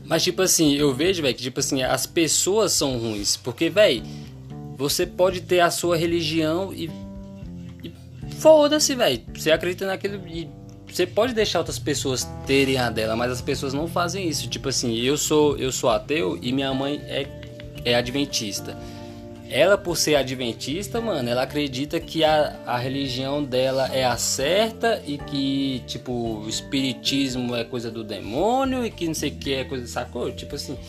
Mas, 0.04 0.24
tipo 0.24 0.42
assim, 0.42 0.74
eu 0.74 0.94
vejo, 0.94 1.22
velho, 1.22 1.34
que, 1.34 1.42
tipo 1.42 1.62
assim, 1.62 1.82
as 1.84 2.06
pessoas 2.06 2.74
são 2.74 2.98
ruins. 3.00 3.38
Porque, 3.38 3.70
velho, 3.70 4.04
você 4.76 5.06
pode 5.06 5.40
ter 5.40 5.62
a 5.62 5.72
sua 5.72 5.96
religião 5.96 6.74
e. 6.74 6.92
e 7.82 7.94
Foda-se, 8.40 8.94
velho. 8.94 9.22
Você 9.34 9.52
acredita 9.52 9.88
naquilo. 9.88 10.22
E 10.28 10.50
você 10.98 11.06
pode 11.06 11.32
deixar 11.32 11.60
outras 11.60 11.78
pessoas 11.78 12.28
terem 12.48 12.76
a 12.80 12.90
dela, 12.90 13.16
mas 13.16 13.32
as 13.32 13.40
pessoas 13.40 13.72
não 13.72 13.88
fazem 13.88 14.28
isso. 14.28 14.50
Tipo 14.50 14.70
assim, 14.70 14.98
eu 14.98 15.16
sou 15.16 15.56
eu 15.58 15.72
sou 15.72 15.92
ateu 15.92 16.40
e 16.42 16.52
minha 16.52 16.74
mãe 16.74 17.00
é, 17.06 17.28
é 17.86 17.94
adventista. 17.94 18.76
Ela, 19.48 19.78
por 19.78 19.96
ser 19.96 20.16
adventista, 20.16 21.00
mano, 21.00 21.30
ela 21.30 21.44
acredita 21.44 22.00
que 22.00 22.24
a, 22.24 22.60
a 22.66 22.78
religião 22.80 23.44
dela 23.44 23.88
é 23.94 24.04
a 24.06 24.18
certa 24.18 25.00
e 25.06 25.20
que, 25.20 25.84
tipo, 25.86 26.12
o 26.12 26.50
espiritismo 26.50 27.56
é 27.56 27.64
coisa 27.64 27.92
do 27.92 28.04
demônio 28.04 28.84
e 28.84 28.90
que 28.90 29.06
não 29.06 29.14
sei 29.14 29.30
o 29.30 29.36
que 29.36 29.54
é 29.54 29.64
coisa, 29.64 29.86
sacou? 29.86 30.32
Tipo 30.32 30.56
assim. 30.56 30.80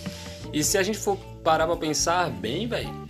E 0.54 0.64
se 0.64 0.78
a 0.78 0.82
gente 0.82 0.98
for 0.98 1.18
parar 1.44 1.66
pra 1.66 1.76
pensar 1.76 2.30
bem, 2.30 2.66
velho, 2.66 3.08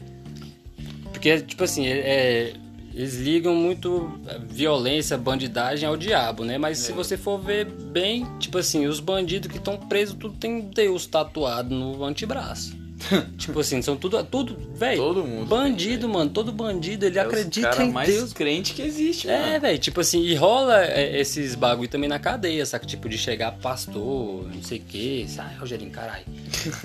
porque, 1.13 1.41
tipo 1.43 1.63
assim, 1.63 1.87
é, 1.87 1.99
é, 1.99 2.53
eles 2.99 3.15
ligam 3.15 3.55
muito 3.55 4.11
violência, 4.49 5.17
bandidagem 5.17 5.89
ao 5.89 5.97
diabo, 5.97 6.45
né? 6.45 6.59
Mas 6.59 6.81
é. 6.81 6.87
se 6.87 6.93
você 6.93 7.17
for 7.17 7.39
ver 7.39 7.65
bem, 7.65 8.27
tipo 8.41 8.59
assim, 8.59 8.87
os 8.89 8.99
bandidos 8.99 9.49
que 9.49 9.57
estão 9.57 9.77
presos, 9.77 10.17
tudo 10.19 10.35
tem 10.35 10.63
Deus 10.63 11.07
tatuado 11.07 11.73
no 11.73 12.03
antebraço. 12.03 12.77
tipo 13.39 13.61
assim, 13.61 13.81
são 13.81 13.97
tudo, 13.97 14.23
tudo, 14.25 14.57
velho. 14.75 14.97
Todo 14.99 15.25
mundo. 15.25 15.47
Bandido, 15.47 16.07
tem, 16.07 16.11
mano, 16.13 16.31
todo 16.31 16.51
bandido, 16.53 17.07
ele 17.07 17.19
É 17.19 17.23
os 17.23 17.29
acredita 17.29 17.69
cara 17.71 17.85
em 17.85 17.93
mais 17.93 18.09
Deus. 18.09 18.33
crente 18.33 18.75
que 18.75 18.83
existe, 18.83 19.29
É, 19.29 19.41
mano. 19.47 19.61
velho, 19.61 19.79
tipo 19.79 20.01
assim, 20.01 20.21
e 20.23 20.35
rola 20.35 20.85
é, 20.85 21.21
esses 21.21 21.55
bagulho 21.55 21.89
também 21.89 22.09
na 22.09 22.19
cadeia, 22.19 22.67
saca? 22.67 22.85
Tipo, 22.85 23.09
de 23.09 23.17
chegar 23.17 23.53
pastor, 23.53 24.47
não 24.53 24.63
sei 24.63 24.79
o 24.79 24.83
que, 24.83 25.27
sai, 25.29 25.55
Rogerinho, 25.57 25.91
caralho. 25.91 26.25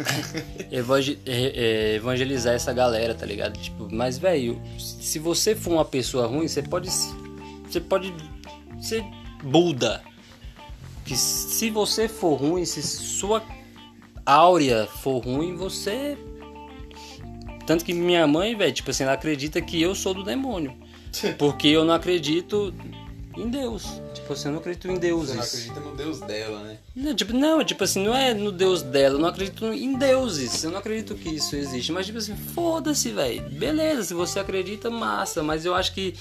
Evangel- 0.72 1.18
é, 1.26 1.92
é, 1.94 1.96
evangelizar 1.96 2.54
essa 2.54 2.72
galera, 2.74 3.14
tá 3.14 3.26
ligado? 3.26 3.58
Tipo, 3.60 3.88
mas, 3.92 4.18
velho, 4.18 4.62
se 4.78 5.20
você 5.20 5.56
for 5.56 5.72
uma 5.74 5.86
pessoa 5.86 6.28
ruim, 6.28 6.48
você 6.48 6.62
pode. 6.62 6.90
Você 7.70 7.80
pode 7.80 8.14
ser 8.82 9.04
Buda. 9.44 10.02
Que 11.06 11.18
se 11.18 11.70
você 11.70 12.08
for 12.08 12.36
ruim, 12.36 12.64
se 12.66 12.82
sua 12.82 13.42
áurea 14.26 14.88
for 14.88 15.20
ruim, 15.20 15.56
você. 15.56 16.18
Tanto 17.66 17.86
que 17.86 17.94
minha 17.94 18.28
mãe, 18.28 18.56
velho, 18.56 18.74
tipo 18.74 18.92
assim, 18.92 19.04
ela 19.04 19.14
acredita 19.14 19.62
que 19.62 19.82
eu 19.82 19.96
sou 19.96 20.14
do 20.14 20.24
demônio. 20.24 20.74
Porque 21.38 21.68
eu 21.68 21.86
não 21.86 21.94
acredito 21.94 22.74
em 23.38 23.50
Deus. 23.50 24.02
Tipo 24.14 24.34
assim, 24.34 24.48
eu 24.48 24.52
não 24.54 24.60
acredito 24.60 24.88
em 24.90 24.98
deuses. 24.98 25.70
no 25.70 25.96
Deus 25.96 26.20
dela, 26.22 26.60
né? 26.62 26.78
Não, 26.96 27.14
tipo, 27.14 27.34
não, 27.34 27.64
tipo 27.64 27.84
assim, 27.84 28.04
não 28.04 28.16
é 28.16 28.34
no 28.34 28.52
Deus 28.52 28.82
dela, 28.82 29.16
eu 29.16 29.20
não 29.20 29.30
acredito 29.30 29.66
em 29.66 29.98
deuses. 29.98 30.64
Eu 30.64 30.72
não 30.72 30.80
acredito 30.80 31.16
que 31.16 31.30
isso 31.30 31.56
existe. 31.56 31.92
Mas, 31.92 32.06
tipo 32.06 32.18
assim, 32.18 32.36
foda-se, 32.36 33.12
velho. 33.12 33.50
Beleza, 33.50 34.04
se 34.04 34.14
você 34.14 34.40
acredita, 34.40 34.90
massa. 34.90 35.44
Mas 35.44 35.66
eu 35.66 35.74
acho 35.76 35.94
que 35.94 36.14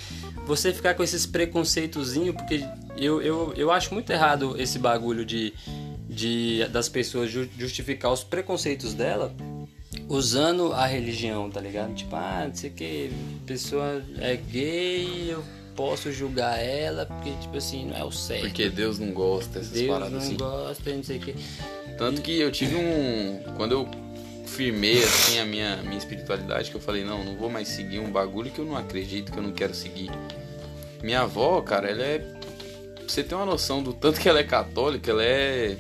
você 0.47 0.73
ficar 0.73 0.95
com 0.95 1.03
esses 1.03 1.27
preconceitozinhos, 1.27 2.35
porque 2.35 2.65
eu, 2.97 3.21
eu, 3.23 3.53
eu 3.57 3.71
acho 3.71 3.93
muito 3.95 4.11
errado 4.11 4.55
esse 4.59 4.79
bagulho 4.79 5.25
de, 5.25 5.53
de 6.15 6.65
das 6.69 6.89
pessoas 6.89 7.31
ju- 7.31 7.49
justificar 7.59 8.13
os 8.13 8.23
preconceitos 8.23 8.95
dela 8.95 9.35
usando 10.09 10.73
a 10.73 10.87
religião, 10.87 11.51
tá 11.51 11.61
ligado? 11.61 11.95
Tipo, 11.95 12.17
ah, 12.17 12.45
não 12.49 12.55
sei 12.55 12.71
o 12.71 12.73
que, 12.73 13.11
pessoa 13.47 14.03
é 14.19 14.37
gay, 14.37 15.31
eu 15.31 15.43
posso 15.77 16.13
julgar 16.13 16.59
ela, 16.59 17.07
porque, 17.07 17.31
tipo 17.41 17.57
assim, 17.57 17.87
não 17.87 17.97
é 17.97 18.05
o 18.05 18.11
certo. 18.13 18.43
Porque 18.43 18.69
Deus 18.69 18.99
não 18.99 19.13
gosta 19.13 19.59
dessas 19.59 19.73
Deus 19.73 19.89
paradas 19.89 20.13
não 20.13 20.19
assim. 20.21 20.37
gosta, 20.37 20.95
não 20.95 21.03
sei 21.05 21.17
o 21.19 21.21
que. 21.21 21.35
Tanto 21.99 22.23
que 22.23 22.39
eu 22.41 22.51
tive 22.51 22.75
um. 22.77 23.43
Quando 23.57 23.73
eu 23.73 23.89
firmei 24.47 25.03
assim 25.03 25.39
a 25.39 25.45
minha, 25.45 25.77
minha 25.79 25.97
espiritualidade, 25.99 26.71
que 26.71 26.77
eu 26.77 26.81
falei, 26.81 27.05
não, 27.05 27.25
não 27.25 27.37
vou 27.37 27.49
mais 27.49 27.69
seguir 27.69 27.99
um 28.01 28.11
bagulho 28.11 28.51
que 28.51 28.59
eu 28.59 28.65
não 28.67 28.77
acredito, 28.77 29.31
que 29.33 29.39
eu 29.39 29.43
não 29.43 29.53
quero 29.53 29.75
seguir. 29.75 30.11
Minha 31.03 31.23
avó, 31.23 31.61
cara, 31.63 31.91
ela 31.91 32.03
é. 32.03 32.19
Pra 32.19 33.09
você 33.09 33.23
ter 33.23 33.35
uma 33.35 33.45
noção 33.47 33.83
do 33.83 33.93
tanto 33.93 34.21
que 34.21 34.29
ela 34.29 34.39
é 34.41 34.45
católica, 34.45 35.11
ela 35.11 35.25
é. 35.25 35.77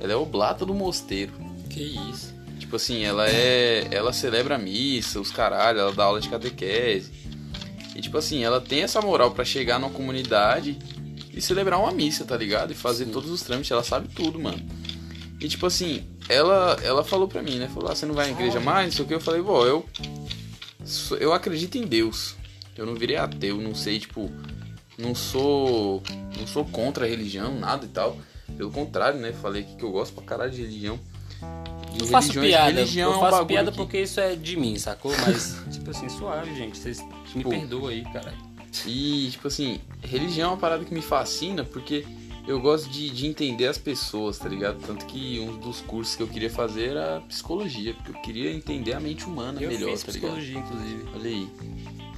Ela 0.00 0.12
é 0.12 0.16
oblata 0.16 0.64
do 0.64 0.74
mosteiro. 0.74 1.32
Que 1.70 1.82
isso. 2.10 2.34
Tipo 2.58 2.76
assim, 2.76 3.04
ela 3.04 3.28
é. 3.28 3.88
Ela 3.90 4.12
celebra 4.12 4.56
a 4.56 4.58
missa, 4.58 5.20
os 5.20 5.30
caralho, 5.30 5.78
ela 5.78 5.92
dá 5.92 6.04
aula 6.04 6.20
de 6.20 6.28
catequese. 6.28 7.10
E 7.94 8.00
tipo 8.00 8.18
assim, 8.18 8.44
ela 8.44 8.60
tem 8.60 8.82
essa 8.82 9.00
moral 9.00 9.30
pra 9.30 9.44
chegar 9.44 9.78
numa 9.78 9.90
comunidade 9.90 10.78
e 11.32 11.40
celebrar 11.40 11.78
uma 11.78 11.92
missa, 11.92 12.24
tá 12.24 12.36
ligado? 12.36 12.72
E 12.72 12.74
fazer 12.74 13.06
todos 13.06 13.30
os 13.30 13.42
trâmites, 13.42 13.70
ela 13.70 13.82
sabe 13.82 14.08
tudo, 14.08 14.38
mano. 14.38 14.60
E 15.40 15.48
tipo 15.48 15.66
assim, 15.66 16.06
ela 16.28 16.78
ela 16.82 17.04
falou 17.04 17.28
pra 17.28 17.42
mim, 17.42 17.56
né? 17.56 17.68
Falou, 17.68 17.90
ah, 17.90 17.94
você 17.94 18.04
não 18.04 18.14
vai 18.14 18.26
na 18.26 18.32
igreja 18.32 18.58
mais, 18.58 18.86
não 18.86 18.92
sei 18.92 19.04
o 19.04 19.08
que. 19.08 19.14
Eu 19.14 19.20
falei, 19.20 19.40
vó, 19.40 19.64
eu. 19.64 19.86
Eu 21.20 21.32
acredito 21.32 21.76
em 21.78 21.86
Deus. 21.86 22.34
Eu 22.76 22.84
não 22.84 22.94
virei 22.94 23.16
ateu, 23.16 23.56
não 23.58 23.74
sei, 23.74 23.98
tipo. 23.98 24.30
Não 24.98 25.14
sou. 25.14 26.02
Não 26.38 26.46
sou 26.46 26.64
contra 26.64 27.04
a 27.04 27.08
religião, 27.08 27.58
nada 27.58 27.84
e 27.84 27.88
tal. 27.88 28.18
Pelo 28.56 28.70
contrário, 28.70 29.18
né? 29.20 29.32
Falei 29.32 29.62
aqui 29.62 29.76
que 29.76 29.82
eu 29.84 29.90
gosto 29.92 30.14
pra 30.14 30.24
caralho 30.24 30.50
de 30.52 30.62
religião. 30.62 30.98
E 31.94 32.00
Eu 32.00 32.06
faço 32.06 32.32
piada, 32.32 32.70
religião 32.72 33.10
é 33.10 33.14
eu 33.14 33.16
um 33.16 33.20
faço 33.20 33.32
bagulho 33.32 33.46
piada 33.48 33.70
que- 33.70 33.76
porque 33.76 34.00
isso 34.02 34.20
é 34.20 34.34
de 34.36 34.56
mim, 34.56 34.76
sacou? 34.78 35.12
Mas, 35.26 35.56
tipo 35.72 35.90
assim, 35.90 36.08
suave, 36.08 36.54
gente. 36.54 36.76
Vocês 36.78 37.00
me 37.00 37.08
Tipo- 37.42 37.50
perdoam 37.50 37.86
aí, 37.88 38.02
caralho. 38.12 38.36
E, 38.86 39.28
tipo 39.30 39.48
assim, 39.48 39.80
religião 40.02 40.50
é 40.50 40.52
uma 40.52 40.58
parada 40.58 40.84
que 40.84 40.92
me 40.92 41.00
fascina 41.00 41.64
porque 41.64 42.04
eu 42.46 42.60
gosto 42.60 42.88
de, 42.90 43.08
de 43.10 43.26
entender 43.26 43.66
as 43.66 43.78
pessoas, 43.78 44.38
tá 44.38 44.48
ligado? 44.48 44.78
Tanto 44.86 45.06
que 45.06 45.40
um 45.40 45.56
dos 45.58 45.80
cursos 45.80 46.14
que 46.14 46.22
eu 46.22 46.28
queria 46.28 46.50
fazer 46.50 46.90
era 46.90 47.20
psicologia, 47.22 47.94
porque 47.94 48.10
eu 48.10 48.20
queria 48.22 48.52
entender 48.52 48.92
a 48.92 49.00
mente 49.00 49.24
humana 49.24 49.60
Eu 49.62 49.68
melhor, 49.70 49.90
fiz 49.90 50.02
tá 50.02 50.12
ligado? 50.12 50.36
psicologia, 50.36 50.58
inclusive. 50.58 51.04
Olha 51.14 51.30
aí. 51.30 51.48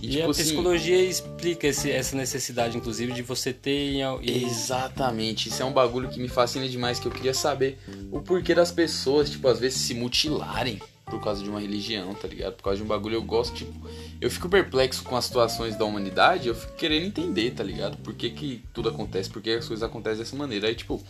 E, 0.01 0.07
E, 0.07 0.11
tipo 0.11 0.27
a 0.27 0.31
assim. 0.31 0.43
psicologia 0.45 1.03
explica 1.03 1.67
esse- 1.67 1.91
essa 1.91 2.17
necessidade, 2.17 2.77
inclusive, 2.77 3.13
de 3.13 3.23
você 3.23 3.53
ter... 3.53 3.97
Exatamente, 4.23 5.49
isso 5.49 5.61
é 5.63 5.65
um 5.65 5.73
bagulho 5.73 6.09
que 6.09 6.21
me 6.21 6.29
fascina 6.29 6.69
demais, 6.69 6.99
que 7.01 7.07
eu 7.07 7.13
queria 7.13 7.35
saber 7.35 7.79
o 8.13 8.21
porquê 8.21 8.55
das 8.55 8.71
pessoas, 8.71 9.31
tipo, 9.31 9.49
às 9.49 9.59
vezes 9.59 9.81
se 9.81 9.95
mutilarem 9.95 10.81
por 11.07 11.21
causa 11.23 11.43
de 11.43 11.49
uma 11.49 11.59
religião, 11.59 12.15
tá 12.15 12.29
ligado? 12.29 12.55
Por 12.57 12.63
causa 12.65 12.77
de 12.77 12.83
um 12.85 12.87
bagulho 12.87 13.15
eu 13.15 13.23
gosto, 13.23 13.55
tipo, 13.55 13.73
eu 14.21 14.31
fico 14.31 14.49
perplexo 14.49 15.03
com 15.03 15.17
as 15.17 15.25
situações 15.25 15.75
da 15.75 15.85
humanidade, 15.85 16.49
eu 16.49 16.55
fico 16.55 16.75
querendo 16.75 17.07
entender, 17.07 17.53
tá 17.53 17.65
ligado? 17.65 17.97
Por 17.99 18.15
que, 18.15 18.29
que 18.31 18.63
tudo 18.75 18.91
acontece, 18.91 19.31
por 19.31 19.41
que 19.41 19.51
as 19.51 19.67
coisas 19.67 19.83
acontecem 19.83 20.19
dessa 20.19 20.37
maneira. 20.37 20.69
Aí, 20.69 20.75
tipo, 20.75 21.03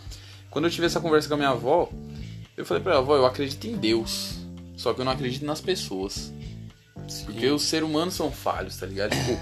quando 0.50 0.66
eu 0.66 0.70
tive 0.70 0.86
essa 0.86 1.00
conversa 1.00 1.26
com 1.28 1.34
a 1.34 1.36
minha 1.36 1.48
avó, 1.50 1.90
eu 2.56 2.64
falei 2.64 2.82
pra 2.82 2.92
ela, 2.92 3.02
avó, 3.02 3.16
eu 3.16 3.26
acredito 3.26 3.66
em 3.66 3.76
Deus, 3.76 4.34
só 4.76 4.94
que 4.94 5.00
eu 5.00 5.04
não 5.04 5.12
acredito 5.12 5.44
nas 5.44 5.60
pessoas. 5.60 6.32
Porque 7.24 7.46
os 7.48 7.62
seres 7.62 7.88
humanos 7.88 8.14
são 8.14 8.30
falhos, 8.30 8.76
tá 8.76 8.86
ligado? 8.86 9.10
Tipo, 9.10 9.38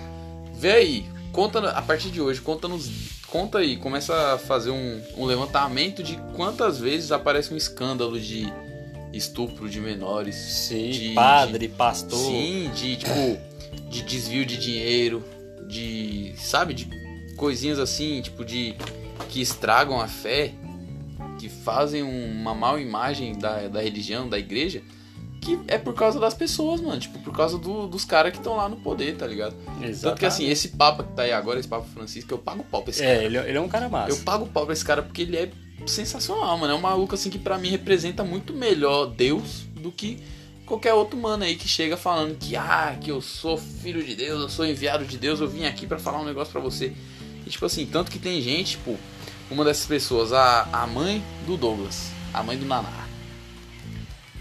vê 0.54 0.72
aí, 0.72 1.06
conta 1.32 1.70
a 1.70 1.82
partir 1.82 2.10
de 2.10 2.20
hoje, 2.20 2.40
conta 2.40 2.66
nos. 2.68 2.88
Conta 3.28 3.58
aí, 3.58 3.76
começa 3.76 4.34
a 4.34 4.38
fazer 4.38 4.70
um, 4.70 5.02
um 5.16 5.24
levantamento 5.24 6.02
de 6.02 6.16
quantas 6.36 6.78
vezes 6.78 7.10
aparece 7.10 7.52
um 7.52 7.56
escândalo 7.56 8.18
de 8.20 8.46
estupro 9.12 9.68
de 9.68 9.80
menores. 9.80 10.34
Sim, 10.36 10.90
de- 10.90 11.14
padre, 11.14 11.68
pastor. 11.68 12.18
Sim, 12.18 12.70
de 12.74 12.96
tipo, 12.96 13.38
de 13.90 14.02
desvio 14.02 14.46
de 14.46 14.56
dinheiro, 14.56 15.24
de. 15.68 16.34
sabe, 16.38 16.72
de 16.74 16.88
coisinhas 17.36 17.78
assim, 17.78 18.20
tipo, 18.22 18.44
de. 18.44 18.74
que 19.28 19.40
estragam 19.40 20.00
a 20.00 20.06
fé, 20.06 20.52
que 21.38 21.48
fazem 21.48 22.02
uma 22.02 22.54
mal 22.54 22.78
imagem 22.78 23.36
da, 23.38 23.66
da 23.68 23.80
religião, 23.82 24.28
da 24.28 24.38
igreja, 24.38 24.82
que 25.46 25.58
é 25.68 25.78
por 25.78 25.94
causa 25.94 26.18
das 26.20 26.34
pessoas, 26.34 26.80
mano. 26.80 26.98
Tipo, 27.00 27.18
por 27.20 27.32
causa 27.34 27.56
do- 27.58 27.86
dos 27.86 28.04
caras 28.04 28.32
que 28.32 28.38
estão 28.38 28.56
lá 28.56 28.68
no 28.68 28.76
poder, 28.76 29.16
tá 29.16 29.26
ligado? 29.26 29.54
Tanto 30.08 30.18
que 30.18 30.26
assim, 30.26 30.48
esse 30.48 30.68
Papa 30.70 31.04
que 31.04 31.12
tá 31.12 31.22
aí 31.22 31.32
agora, 31.32 31.58
esse 31.60 31.68
Papa 31.68 31.86
Francisco, 31.94 32.32
eu 32.34 32.38
pago 32.38 32.64
pau 32.64 32.82
pra 32.82 32.90
esse 32.90 33.00
cara. 33.00 33.12
É, 33.12 33.24
ele, 33.24 33.38
ele 33.38 33.56
é 33.56 33.60
um 33.60 33.68
cara 33.68 33.88
massa. 33.88 34.10
Eu 34.10 34.16
pago 34.18 34.46
pau 34.46 34.64
pra 34.64 34.72
esse 34.72 34.84
cara 34.84 35.02
porque 35.02 35.22
ele 35.22 35.36
é 35.36 35.50
sensacional, 35.86 36.58
mano. 36.58 36.72
É 36.72 36.76
um 36.76 36.80
maluco 36.80 37.14
assim 37.14 37.30
que 37.30 37.38
pra 37.38 37.58
mim 37.58 37.68
representa 37.68 38.24
muito 38.24 38.52
melhor 38.52 39.06
Deus 39.06 39.62
do 39.80 39.90
que 39.92 40.18
qualquer 40.64 40.94
outro 40.94 41.16
mano 41.18 41.44
aí 41.44 41.54
que 41.54 41.68
chega 41.68 41.96
falando 41.96 42.36
que 42.36 42.56
ah, 42.56 42.96
que 43.00 43.10
eu 43.10 43.20
sou 43.20 43.56
filho 43.56 44.02
de 44.04 44.16
Deus, 44.16 44.40
eu 44.42 44.48
sou 44.48 44.66
enviado 44.66 45.04
de 45.04 45.16
Deus, 45.16 45.40
eu 45.40 45.48
vim 45.48 45.64
aqui 45.64 45.86
pra 45.86 45.98
falar 45.98 46.20
um 46.20 46.24
negócio 46.24 46.50
pra 46.52 46.60
você. 46.60 46.92
E 47.46 47.50
tipo 47.50 47.64
assim, 47.64 47.86
tanto 47.86 48.10
que 48.10 48.18
tem 48.18 48.40
gente, 48.42 48.72
tipo, 48.72 48.98
uma 49.48 49.64
dessas 49.64 49.86
pessoas, 49.86 50.32
a, 50.32 50.62
a 50.72 50.86
mãe 50.88 51.22
do 51.46 51.56
Douglas, 51.56 52.10
a 52.34 52.42
mãe 52.42 52.56
do 52.58 52.66
Naná. 52.66 53.05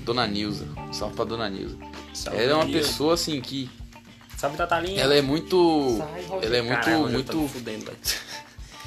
Dona 0.05 0.27
Nilza, 0.27 0.67
salve 0.93 1.15
pra 1.15 1.25
Dona 1.25 1.49
Nilza. 1.49 1.77
Salve, 2.13 2.39
Ela 2.39 2.51
é 2.51 2.55
uma 2.55 2.65
pessoa 2.67 3.15
assim 3.15 3.41
que 3.41 3.69
Salve, 4.37 4.55
Tatalinha. 4.55 5.01
ela 5.01 5.15
é 5.15 5.21
muito 5.21 5.97
Sai, 5.97 6.25
ela 6.43 6.57
é 6.57 6.61
muito 6.61 6.89
Roger, 6.89 7.11
muito 7.11 7.47
fudendo. 7.47 7.91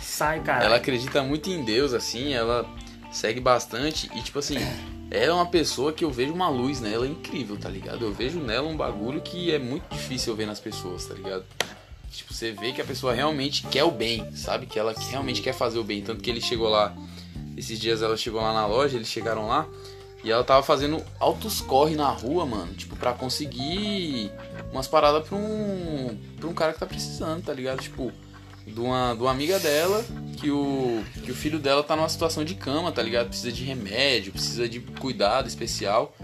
Sai, 0.01 0.41
cara. 0.41 0.65
Ela 0.65 0.77
acredita 0.77 1.23
muito 1.23 1.51
em 1.51 1.65
Deus, 1.65 1.93
assim, 1.93 2.33
ela 2.33 2.65
segue 3.13 3.41
bastante 3.41 4.11
e, 4.15 4.23
tipo 4.23 4.39
assim, 4.39 4.57
ela 5.11 5.25
é 5.25 5.33
uma 5.33 5.47
pessoa 5.47 5.93
que 5.93 6.05
eu 6.05 6.11
vejo 6.11 6.33
uma 6.33 6.49
luz 6.49 6.81
nela 6.81 7.07
incrível, 7.07 7.57
tá 7.57 7.69
ligado? 7.69 8.05
Eu 8.05 8.13
vejo 8.13 8.39
nela 8.39 8.69
um 8.69 8.77
bagulho 8.77 9.21
que 9.21 9.51
é 9.53 9.59
muito 9.59 9.85
difícil 9.91 10.33
eu 10.33 10.37
ver 10.37 10.47
nas 10.47 10.61
pessoas, 10.61 11.07
tá 11.07 11.15
ligado? 11.15 11.45
Tipo, 12.11 12.33
você 12.33 12.53
vê 12.53 12.73
que 12.73 12.81
a 12.81 12.85
pessoa 12.85 13.13
realmente 13.13 13.67
quer 13.67 13.85
o 13.85 13.91
bem, 13.91 14.27
sabe? 14.35 14.67
Que 14.67 14.79
ela 14.79 14.95
realmente 15.11 15.43
quer 15.43 15.53
fazer 15.53 15.79
o 15.79 15.85
bem. 15.85 16.03
Tanto 16.03 16.23
que 16.23 16.31
ele 16.31 16.41
chegou 16.41 16.69
lá, 16.69 16.95
esses 17.57 17.79
dias 17.79 18.03
ela 18.03 18.17
chegou 18.17 18.41
lá 18.41 18.53
na 18.53 18.67
loja, 18.67 18.97
eles 18.97 19.09
chegaram 19.09 19.47
lá 19.49 19.67
e 20.25 20.31
ela 20.31 20.43
tava 20.43 20.63
fazendo 20.63 21.03
altos 21.21 21.61
corre 21.61 21.95
na 21.95 22.09
rua, 22.09 22.45
mano, 22.45 22.75
tipo, 22.75 22.97
pra 22.97 23.13
conseguir 23.13 24.33
umas 24.73 24.89
paradas 24.89 25.27
pra 25.27 25.37
um, 25.37 26.19
pra 26.39 26.49
um 26.49 26.55
cara 26.55 26.73
que 26.73 26.81
tá 26.81 26.87
precisando, 26.87 27.45
tá 27.45 27.53
ligado? 27.53 27.81
Tipo, 27.81 28.13
de 28.67 28.81
uma, 28.81 29.15
de 29.15 29.23
uma 29.23 29.31
amiga 29.31 29.59
dela 29.59 30.05
que 30.37 30.51
o, 30.51 31.03
que 31.25 31.31
o 31.31 31.35
filho 31.35 31.59
dela 31.59 31.83
tá 31.83 31.97
numa 31.97 32.09
situação 32.09 32.45
de 32.45 32.55
cama, 32.55 32.91
tá 32.93 33.03
ligado? 33.03 33.29
Precisa 33.29 33.53
de 33.53 33.63
remédio, 33.65 34.33
precisa 34.33 34.69
de 34.69 34.81
cuidado 34.81 35.47
especial. 35.49 36.15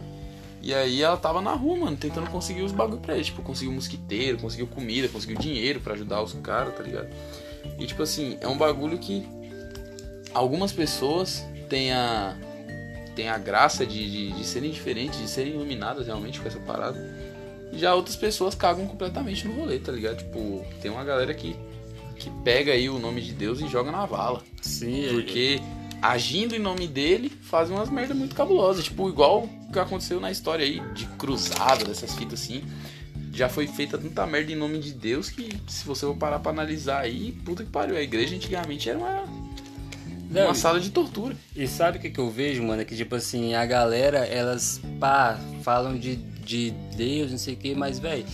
E 0.61 0.75
aí 0.75 1.03
ela 1.03 1.17
tava 1.17 1.41
na 1.41 1.53
rua, 1.53 1.77
mano, 1.77 1.97
tentando 1.97 2.29
conseguir 2.31 2.63
os 2.63 2.73
bagulho 2.73 3.01
pra 3.01 3.15
ele. 3.15 3.25
Tipo, 3.25 3.43
conseguiu 3.43 3.73
mosquiteiro, 3.73 4.39
conseguiu 4.39 4.67
comida, 4.67 5.09
conseguiu 5.09 5.39
dinheiro 5.39 5.81
pra 5.81 5.95
ajudar 5.95 6.23
os 6.23 6.33
caras, 6.35 6.75
tá 6.75 6.83
ligado? 6.83 7.09
E 7.79 7.87
tipo 7.87 8.03
assim, 8.03 8.39
é 8.41 8.49
um 8.49 8.57
bagulho 8.57 8.99
que 8.99 9.27
algumas 10.33 10.73
pessoas 10.73 11.45
têm 11.69 11.93
a, 11.93 12.37
têm 13.15 13.29
a 13.29 13.39
graça 13.39 13.87
de, 13.87 14.11
de, 14.11 14.33
de 14.33 14.45
serem 14.45 14.71
diferentes, 14.71 15.19
de 15.19 15.29
serem 15.29 15.55
iluminadas 15.55 16.07
realmente 16.07 16.41
com 16.41 16.49
essa 16.49 16.61
parada. 16.61 16.99
E 17.73 17.79
já 17.79 17.95
outras 17.95 18.17
pessoas 18.17 18.55
cagam 18.55 18.87
completamente 18.87 19.47
no 19.47 19.55
rolê, 19.55 19.79
tá 19.79 19.91
ligado? 19.91 20.19
Tipo, 20.19 20.65
tem 20.81 20.91
uma 20.91 21.05
galera 21.05 21.35
que, 21.35 21.57
que 22.17 22.31
pega 22.45 22.73
aí 22.73 22.89
o 22.89 22.99
nome 22.99 23.21
de 23.21 23.33
Deus 23.33 23.61
e 23.61 23.69
joga 23.69 23.91
na 23.91 24.07
vala. 24.07 24.43
Sim, 24.63 25.09
Porque 25.11 25.61
agindo 26.01 26.55
em 26.55 26.59
nome 26.59 26.87
dele, 26.87 27.31
fazem 27.31 27.75
umas 27.75 27.91
merdas 27.91 28.17
muito 28.17 28.35
cabulosas. 28.35 28.85
Tipo, 28.85 29.09
igual 29.09 29.45
o 29.45 29.73
que 29.73 29.79
aconteceu 29.79 30.21
na 30.21 30.31
história 30.31 30.65
aí 30.65 30.81
de 30.93 31.07
cruzada, 31.19 31.85
dessas 31.85 32.15
fitas 32.15 32.43
assim. 32.43 32.63
Já 33.33 33.49
foi 33.49 33.67
feita 33.67 33.99
tanta 33.99 34.25
merda 34.27 34.53
em 34.53 34.55
nome 34.55 34.79
de 34.79 34.93
Deus 34.93 35.29
que, 35.29 35.49
se 35.67 35.85
você 35.85 36.07
for 36.07 36.15
parar 36.15 36.39
pra 36.39 36.53
analisar 36.53 37.01
aí, 37.01 37.33
puta 37.45 37.65
que 37.65 37.71
pariu. 37.71 37.97
A 37.97 38.03
igreja 38.03 38.37
antigamente 38.37 38.89
era 38.89 38.99
uma, 38.99 39.25
Não, 40.35 40.47
uma 40.47 40.55
sala 40.55 40.81
de 40.81 40.91
tortura. 40.91 41.37
E 41.55 41.67
sabe 41.69 41.99
o 41.99 42.01
que, 42.01 42.11
que 42.11 42.19
eu 42.19 42.29
vejo, 42.29 42.63
mano? 42.63 42.83
É 42.83 42.85
que, 42.85 42.97
tipo 42.97 43.15
assim, 43.15 43.55
a 43.55 43.65
galera, 43.65 44.19
elas, 44.27 44.81
pá, 44.99 45.39
falam 45.63 45.97
de, 45.97 46.17
de 46.17 46.73
Deus, 46.97 47.31
não 47.31 47.39
sei 47.39 47.55
o 47.55 47.57
que, 47.57 47.73
mas, 47.75 48.01
velho, 48.01 48.25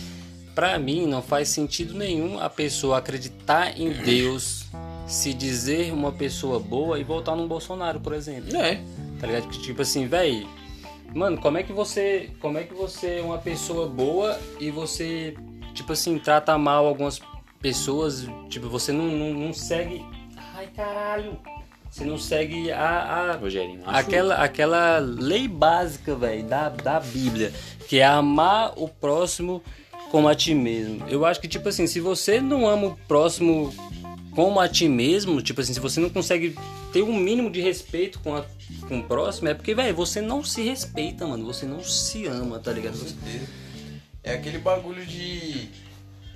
pra 0.55 0.78
mim 0.78 1.07
não 1.07 1.20
faz 1.20 1.51
sentido 1.51 1.92
nenhum 1.92 2.40
a 2.40 2.48
pessoa 2.48 2.96
acreditar 2.96 3.78
em 3.78 3.92
Deus, 4.03 4.64
se 5.07 5.34
dizer 5.34 5.92
uma 5.92 6.11
pessoa 6.11 6.59
boa 6.59 6.98
e 6.98 7.05
voltar 7.05 7.36
num 7.36 7.46
Bolsonaro, 7.46 8.01
por 8.01 8.14
exemplo. 8.14 8.57
É. 8.57 8.80
Tá 9.20 9.26
ligado? 9.26 9.48
Que, 9.48 9.61
Tipo 9.61 9.82
assim, 9.82 10.07
velho, 10.07 10.48
mano, 11.14 11.38
como 11.38 11.59
é 11.59 11.62
que 11.62 11.72
você. 11.72 12.30
Como 12.40 12.57
é 12.57 12.64
que 12.64 12.72
você 12.72 13.18
é 13.18 13.22
uma 13.22 13.36
pessoa 13.36 13.86
boa 13.86 14.40
e 14.59 14.70
você, 14.70 15.34
tipo 15.74 15.92
assim, 15.92 16.18
trata 16.18 16.57
mal 16.57 16.86
algumas 16.86 17.20
pessoas? 17.61 18.26
Tipo, 18.48 18.70
você 18.70 18.90
não, 18.90 19.05
não, 19.05 19.34
não 19.34 19.53
segue. 19.53 20.03
Ai, 20.55 20.66
caralho! 20.74 21.38
Você 21.91 22.05
não 22.05 22.16
segue 22.16 22.70
a, 22.70 22.88
a, 22.88 23.36
Rogerinho, 23.36 23.82
aquela, 23.84 24.36
aquela 24.36 24.99
lei 24.99 25.49
básica, 25.49 26.14
velho, 26.14 26.45
da, 26.45 26.68
da 26.68 27.01
Bíblia, 27.01 27.53
que 27.88 27.99
é 27.99 28.07
amar 28.07 28.72
o 28.76 28.88
próximo 28.88 29.61
como 30.11 30.28
a 30.28 30.34
ti 30.34 30.55
mesmo. 30.55 31.05
Eu 31.09 31.26
acho 31.26 31.41
que, 31.41 31.49
tipo 31.49 31.68
assim, 31.68 31.88
se 31.88 31.99
você 31.99 32.41
não 32.41 32.66
ama 32.66 32.88
o 32.88 32.97
próximo 33.09 33.74
como 34.34 34.61
a 34.61 34.68
ti 34.68 34.88
mesmo, 34.88 35.43
tipo 35.43 35.61
assim, 35.61 35.74
se 35.74 35.80
você 35.80 35.99
não 35.99 36.09
consegue 36.09 36.57
ter 36.93 37.03
um 37.03 37.12
mínimo 37.12 37.51
de 37.51 37.61
respeito 37.61 38.20
com, 38.20 38.36
a, 38.36 38.45
com 38.88 39.01
o 39.01 39.03
próximo, 39.03 39.49
é 39.49 39.55
porque, 39.55 39.74
velho, 39.74 39.95
você 39.95 40.20
não 40.20 40.45
se 40.45 40.62
respeita, 40.62 41.26
mano. 41.26 41.45
Você 41.47 41.66
não 41.66 41.82
se 41.82 42.26
ama, 42.26 42.59
tá 42.61 42.72
ligado? 42.72 42.99
Com 42.99 43.07
certeza. 43.07 43.47
É 44.22 44.34
aquele 44.34 44.59
bagulho 44.59 45.05
de, 45.05 45.68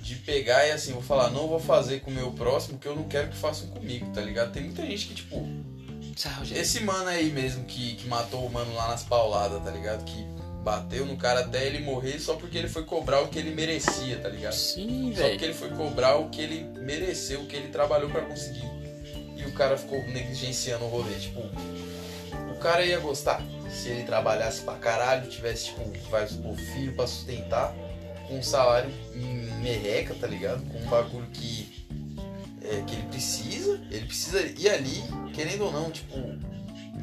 de 0.05 0.15
pegar 0.17 0.67
e 0.67 0.71
assim, 0.71 0.93
vou 0.93 1.01
falar, 1.01 1.31
não 1.31 1.47
vou 1.47 1.59
fazer 1.59 1.99
com 2.01 2.11
o 2.11 2.13
meu 2.13 2.31
próximo 2.31 2.77
que 2.77 2.87
eu 2.87 2.95
não 2.95 3.05
quero 3.05 3.29
que 3.29 3.35
façam 3.35 3.67
comigo, 3.69 4.11
tá 4.13 4.21
ligado? 4.21 4.51
Tem 4.51 4.61
muita 4.63 4.85
gente 4.85 5.07
que, 5.07 5.15
tipo, 5.15 5.43
esse 6.55 6.79
mano 6.81 7.09
aí 7.09 7.31
mesmo 7.31 7.65
que, 7.65 7.95
que 7.95 8.07
matou 8.07 8.45
o 8.45 8.51
mano 8.51 8.71
lá 8.75 8.89
nas 8.89 9.01
pauladas, 9.03 9.63
tá 9.63 9.71
ligado? 9.71 10.03
Que 10.05 10.23
bateu 10.63 11.07
no 11.07 11.17
cara 11.17 11.39
até 11.39 11.65
ele 11.65 11.79
morrer 11.79 12.19
só 12.19 12.35
porque 12.35 12.55
ele 12.55 12.67
foi 12.69 12.83
cobrar 12.83 13.21
o 13.21 13.29
que 13.29 13.39
ele 13.39 13.49
merecia, 13.49 14.17
tá 14.19 14.29
ligado? 14.29 14.53
Sim, 14.53 15.11
Só 15.15 15.21
velho. 15.21 15.31
porque 15.31 15.45
ele 15.45 15.53
foi 15.55 15.69
cobrar 15.71 16.17
o 16.17 16.29
que 16.29 16.39
ele 16.41 16.63
mereceu, 16.81 17.41
o 17.41 17.47
que 17.47 17.55
ele 17.55 17.69
trabalhou 17.69 18.09
pra 18.11 18.21
conseguir. 18.21 18.63
E 19.35 19.43
o 19.43 19.53
cara 19.53 19.75
ficou 19.75 19.97
negligenciando 20.07 20.85
o 20.85 20.87
rolê. 20.87 21.15
Tipo, 21.15 21.41
o 22.51 22.55
cara 22.59 22.85
ia 22.85 22.99
gostar 22.99 23.41
se 23.71 23.89
ele 23.89 24.03
trabalhasse 24.03 24.61
pra 24.61 24.75
caralho, 24.75 25.27
tivesse, 25.29 25.65
tipo, 25.65 25.81
vai 26.11 26.27
supor, 26.27 26.55
filho 26.55 26.93
pra 26.93 27.07
sustentar, 27.07 27.75
com 28.27 28.39
um 28.39 28.43
salário 28.43 28.89
merreca, 29.61 30.13
tá 30.15 30.27
ligado? 30.27 30.63
Com 30.69 30.77
um 30.79 30.85
bagulho 30.87 31.27
que, 31.33 31.85
é, 32.61 32.81
que 32.81 32.93
ele 32.95 33.03
precisa. 33.09 33.81
Ele 33.89 34.05
precisa 34.05 34.41
ir 34.41 34.69
ali, 34.69 35.03
querendo 35.33 35.65
ou 35.65 35.71
não, 35.71 35.89
tipo, 35.91 36.15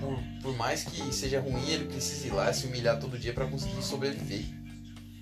por, 0.00 0.18
por 0.42 0.56
mais 0.56 0.84
que 0.84 1.12
seja 1.14 1.40
ruim, 1.40 1.68
ele 1.68 1.84
precisa 1.86 2.26
ir 2.26 2.30
lá 2.30 2.52
se 2.52 2.66
humilhar 2.66 2.98
todo 2.98 3.18
dia 3.18 3.32
pra 3.32 3.46
conseguir 3.46 3.82
sobreviver. 3.82 4.44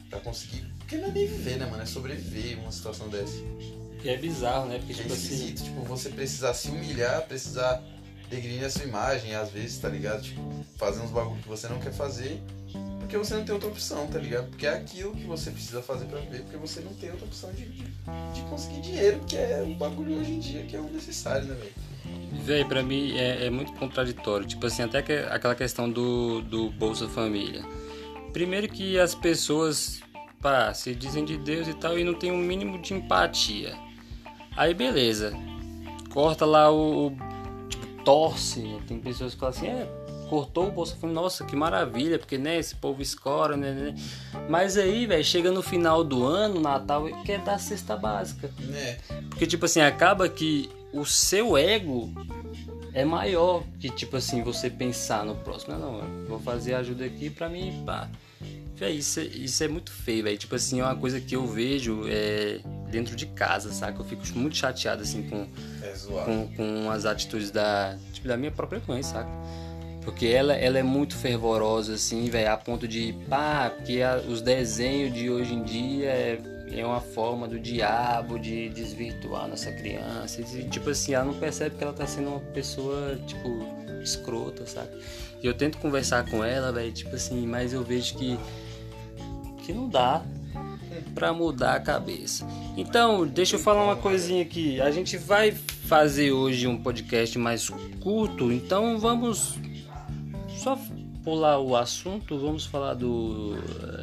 Pra 0.08 0.20
conseguir. 0.20 0.66
Porque 0.78 0.96
não 0.96 1.08
é 1.08 1.12
nem 1.12 1.26
viver, 1.26 1.56
né, 1.56 1.66
mano? 1.66 1.82
É 1.82 1.86
sobreviver 1.86 2.58
uma 2.58 2.72
situação 2.72 3.08
dessa. 3.08 3.36
E 4.02 4.08
é 4.08 4.16
bizarro, 4.16 4.66
né? 4.66 4.78
Porque, 4.78 4.94
Que 4.94 5.00
é 5.00 5.02
tipo 5.04 5.14
assim. 5.14 5.24
esquisito, 5.34 5.64
tipo, 5.64 5.82
você 5.82 6.08
precisar 6.08 6.54
se 6.54 6.68
humilhar, 6.68 7.22
precisar 7.26 7.82
degrinir 8.28 8.64
a 8.64 8.70
sua 8.70 8.84
imagem, 8.84 9.34
às 9.34 9.50
vezes, 9.50 9.78
tá 9.78 9.88
ligado? 9.88 10.22
Tipo, 10.22 10.40
fazer 10.76 11.00
uns 11.00 11.10
bagulho 11.10 11.40
que 11.42 11.48
você 11.48 11.68
não 11.68 11.78
quer 11.78 11.92
fazer, 11.92 12.40
porque 13.10 13.18
você 13.18 13.34
não 13.34 13.44
tem 13.44 13.52
outra 13.52 13.68
opção, 13.68 14.06
tá 14.06 14.20
ligado? 14.20 14.48
Porque 14.50 14.64
é 14.64 14.74
aquilo 14.74 15.12
que 15.16 15.24
você 15.24 15.50
precisa 15.50 15.82
fazer 15.82 16.04
pra 16.04 16.20
viver, 16.20 16.42
porque 16.42 16.56
você 16.56 16.80
não 16.80 16.94
tem 16.94 17.10
outra 17.10 17.26
opção 17.26 17.50
de, 17.52 17.66
de, 17.66 18.42
conseguir 18.48 18.80
dinheiro, 18.82 19.20
que 19.26 19.36
é 19.36 19.64
um 19.66 19.74
bagulho 19.74 20.20
hoje 20.20 20.30
em 20.30 20.38
dia 20.38 20.62
que 20.62 20.76
é 20.76 20.78
o 20.78 20.84
necessário, 20.84 21.48
né, 21.48 21.56
velho? 21.56 21.72
Véi, 22.44 22.64
pra 22.64 22.84
mim 22.84 23.18
é, 23.18 23.46
é 23.46 23.50
muito 23.50 23.72
contraditório. 23.72 24.46
Tipo 24.46 24.64
assim, 24.64 24.84
até 24.84 25.02
que 25.02 25.12
aquela 25.12 25.56
questão 25.56 25.90
do, 25.90 26.40
do 26.42 26.70
Bolsa 26.70 27.08
Família. 27.08 27.62
Primeiro 28.32 28.68
que 28.68 28.96
as 28.96 29.12
pessoas, 29.12 30.00
pá, 30.40 30.72
se 30.72 30.94
dizem 30.94 31.24
de 31.24 31.36
Deus 31.36 31.66
e 31.66 31.74
tal 31.74 31.98
e 31.98 32.04
não 32.04 32.14
tem 32.14 32.30
um 32.30 32.38
mínimo 32.38 32.80
de 32.80 32.94
empatia. 32.94 33.76
Aí 34.56 34.72
beleza. 34.72 35.32
Corta 36.12 36.46
lá 36.46 36.70
o. 36.70 37.08
o- 37.08 37.16
tipo, 37.68 37.86
torce. 38.04 38.78
Tem 38.86 39.00
pessoas 39.00 39.34
que 39.34 39.40
falam 39.40 39.56
assim, 39.56 39.66
é, 39.66 39.88
cortou 40.30 40.68
o 40.68 40.70
Bolsa 40.70 40.94
Família, 40.94 41.20
nossa, 41.20 41.44
que 41.44 41.56
maravilha, 41.56 42.16
porque 42.16 42.38
né, 42.38 42.56
esse 42.56 42.76
povo 42.76 43.02
escora, 43.02 43.56
né? 43.56 43.72
né. 43.72 43.94
Mas 44.48 44.76
aí, 44.76 45.04
velho, 45.04 45.24
chega 45.24 45.50
no 45.50 45.60
final 45.60 46.04
do 46.04 46.24
ano, 46.24 46.60
Natal, 46.60 47.06
quer 47.24 47.40
dar 47.40 47.58
cesta 47.58 47.96
básica. 47.96 48.48
Né? 48.60 48.96
Porque, 49.28 49.44
tipo 49.44 49.64
assim, 49.64 49.80
acaba 49.80 50.28
que 50.28 50.70
o 50.92 51.04
seu 51.04 51.58
ego 51.58 52.14
é 52.94 53.04
maior 53.04 53.64
que, 53.80 53.90
tipo 53.90 54.16
assim, 54.16 54.40
você 54.44 54.70
pensar 54.70 55.24
no 55.24 55.34
próximo. 55.34 55.76
Não, 55.76 56.00
não, 56.00 56.26
vou 56.26 56.38
fazer 56.38 56.74
ajuda 56.74 57.04
aqui 57.04 57.28
pra 57.28 57.48
mim, 57.48 57.82
pá. 57.84 58.08
Véi, 58.76 58.94
isso, 58.94 59.18
é- 59.18 59.24
isso 59.24 59.64
é 59.64 59.68
muito 59.68 59.90
feio, 59.90 60.22
velho. 60.22 60.38
Tipo 60.38 60.54
assim, 60.54 60.78
é 60.78 60.84
uma 60.84 60.94
coisa 60.96 61.20
que 61.20 61.34
eu 61.34 61.44
vejo 61.44 62.04
é, 62.06 62.60
dentro 62.88 63.16
de 63.16 63.26
casa, 63.26 63.72
saca? 63.72 64.00
Eu 64.00 64.04
fico 64.04 64.22
muito 64.38 64.56
chateado, 64.56 65.02
assim, 65.02 65.28
com, 65.28 65.48
É 65.82 66.24
com, 66.24 66.48
com 66.56 66.90
as 66.90 67.04
atitudes 67.04 67.50
da, 67.50 67.98
tipo, 68.12 68.28
da 68.28 68.36
minha 68.36 68.52
própria 68.52 68.80
mãe, 68.86 69.02
saca? 69.02 69.28
Porque 70.10 70.26
ela, 70.26 70.54
ela 70.54 70.78
é 70.78 70.82
muito 70.82 71.16
fervorosa, 71.16 71.94
assim, 71.94 72.28
velho, 72.28 72.50
a 72.52 72.56
ponto 72.56 72.86
de, 72.88 73.14
pá, 73.28 73.72
porque 73.74 74.02
a- 74.02 74.16
os 74.28 74.42
desenhos 74.42 75.14
de 75.14 75.30
hoje 75.30 75.54
em 75.54 75.62
dia 75.62 76.08
é, 76.08 76.38
é 76.72 76.84
uma 76.84 77.00
forma 77.00 77.46
do 77.46 77.58
diabo 77.60 78.38
de 78.38 78.68
desvirtuar 78.70 79.46
nossa 79.48 79.70
criança. 79.72 80.40
E, 80.40 80.64
tipo 80.68 80.90
assim, 80.90 81.14
ela 81.14 81.24
não 81.24 81.34
percebe 81.34 81.76
que 81.76 81.84
ela 81.84 81.92
tá 81.92 82.06
sendo 82.06 82.28
uma 82.30 82.40
pessoa, 82.40 83.18
tipo, 83.26 83.48
escrota, 84.02 84.66
saca? 84.66 84.90
E 85.42 85.46
eu 85.46 85.54
tento 85.54 85.78
conversar 85.78 86.28
com 86.28 86.44
ela, 86.44 86.72
velho, 86.72 86.92
tipo 86.92 87.14
assim, 87.14 87.46
mas 87.46 87.72
eu 87.72 87.82
vejo 87.84 88.14
que, 88.16 88.36
que 89.64 89.72
não 89.72 89.88
dá 89.88 90.22
pra 91.14 91.32
mudar 91.32 91.76
a 91.76 91.80
cabeça. 91.80 92.46
Então, 92.76 93.26
deixa 93.26 93.56
eu 93.56 93.60
falar 93.60 93.84
uma 93.84 93.96
coisinha 93.96 94.42
aqui. 94.42 94.80
A 94.80 94.90
gente 94.90 95.16
vai 95.16 95.52
fazer 95.52 96.32
hoje 96.32 96.66
um 96.66 96.76
podcast 96.76 97.38
mais 97.38 97.70
curto, 98.00 98.52
então 98.52 98.98
vamos 98.98 99.54
só 100.60 100.78
pular 101.24 101.58
o 101.58 101.76
assunto, 101.76 102.38
vamos 102.38 102.64
falar 102.64 102.94
do 102.94 103.56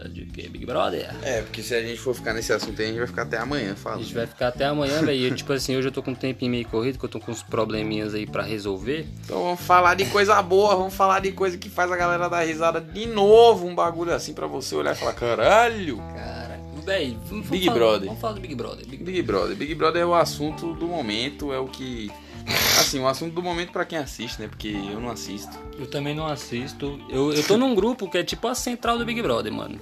eh, 0.05 0.07
de 0.09 0.25
que 0.25 0.47
Big 0.49 0.65
Brother. 0.65 1.09
É, 1.23 1.41
porque 1.41 1.63
se 1.63 1.73
a 1.73 1.81
gente 1.81 1.99
for 1.99 2.13
ficar 2.13 2.33
nesse 2.33 2.53
assunto 2.53 2.79
aí, 2.79 2.85
a 2.85 2.89
gente 2.89 2.97
vai 2.99 3.07
ficar 3.07 3.21
até 3.23 3.37
amanhã 3.37 3.71
A 3.73 3.75
falando. 3.75 4.03
gente 4.03 4.13
vai 4.13 4.27
ficar 4.27 4.49
até 4.49 4.65
amanhã, 4.65 5.01
velho. 5.01 5.33
Tipo 5.35 5.53
assim, 5.53 5.75
hoje 5.75 5.87
eu 5.87 5.91
tô 5.91 6.03
com 6.03 6.11
um 6.11 6.15
tempinho 6.15 6.51
meio 6.51 6.67
corrido, 6.67 6.99
que 6.99 7.05
eu 7.05 7.09
tô 7.09 7.19
com 7.19 7.31
uns 7.31 7.41
probleminhas 7.41 8.13
aí 8.13 8.27
pra 8.27 8.43
resolver. 8.43 9.07
Então 9.25 9.41
vamos 9.43 9.61
falar 9.61 9.95
de 9.95 10.05
coisa 10.05 10.39
boa, 10.43 10.75
vamos 10.75 10.93
falar 10.93 11.19
de 11.19 11.31
coisa 11.31 11.57
que 11.57 11.69
faz 11.69 11.91
a 11.91 11.97
galera 11.97 12.29
dar 12.29 12.41
risada 12.45 12.79
de 12.79 13.05
novo, 13.07 13.65
um 13.65 13.73
bagulho 13.73 14.13
assim 14.13 14.33
pra 14.33 14.45
você 14.45 14.75
olhar 14.75 14.93
e 14.93 14.95
falar, 14.95 15.13
caralho! 15.13 15.97
Cara, 15.97 16.59
vamos 17.29 17.49
Big 17.49 17.65
falar- 17.65 17.77
Brother. 17.77 18.05
Vamos 18.07 18.21
falar 18.21 18.33
do 18.33 18.41
Big 18.41 18.55
Brother. 18.55 18.85
Big 18.87 19.03
Big 19.03 19.21
Brother. 19.23 19.55
Big 19.55 19.75
Brother 19.75 20.01
é 20.03 20.05
o 20.05 20.13
assunto 20.13 20.73
do 20.75 20.87
momento, 20.87 21.51
é 21.51 21.59
o 21.59 21.65
que. 21.67 22.09
Assim, 22.79 22.99
o 22.99 23.07
assunto 23.07 23.33
do 23.33 23.43
momento 23.43 23.71
pra 23.71 23.83
quem 23.85 23.97
assiste, 23.97 24.39
né? 24.41 24.47
Porque 24.47 24.69
eu 24.69 24.99
não 24.99 25.09
assisto. 25.09 25.57
Eu 25.77 25.87
também 25.87 26.15
não 26.15 26.25
assisto. 26.27 26.99
Eu, 27.09 27.33
eu 27.33 27.43
tô 27.43 27.57
num 27.57 27.75
grupo 27.75 28.09
que 28.09 28.17
é 28.17 28.23
tipo 28.23 28.47
a 28.47 28.55
central 28.55 28.97
do 28.97 29.05
Big 29.05 29.21
Brother, 29.21 29.51
mano. 29.51 29.77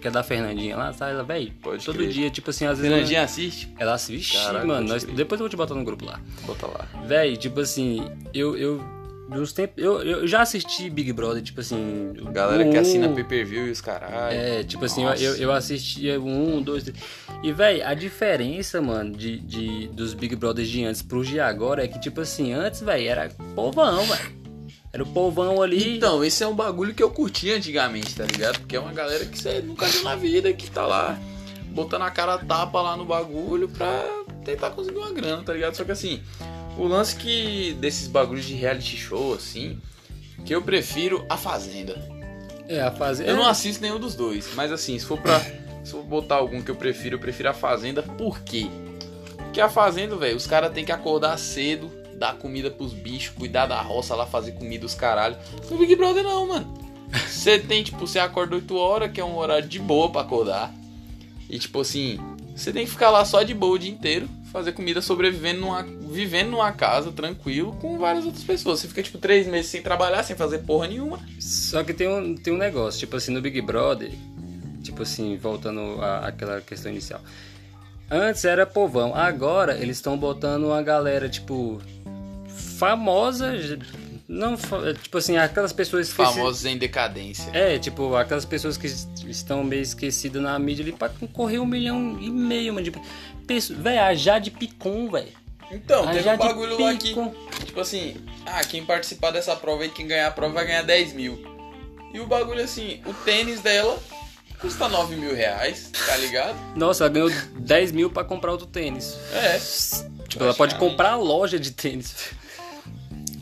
Que 0.00 0.08
é 0.08 0.10
da 0.10 0.22
Fernandinha 0.22 0.76
lá, 0.76 0.92
sabe? 0.92 1.12
Ela, 1.12 1.22
véi, 1.22 1.52
Pode 1.62 1.84
todo 1.84 1.96
crer. 1.96 2.08
dia, 2.10 2.30
tipo 2.30 2.50
assim, 2.50 2.66
às 2.66 2.78
vezes. 2.78 2.90
Fernandinha 2.92 3.22
assiste? 3.22 3.72
Ela 3.78 3.94
assiste, 3.94 4.36
Caralho, 4.36 4.66
mano. 4.66 4.88
nós- 4.88 5.04
depois 5.04 5.40
eu 5.40 5.44
vou 5.44 5.48
te 5.48 5.56
botar 5.56 5.74
no 5.74 5.84
grupo 5.84 6.04
lá. 6.04 6.20
Bota 6.44 6.66
lá. 6.66 6.86
Véi, 7.06 7.36
tipo 7.36 7.60
assim, 7.60 8.04
eu. 8.34 8.56
eu 8.56 8.84
dos 9.28 9.52
tempos, 9.52 9.82
eu, 9.82 10.02
eu 10.02 10.26
já 10.26 10.42
assisti 10.42 10.90
Big 10.90 11.12
Brother, 11.12 11.42
tipo 11.42 11.60
assim. 11.60 12.12
Galera 12.32 12.66
o 12.66 12.70
que 12.70 12.76
um, 12.76 12.80
assina 12.80 13.08
pay 13.08 13.24
per 13.24 13.46
view 13.46 13.66
e 13.66 13.70
os 13.70 13.80
caralho. 13.80 14.36
É, 14.36 14.62
tipo 14.62 14.84
assim, 14.84 15.02
eu, 15.02 15.10
Nossa. 15.10 15.24
eu, 15.24 15.52
assistia 15.52 16.20
um, 16.20 16.60
dois, 16.60 16.84
três. 16.84 16.98
E, 17.42 17.52
véi, 17.52 17.82
a 17.82 17.94
diferença, 17.94 18.80
mano, 18.82 19.16
de, 19.16 19.38
de, 19.38 19.88
dos 19.88 20.14
Big 20.14 20.36
Brothers 20.36 20.68
de 20.68 20.84
antes 20.84 21.02
pros 21.02 21.26
de 21.26 21.40
agora 21.40 21.84
é 21.84 21.88
que, 21.88 21.98
tipo 21.98 22.20
assim, 22.20 22.52
antes, 22.52 22.80
véi, 22.80 23.06
era 23.06 23.30
povão, 23.54 24.04
velho. 24.04 24.44
Era 24.92 25.02
o 25.02 25.06
povão 25.06 25.60
ali. 25.60 25.96
Então, 25.96 26.22
esse 26.22 26.44
é 26.44 26.46
um 26.46 26.54
bagulho 26.54 26.94
que 26.94 27.02
eu 27.02 27.10
curti 27.10 27.50
antigamente, 27.50 28.14
tá 28.14 28.24
ligado? 28.24 28.60
Porque 28.60 28.76
é 28.76 28.80
uma 28.80 28.92
galera 28.92 29.24
que 29.24 29.36
você 29.36 29.60
nunca 29.60 29.86
viu 29.86 30.04
na 30.04 30.14
vida, 30.14 30.52
que 30.52 30.70
tá 30.70 30.86
lá 30.86 31.18
botando 31.70 32.02
a 32.02 32.10
cara 32.10 32.38
tapa 32.38 32.80
lá 32.80 32.96
no 32.96 33.04
bagulho 33.04 33.68
pra 33.68 34.04
tentar 34.44 34.70
conseguir 34.70 34.98
uma 34.98 35.12
grana, 35.12 35.42
tá 35.42 35.52
ligado? 35.52 35.74
Só 35.74 35.82
que 35.82 35.90
assim, 35.90 36.22
o 36.76 36.86
lance 36.86 37.16
que 37.16 37.76
desses 37.80 38.08
bagulhos 38.08 38.44
de 38.44 38.54
reality 38.54 38.96
show, 38.96 39.34
assim, 39.34 39.78
que 40.44 40.54
eu 40.54 40.62
prefiro 40.62 41.24
a 41.28 41.36
Fazenda. 41.36 41.94
É, 42.68 42.80
a 42.80 42.90
fase. 42.90 43.26
Eu 43.26 43.36
não 43.36 43.46
assisto 43.46 43.82
nenhum 43.82 44.00
dos 44.00 44.14
dois, 44.14 44.54
mas 44.54 44.72
assim, 44.72 44.98
se 44.98 45.04
for 45.04 45.18
pra. 45.20 45.38
Se 45.84 45.90
for 45.90 46.02
botar 46.02 46.36
algum 46.36 46.62
que 46.62 46.70
eu 46.70 46.76
prefiro, 46.76 47.16
eu 47.16 47.20
prefiro 47.20 47.50
a 47.50 47.52
Fazenda, 47.52 48.02
por 48.02 48.40
quê? 48.40 48.68
Porque 49.36 49.60
a 49.60 49.68
Fazenda, 49.68 50.16
velho, 50.16 50.34
os 50.34 50.46
caras 50.46 50.72
têm 50.72 50.82
que 50.82 50.92
acordar 50.92 51.38
cedo 51.38 51.90
dar 52.14 52.34
comida 52.34 52.70
pros 52.70 52.92
bichos, 52.92 53.34
cuidar 53.36 53.66
da 53.66 53.80
roça 53.80 54.14
lá, 54.14 54.24
fazer 54.24 54.52
comida 54.52 54.86
os 54.86 54.94
caralho. 54.94 55.36
No 55.70 55.76
Big 55.76 55.94
Brother 55.96 56.22
não, 56.22 56.46
mano. 56.48 56.74
Você 57.28 57.58
tem, 57.58 57.84
tipo, 57.84 58.06
você 58.06 58.18
acorda 58.18 58.56
8 58.56 58.74
horas, 58.76 59.12
que 59.12 59.20
é 59.20 59.24
um 59.24 59.36
horário 59.36 59.68
de 59.68 59.78
boa 59.78 60.10
pra 60.10 60.22
acordar. 60.22 60.72
E 61.48 61.58
tipo 61.58 61.80
assim, 61.80 62.18
você 62.56 62.72
tem 62.72 62.84
que 62.84 62.90
ficar 62.90 63.10
lá 63.10 63.24
só 63.24 63.42
de 63.42 63.54
boa 63.54 63.74
o 63.74 63.78
dia 63.78 63.90
inteiro, 63.92 64.28
fazer 64.54 64.72
comida 64.72 65.02
sobrevivendo 65.02 65.60
numa. 65.60 65.82
vivendo 65.82 66.50
numa 66.52 66.70
casa, 66.72 67.10
tranquilo, 67.12 67.72
com 67.80 67.98
várias 67.98 68.24
outras 68.24 68.44
pessoas. 68.44 68.80
Você 68.80 68.88
fica, 68.88 69.02
tipo, 69.02 69.18
três 69.18 69.46
meses 69.46 69.70
sem 69.70 69.82
trabalhar, 69.82 70.22
sem 70.22 70.34
fazer 70.36 70.58
porra 70.60 70.86
nenhuma. 70.86 71.18
Só 71.38 71.82
que 71.84 71.92
tem 71.92 72.08
um, 72.08 72.34
tem 72.36 72.54
um 72.54 72.56
negócio, 72.56 73.00
tipo 73.00 73.16
assim, 73.16 73.32
no 73.32 73.40
Big 73.42 73.60
Brother, 73.60 74.12
tipo 74.82 75.02
assim, 75.02 75.36
voltando 75.36 76.00
à- 76.00 76.28
àquela 76.28 76.60
questão 76.60 76.90
inicial. 76.92 77.20
Antes 78.10 78.44
era 78.44 78.64
povão, 78.64 79.12
agora 79.14 79.76
eles 79.76 79.96
estão 79.96 80.16
botando 80.16 80.64
uma 80.66 80.80
galera, 80.82 81.28
tipo, 81.28 81.80
famosa, 82.78 83.52
não, 84.28 84.56
tipo 85.02 85.18
assim, 85.18 85.36
aquelas 85.36 85.72
pessoas 85.72 86.08
que 86.12 86.14
se- 86.14 86.32
Famosos 86.34 86.64
em 86.64 86.76
decadência. 86.78 87.50
É, 87.52 87.78
tipo, 87.78 88.14
aquelas 88.14 88.44
pessoas 88.44 88.76
que 88.76 88.86
est- 88.86 89.24
estão 89.28 89.64
meio 89.64 89.82
esquecidas 89.82 90.42
na 90.42 90.58
mídia 90.58 90.82
ali 90.84 90.92
pra 90.92 91.08
concorrer 91.08 91.60
um 91.60 91.66
milhão 91.66 92.18
e 92.20 92.30
meio, 92.30 92.72
mano, 92.74 92.84
de. 92.84 92.92
Véi, 93.74 93.98
a 93.98 94.14
Jade 94.14 94.50
Picon, 94.50 95.10
velho. 95.10 95.32
Então, 95.70 96.08
A 96.08 96.12
teve 96.12 96.28
um 96.28 96.36
bagulho 96.36 96.80
lá 96.80 96.94
que, 96.94 97.08
Picon. 97.08 97.34
tipo 97.64 97.80
assim, 97.80 98.16
ah, 98.46 98.62
quem 98.64 98.84
participar 98.84 99.30
dessa 99.30 99.56
prova 99.56 99.82
aí, 99.82 99.88
quem 99.88 100.06
ganhar 100.06 100.28
a 100.28 100.30
prova 100.30 100.54
vai 100.54 100.66
ganhar 100.66 100.82
10 100.82 101.12
mil. 101.14 101.42
E 102.12 102.20
o 102.20 102.26
bagulho 102.26 102.62
assim, 102.62 103.02
o 103.06 103.12
tênis 103.12 103.60
dela 103.60 103.98
custa 104.60 104.88
9 104.88 105.16
mil 105.16 105.34
reais, 105.34 105.90
tá 106.06 106.16
ligado? 106.16 106.56
Nossa, 106.76 107.04
ela 107.04 107.12
ganhou 107.12 107.30
10 107.58 107.92
mil 107.92 108.10
pra 108.10 108.22
comprar 108.24 108.52
outro 108.52 108.66
tênis. 108.66 109.16
É. 109.32 109.58
Tipo, 110.28 110.44
ela 110.44 110.54
pode 110.54 110.76
comprar 110.76 111.12
a 111.12 111.16
loja 111.16 111.58
de 111.58 111.72
tênis. 111.72 112.14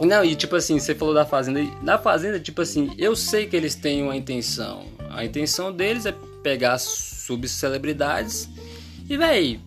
Não, 0.01 0.25
e 0.25 0.35
tipo 0.35 0.57
assim, 0.57 0.79
você 0.79 0.95
falou 0.95 1.13
da 1.15 1.25
Fazenda. 1.27 1.61
e 1.61 1.71
Na 1.83 1.99
Fazenda, 1.99 2.41
tipo 2.41 2.63
assim, 2.63 2.93
eu 2.99 3.15
sei 3.15 3.47
que 3.47 3.55
eles 3.55 3.75
têm 3.75 4.03
uma 4.03 4.17
intenção. 4.17 4.87
A 5.11 5.25
intenção 5.25 5.71
deles 5.71 6.07
é 6.07 6.15
pegar 6.43 6.79
subcelebridades 6.79 8.49
e, 9.09 9.17
véi, 9.17 9.61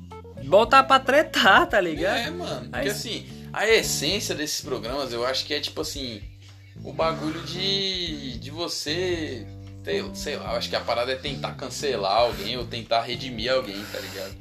botar 0.46 0.84
pra 0.84 1.00
tretar, 1.00 1.68
tá 1.68 1.80
ligado? 1.82 2.18
É, 2.18 2.30
mano. 2.32 2.62
Porque 2.62 2.78
Aí- 2.78 2.88
assim, 2.90 3.26
a 3.54 3.68
essência 3.68 4.34
desses 4.36 4.62
programas 4.62 5.12
eu 5.14 5.26
acho 5.26 5.46
que 5.46 5.54
é 5.54 5.60
tipo 5.60 5.82
assim, 5.82 6.22
o 6.84 6.92
bagulho 6.94 7.42
de, 7.44 8.38
de 8.40 8.52
você. 8.52 9.46
Sei, 9.84 10.04
sei 10.16 10.36
lá, 10.38 10.52
eu 10.54 10.58
acho 10.58 10.68
que 10.70 10.76
a 10.76 10.80
parada 10.82 11.12
é 11.12 11.16
tentar 11.16 11.52
cancelar 11.54 12.12
alguém 12.18 12.58
ou 12.58 12.66
tentar 12.66 13.04
redimir 13.04 13.52
alguém, 13.52 13.84
tá 13.92 14.00
ligado? 14.00 14.34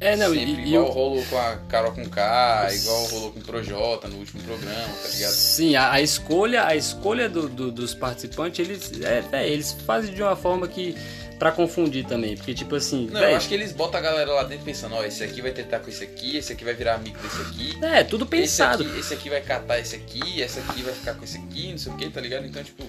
É, 0.00 0.14
não, 0.16 0.28
Sempre 0.34 0.52
e 0.62 0.68
igual 0.68 0.86
eu- 0.86 0.92
rolou 0.92 1.24
com 1.24 1.38
a 1.38 1.56
Carol 1.68 1.92
com 1.92 2.06
K, 2.08 2.68
igual 2.74 3.04
rolou 3.06 3.32
com 3.32 3.40
o 3.40 3.42
Projota 3.42 4.08
no 4.08 4.16
último 4.16 4.42
programa, 4.42 4.88
tá 5.02 5.08
ligado? 5.08 5.32
Sim, 5.32 5.74
a, 5.76 5.92
a 5.92 6.00
escolha, 6.02 6.66
a 6.66 6.74
escolha 6.76 7.28
do- 7.30 7.48
do- 7.48 7.70
dos 7.72 7.94
participantes, 7.94 8.60
eles, 8.66 8.92
é, 9.02 9.24
é, 9.32 9.48
eles 9.48 9.72
fazem 9.86 10.14
de 10.14 10.22
uma 10.22 10.36
forma 10.36 10.66
que 10.68 10.94
Pra 11.38 11.52
confundir 11.52 12.06
também, 12.06 12.34
porque 12.36 12.54
tipo 12.54 12.74
assim, 12.74 13.06
Não, 13.06 13.20
véi, 13.20 13.32
eu 13.32 13.36
acho 13.36 13.48
que 13.48 13.54
eles 13.54 13.72
botam 13.72 14.00
a 14.00 14.02
galera 14.02 14.32
lá 14.32 14.44
dentro 14.44 14.64
pensando, 14.64 14.94
ó, 14.94 15.04
esse 15.04 15.22
aqui 15.22 15.42
vai 15.42 15.50
tentar 15.50 15.80
com 15.80 15.90
esse 15.90 16.02
aqui, 16.02 16.36
esse 16.36 16.52
aqui 16.52 16.64
vai 16.64 16.74
virar 16.74 16.94
amigo 16.94 17.18
desse 17.18 17.42
aqui. 17.42 17.78
é 17.84 18.04
tudo 18.04 18.26
pensado. 18.26 18.82
Esse 18.82 18.90
aqui, 18.90 19.00
esse 19.00 19.14
aqui 19.14 19.30
vai 19.30 19.40
catar 19.42 19.78
esse 19.78 19.96
aqui, 19.96 20.40
esse 20.40 20.58
aqui 20.58 20.82
vai 20.82 20.94
ficar 20.94 21.14
com 21.14 21.24
esse 21.24 21.36
aqui, 21.36 21.70
não 21.70 21.78
sei 21.78 21.92
o 21.92 21.96
que, 21.96 22.08
tá 22.08 22.20
ligado? 22.20 22.46
Então, 22.46 22.62
tipo, 22.64 22.84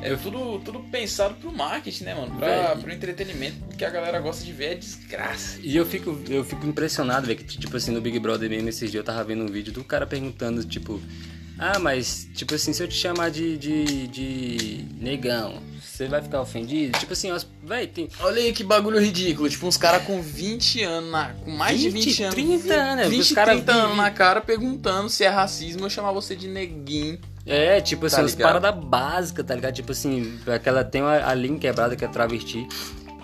é 0.00 0.16
tudo, 0.16 0.58
tudo 0.60 0.80
pensado 0.80 1.34
pro 1.34 1.52
marketing, 1.52 2.04
né, 2.04 2.14
mano? 2.14 2.34
Pra, 2.36 2.74
pro 2.76 2.92
entretenimento, 2.92 3.56
porque 3.68 3.84
a 3.84 3.90
galera 3.90 4.18
gosta 4.20 4.44
de 4.44 4.52
ver 4.52 4.72
é 4.72 4.74
desgraça. 4.74 5.58
E 5.62 5.76
eu 5.76 5.84
fico, 5.84 6.18
eu 6.28 6.42
fico 6.44 6.66
impressionado, 6.66 7.26
velho, 7.26 7.38
que 7.38 7.44
tipo 7.44 7.76
assim, 7.76 7.90
no 7.90 8.00
Big 8.00 8.18
Brother 8.18 8.48
mesmo 8.48 8.68
esses 8.68 8.90
dias 8.90 9.00
eu 9.00 9.04
tava 9.04 9.22
vendo 9.24 9.44
um 9.44 9.48
vídeo 9.48 9.72
do 9.72 9.84
cara 9.84 10.06
perguntando, 10.06 10.64
tipo, 10.64 11.00
ah, 11.58 11.78
mas, 11.78 12.28
tipo 12.34 12.54
assim, 12.54 12.72
se 12.72 12.82
eu 12.82 12.88
te 12.88 12.94
chamar 12.94 13.30
de, 13.30 13.56
de, 13.56 14.06
de 14.08 14.84
negão, 15.00 15.54
você 15.80 16.06
vai 16.08 16.20
ficar 16.22 16.40
ofendido? 16.40 16.98
Tipo 16.98 17.12
assim, 17.12 17.30
as, 17.30 17.46
véi, 17.62 17.86
tem 17.86 18.08
Olha 18.20 18.40
aí 18.40 18.52
que 18.52 18.64
bagulho 18.64 18.98
ridículo, 19.00 19.48
tipo, 19.48 19.66
uns 19.66 19.76
caras 19.76 20.04
com 20.04 20.20
20 20.20 20.82
anos, 20.82 21.10
na, 21.10 21.28
com 21.44 21.50
mais 21.50 21.78
de 21.80 21.90
20, 21.90 22.04
20 22.06 22.22
anos. 22.22 22.34
30 22.34 22.74
anos, 22.74 23.08
20, 23.08 23.20
os 23.20 23.32
cara 23.32 23.52
30 23.52 23.72
anos 23.72 23.96
na 23.96 24.10
cara 24.10 24.40
perguntando 24.40 25.08
se 25.08 25.24
é 25.24 25.28
racismo 25.28 25.84
eu 25.84 25.90
chamar 25.90 26.12
você 26.12 26.34
de 26.34 26.48
neguinho. 26.48 27.18
É, 27.44 27.80
tipo 27.80 28.06
assim, 28.06 28.16
Tá 28.16 28.22
ligado? 28.22 28.42
paradas 28.60 28.84
básicas, 28.84 29.44
tá 29.44 29.54
ligado? 29.54 29.74
Tipo 29.74 29.92
assim, 29.92 30.38
aquela 30.46 30.84
tem 30.84 31.02
uma, 31.02 31.16
a 31.16 31.34
linha 31.34 31.58
quebrada 31.58 31.94
que 31.96 32.04
é 32.04 32.08
travesti. 32.08 32.66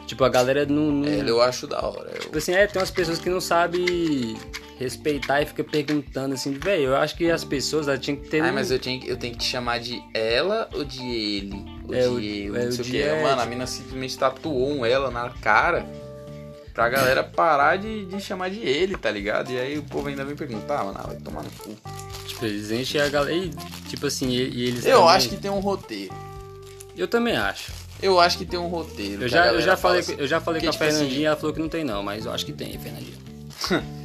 Tipo, 0.07 0.24
a 0.24 0.29
galera 0.29 0.64
não. 0.66 0.91
não- 0.91 1.09
É, 1.09 1.20
eu 1.29 1.41
acho 1.41 1.66
da 1.66 1.81
hora. 1.85 2.11
Eu... 2.14 2.20
Tipo 2.22 2.39
assim, 2.39 2.53
é, 2.53 2.66
tem 2.66 2.81
umas 2.81 2.91
pessoas 2.91 3.18
que 3.18 3.29
não 3.31 3.41
sabem 3.41 4.37
respeitar 4.79 5.43
e 5.43 5.47
fica 5.47 5.64
perguntando 5.64 6.35
assim, 6.35 6.53
velho, 6.53 6.85
eu 6.85 6.97
acho 6.97 7.16
que 7.16 7.31
as 7.31 7.45
pessoas 7.45 7.89
elas 7.89 8.01
tinham 8.01 8.16
que 8.18 8.29
ter. 8.29 8.43
Um- 8.43 8.53
mas 8.53 8.70
eu, 8.70 8.79
tenho, 8.79 9.01
que- 9.01 9.09
eu 9.09 9.16
tenho 9.16 9.33
que 9.35 9.41
te 9.41 9.47
chamar 9.47 9.79
de 9.81 10.03
ela 10.14 10.68
ou 10.72 10.85
de 10.85 11.03
ele? 11.03 11.64
Ou 11.89 11.95
É, 11.95 12.01
de 12.03 12.07
o- 12.09 12.20
eu, 12.20 12.57
é, 12.57 12.64
não 12.66 12.72
sei 12.72 12.85
o 12.85 12.89
que. 12.89 13.03
é, 13.03 13.22
Mano, 13.22 13.41
a 13.43 13.47
mina 13.47 13.66
simplesmente 13.66 14.16
tatuou 14.16 14.70
um 14.70 14.87
ela 14.87 15.11
na 15.11 15.31
cara 15.31 15.85
pra 16.72 16.89
galera 16.89 17.24
parar 17.24 17.76
de, 17.76 18.05
de 18.07 18.20
chamar 18.20 18.51
de 18.51 18.61
ele, 18.61 18.97
tá 18.97 19.11
ligado? 19.11 19.51
E 19.51 19.59
aí 19.59 19.76
o 19.79 19.83
povo 19.83 20.09
ainda 20.09 20.24
vem 20.24 20.37
perguntar, 20.37 20.85
mano, 20.85 20.97
ah, 21.03 21.07
vai 21.09 21.16
tomar 21.16 21.43
no 21.43 21.51
cu. 21.51 21.74
Tipo, 22.26 22.45
eles 22.47 22.70
enchem 22.70 23.01
a 23.01 23.09
galera. 23.09 23.35
E, 23.37 23.51
tipo 23.89 24.07
assim, 24.07 24.29
e, 24.31 24.68
eles. 24.68 24.87
Eu 24.87 24.99
também- 25.01 25.14
acho 25.16 25.29
que 25.29 25.37
tem 25.37 25.51
um 25.51 25.59
roteiro. 25.61 26.14
Eu 26.97 27.09
também 27.09 27.37
acho. 27.37 27.72
Eu 28.01 28.20
acho 28.20 28.39
que 28.39 28.45
tem 28.47 28.59
um 28.61 28.68
roteiro. 28.68 29.22
Eu 29.22 29.29
já, 29.29 29.49
eu 29.49 29.61
já 29.61 29.76
falei, 29.76 30.01
assim, 30.01 30.14
eu 30.18 30.26
já 30.29 30.41
falei 30.41 30.61
com 30.61 30.68
a 30.68 30.70
tipo 30.70 30.85
assim, 30.85 30.95
Fernandinha, 30.99 31.29
ela 31.29 31.37
falou 31.37 31.53
que 31.53 31.59
não 31.61 31.68
tem 31.68 31.83
não, 31.83 32.01
mas 32.01 32.26
eu 32.26 32.33
acho 32.33 32.47
que 32.47 32.53
tem, 32.53 32.79
Fernandinha. 32.79 33.18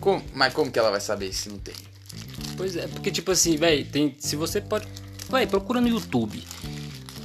como- 0.00 0.22
mas 0.34 0.52
como 0.54 0.70
que 0.70 0.78
ela 0.78 0.90
vai 0.90 1.00
saber 1.00 1.32
se 1.32 1.48
não 1.48 1.58
tem? 1.58 1.74
Pois 2.56 2.76
é, 2.76 2.86
porque 2.88 3.10
tipo 3.10 3.30
assim, 3.30 3.56
velho, 3.56 3.84
tem. 3.86 4.14
Se 4.18 4.34
você 4.36 4.60
pode. 4.60 4.86
Vai, 5.28 5.46
procura 5.46 5.80
no 5.80 5.88
YouTube. 5.88 6.42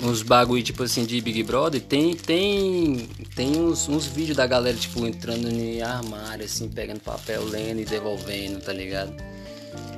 Uns 0.01 0.21
bagulho, 0.21 0.61
tipo 0.61 0.84
assim, 0.84 1.05
de 1.05 1.19
Big 1.21 1.41
Brother, 1.43 1.82
tem. 1.82 2.13
Tem. 2.15 3.07
Tem 3.36 3.57
uns, 3.57 3.88
uns 3.88 4.05
vídeos 4.05 4.36
da 4.38 4.45
galera, 4.45 4.76
tipo, 4.78 5.05
entrando 5.07 5.47
em 5.49 5.82
armário, 5.82 6.45
assim, 6.45 6.67
pegando 6.67 6.99
papel, 6.99 7.43
lendo 7.45 7.80
e 7.82 7.86
devolvendo, 7.86 8.59
tá 8.59 8.74
ligado? 8.74 9.13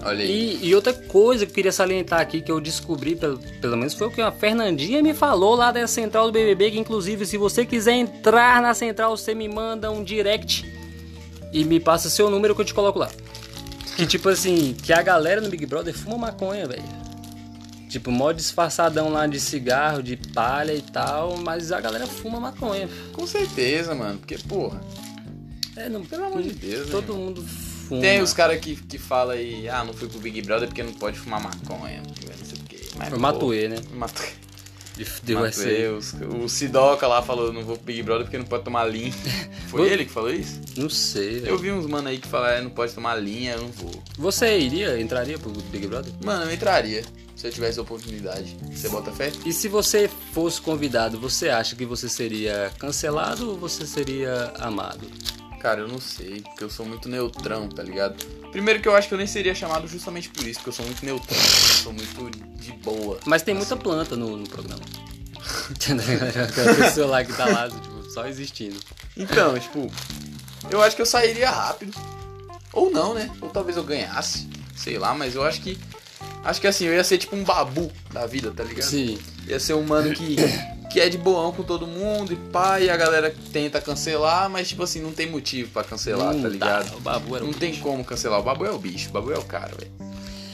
Olha 0.03 0.23
aí. 0.23 0.59
E, 0.61 0.67
e 0.67 0.76
outra 0.76 0.93
coisa 0.93 1.45
que 1.45 1.51
eu 1.51 1.55
queria 1.55 1.71
salientar 1.71 2.21
aqui, 2.21 2.39
que 2.41 2.51
eu 2.51 2.61
descobri, 2.61 3.15
pelo, 3.15 3.39
pelo 3.59 3.76
menos 3.76 3.95
foi 3.95 4.07
o 4.07 4.11
que 4.11 4.21
a 4.21 4.32
Fernandinha 4.32 5.01
me 5.01 5.13
falou 5.15 5.55
lá 5.55 5.71
da 5.71 5.88
central 5.88 6.28
do 6.28 6.32
BBB, 6.32 6.71
que 6.71 6.80
inclusive 6.80 7.26
se 7.26 7.36
você 7.38 7.65
quiser 7.65 7.93
entrar 7.95 8.61
na 8.61 8.73
central, 8.76 9.17
você 9.17 9.34
me 9.34 9.49
manda 9.49 9.89
um 9.91 10.03
direct 10.03 10.63
e 11.56 11.64
me 11.64 11.80
passa 11.80 12.10
seu 12.10 12.30
número 12.30 12.53
que 12.53 12.62
eu 12.62 12.66
te 12.66 12.74
coloco 12.74 12.99
lá. 12.99 13.10
Que 13.95 14.06
tipo 14.06 14.28
assim, 14.28 14.74
que 14.74 14.91
a 14.91 15.01
galera 15.01 15.39
no 15.39 15.47
Big 15.49 15.66
Brother 15.66 15.93
fuma 15.93 16.18
maconha, 16.18 16.68
velho. 16.68 16.84
Tipo, 17.89 18.12
mó 18.12 18.34
disfarçadão 18.34 19.10
lá 19.10 19.26
de 19.26 19.39
cigarro, 19.39 20.03
de 20.03 20.18
palha 20.18 20.74
e 20.74 20.82
tal, 20.82 21.38
mas 21.38 21.72
a 21.72 21.80
galera 21.80 22.06
fuma 22.06 22.41
maconha. 22.41 22.89
Com 23.14 23.26
certeza, 23.26 23.95
mano. 23.95 24.20
Porque, 24.20 24.38
porra, 24.38 24.82
É, 25.78 25.88
não, 25.88 26.03
Pelo 26.03 26.26
amor 26.26 26.41
de 26.43 26.51
Deus, 26.51 26.88
né, 26.88 26.91
Todo 26.91 27.16
mundo 27.16 27.41
fuma. 27.41 28.01
tem 28.01 28.22
os 28.22 28.34
caras 28.34 28.60
que, 28.60 28.76
que 28.76 28.97
falam 28.97 29.36
aí, 29.36 29.70
ah, 29.70 29.84
não 29.86 29.93
fui 29.93 30.10
pro 30.10 30.20
Big 30.20 30.41
Brother 30.41 30.68
porque 30.68 30.84
não 30.84 30.91
pode 30.91 31.18
fumar 31.18 31.41
maconha. 31.41 32.01
Não 32.03 32.45
sei 32.45 32.58
o 32.58 32.64
quê. 32.68 32.80
Mas, 32.97 33.08
O 33.08 33.12
pô, 33.12 33.20
Matuê, 33.20 33.70
né? 33.70 33.78
Matuê. 33.93 34.28
De, 34.96 35.04
de 35.04 35.34
os- 35.98 36.14
O 36.43 36.48
Sidoca 36.48 37.06
lá 37.08 37.22
falou, 37.22 37.52
não 37.52 37.64
vou 37.64 37.76
pro 37.76 37.86
Big 37.86 38.02
Brother 38.04 38.24
porque 38.26 38.38
não 38.38 38.46
pode 38.46 38.64
tomar 38.64 38.86
linha. 38.86 39.12
Foi 39.68 39.89
ele 39.89 40.06
que 40.06 40.12
falou 40.12 40.32
isso? 40.32 40.60
Não 40.78 40.89
sei. 40.89 41.43
Eu 41.46 41.58
vi 41.58 41.72
uns 41.72 41.86
mano 41.86 42.08
aí 42.08 42.18
que 42.18 42.28
falaram, 42.28 42.58
"É, 42.58 42.62
não 42.62 42.70
pode 42.70 42.93
tomar 42.93 43.16
linha, 43.16 43.54
eu 43.54 43.62
não 43.64 43.70
vou. 43.70 43.91
Você 44.18 44.58
iria, 44.58 45.00
entraria 45.00 45.38
pro 45.38 45.52
Big 45.52 45.86
Brother? 45.88 46.14
Mano, 46.24 46.46
eu 46.46 46.54
entraria, 46.54 47.04
se 47.36 47.46
eu 47.48 47.52
tivesse 47.52 47.80
oportunidade. 47.80 48.56
Você 48.72 48.88
bota 48.88 49.12
fé? 49.12 49.32
E 49.46 49.52
se 49.52 49.68
você 49.68 50.10
fosse 50.34 50.62
convidado, 50.62 51.20
você 51.20 51.50
acha 51.50 51.76
que 51.76 51.86
você 51.86 52.08
seria 52.08 52.72
cancelado 52.80 53.50
ou 53.50 53.58
você 53.58 53.86
seria 53.86 54.54
amado? 54.60 55.06
Cara, 55.60 55.82
eu 55.82 55.88
não 55.88 56.00
sei, 56.00 56.41
porque 56.41 56.64
eu 56.64 56.70
sou 56.70 56.86
muito 56.86 57.10
neutrão, 57.10 57.68
tá 57.68 57.82
ligado? 57.82 58.16
Primeiro 58.56 58.80
que 58.80 58.88
eu 58.88 58.95
acho 58.95 59.10
que 59.10 59.14
eu 59.14 59.18
nem 59.18 59.28
seria 59.28 59.53
chamado 59.53 59.86
justamente 59.86 60.30
por 60.30 60.47
isso, 60.47 60.62
porque 60.62 60.70
eu 60.70 60.74
sou 60.74 60.86
muito 60.86 61.03
neutrão, 61.06 61.38
eu 61.38 61.43
sou 61.43 61.91
muito 61.91 62.32
de 62.56 62.72
boa. 62.72 63.20
Mas 63.26 63.41
tem 63.41 63.53
muita 63.53 63.76
planta 63.76 64.16
no, 64.16 64.38
no 64.38 64.47
programa. 64.47 64.80
Aquela 66.47 66.74
pessoa 66.74 67.06
lá 67.06 67.26
que 67.26 67.34
tá 67.34 67.47
lá, 67.47 67.70
tipo, 67.70 68.10
só 68.10 68.26
existindo. 68.26 68.80
Então, 69.18 69.60
tipo, 69.60 69.91
eu 70.72 70.82
acho 70.82 70.95
que 70.95 71.01
eu 71.01 71.06
sairia 71.06 71.51
rápido. 71.51 71.99
Ou 72.72 72.89
não, 72.89 73.14
né? 73.14 73.30
Ou 73.41 73.49
talvez 73.49 73.76
eu 73.76 73.84
ganhasse. 73.84 74.47
Sei 74.74 74.97
lá, 74.97 75.14
mas 75.14 75.36
eu 75.36 75.43
acho 75.43 75.62
que. 75.62 75.78
Acho 76.41 76.62
que 76.62 76.68
assim, 76.68 76.86
eu 76.86 76.93
ia 76.93 77.03
ser 77.03 77.18
tipo 77.18 77.36
um 77.36 77.43
babu 77.43 77.91
da 78.14 78.26
vida, 78.26 78.51
tá 78.51 78.64
ligado? 78.64 78.88
Sim. 78.88 79.20
Ia 79.49 79.60
ser 79.60 79.74
um 79.74 79.84
mano 79.84 80.16
que, 80.16 80.38
que 80.96 81.02
é 81.02 81.10
de 81.10 81.18
boão 81.18 81.52
com 81.52 81.62
todo 81.62 81.86
mundo 81.86 82.32
e 82.32 82.38
pá, 82.38 82.80
e 82.80 82.89
a 82.89 82.96
galera 82.96 83.36
tenta 83.52 83.82
cancelar, 83.82 84.50
mas 84.50 84.70
tipo 84.70 84.82
assim, 84.82 85.02
não 85.02 85.12
tem 85.12 85.30
motivo 85.30 85.70
pra 85.72 85.84
cancelar, 85.84 86.34
Não 86.34 86.43
tá 86.43 86.48
ligado? 86.48 86.96
O 86.96 87.02
babu 87.02 87.36
era 87.36 87.43
Não 87.43 87.52
tem 87.52 87.76
como 87.82 88.02
cancelar. 88.06 88.39
O 88.39 88.43
Babu 88.43 88.66
é 88.66 88.72
o 88.72 88.78
bicho, 88.78 89.10
o 89.10 89.12
Babu 89.12 89.34
é 89.34 89.38
o 89.38 89.43
cara, 89.43 89.74
velho. 89.78 89.91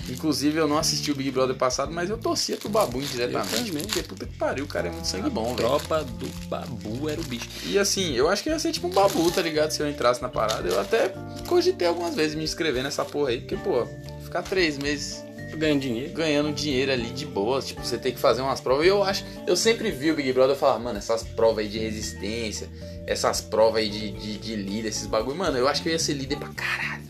Inclusive, 0.09 0.57
eu 0.57 0.67
não 0.67 0.79
assisti 0.79 1.11
o 1.11 1.15
Big 1.15 1.29
Brother 1.29 1.55
passado, 1.55 1.91
mas 1.93 2.09
eu 2.09 2.17
torcia 2.17 2.57
pro 2.57 2.69
Babu 2.69 2.99
indiretamente. 2.99 3.71
Porque 3.71 4.01
puta 4.01 4.25
que 4.25 4.35
pariu, 4.35 4.65
o 4.65 4.67
cara 4.67 4.87
é 4.87 4.91
muito 4.91 5.05
sangue 5.07 5.29
bom, 5.29 5.43
A 5.43 5.45
velho. 5.45 5.57
tropa 5.57 6.03
do 6.03 6.25
babu 6.49 7.07
era 7.07 7.21
o 7.21 7.23
bicho. 7.23 7.47
E 7.67 7.77
assim, 7.77 8.15
eu 8.15 8.27
acho 8.27 8.41
que 8.41 8.49
ia 8.49 8.57
ser 8.57 8.71
tipo 8.71 8.87
um 8.87 8.89
Babu, 8.89 9.29
tá 9.29 9.43
ligado? 9.43 9.69
Se 9.69 9.79
eu 9.83 9.87
entrasse 9.87 10.23
na 10.23 10.27
parada. 10.27 10.67
Eu 10.67 10.81
até 10.81 11.13
cogitei 11.47 11.87
algumas 11.87 12.15
vezes 12.15 12.35
me 12.35 12.43
inscrever 12.43 12.81
nessa 12.81 13.05
porra 13.05 13.29
aí, 13.29 13.41
porque, 13.41 13.57
pô, 13.57 13.87
ficar 14.23 14.41
três 14.41 14.79
meses 14.79 15.23
Ganhando 15.57 15.79
dinheiro. 15.81 16.13
ganhando 16.13 16.53
dinheiro 16.53 16.91
ali 16.91 17.09
de 17.11 17.25
boa. 17.25 17.61
Tipo, 17.61 17.83
você 17.83 17.97
tem 17.97 18.11
que 18.11 18.19
fazer 18.19 18.41
umas 18.41 18.59
provas. 18.61 18.85
E 18.85 18.89
eu 18.89 19.03
acho. 19.03 19.23
Eu 19.45 19.55
sempre 19.55 19.91
vi 19.91 20.11
o 20.11 20.15
Big 20.15 20.31
Brother 20.33 20.55
falar, 20.55 20.79
mano, 20.79 20.97
essas 20.97 21.23
provas 21.23 21.65
aí 21.65 21.69
de 21.69 21.79
resistência, 21.79 22.69
essas 23.05 23.41
provas 23.41 23.81
aí 23.81 23.89
de, 23.89 24.11
de, 24.11 24.37
de 24.37 24.55
líder, 24.55 24.89
esses 24.89 25.07
bagulho. 25.07 25.37
Mano, 25.37 25.57
eu 25.57 25.67
acho 25.67 25.81
que 25.83 25.89
eu 25.89 25.93
ia 25.93 25.99
ser 25.99 26.13
líder 26.13 26.37
pra 26.37 26.49
caralho. 26.49 27.01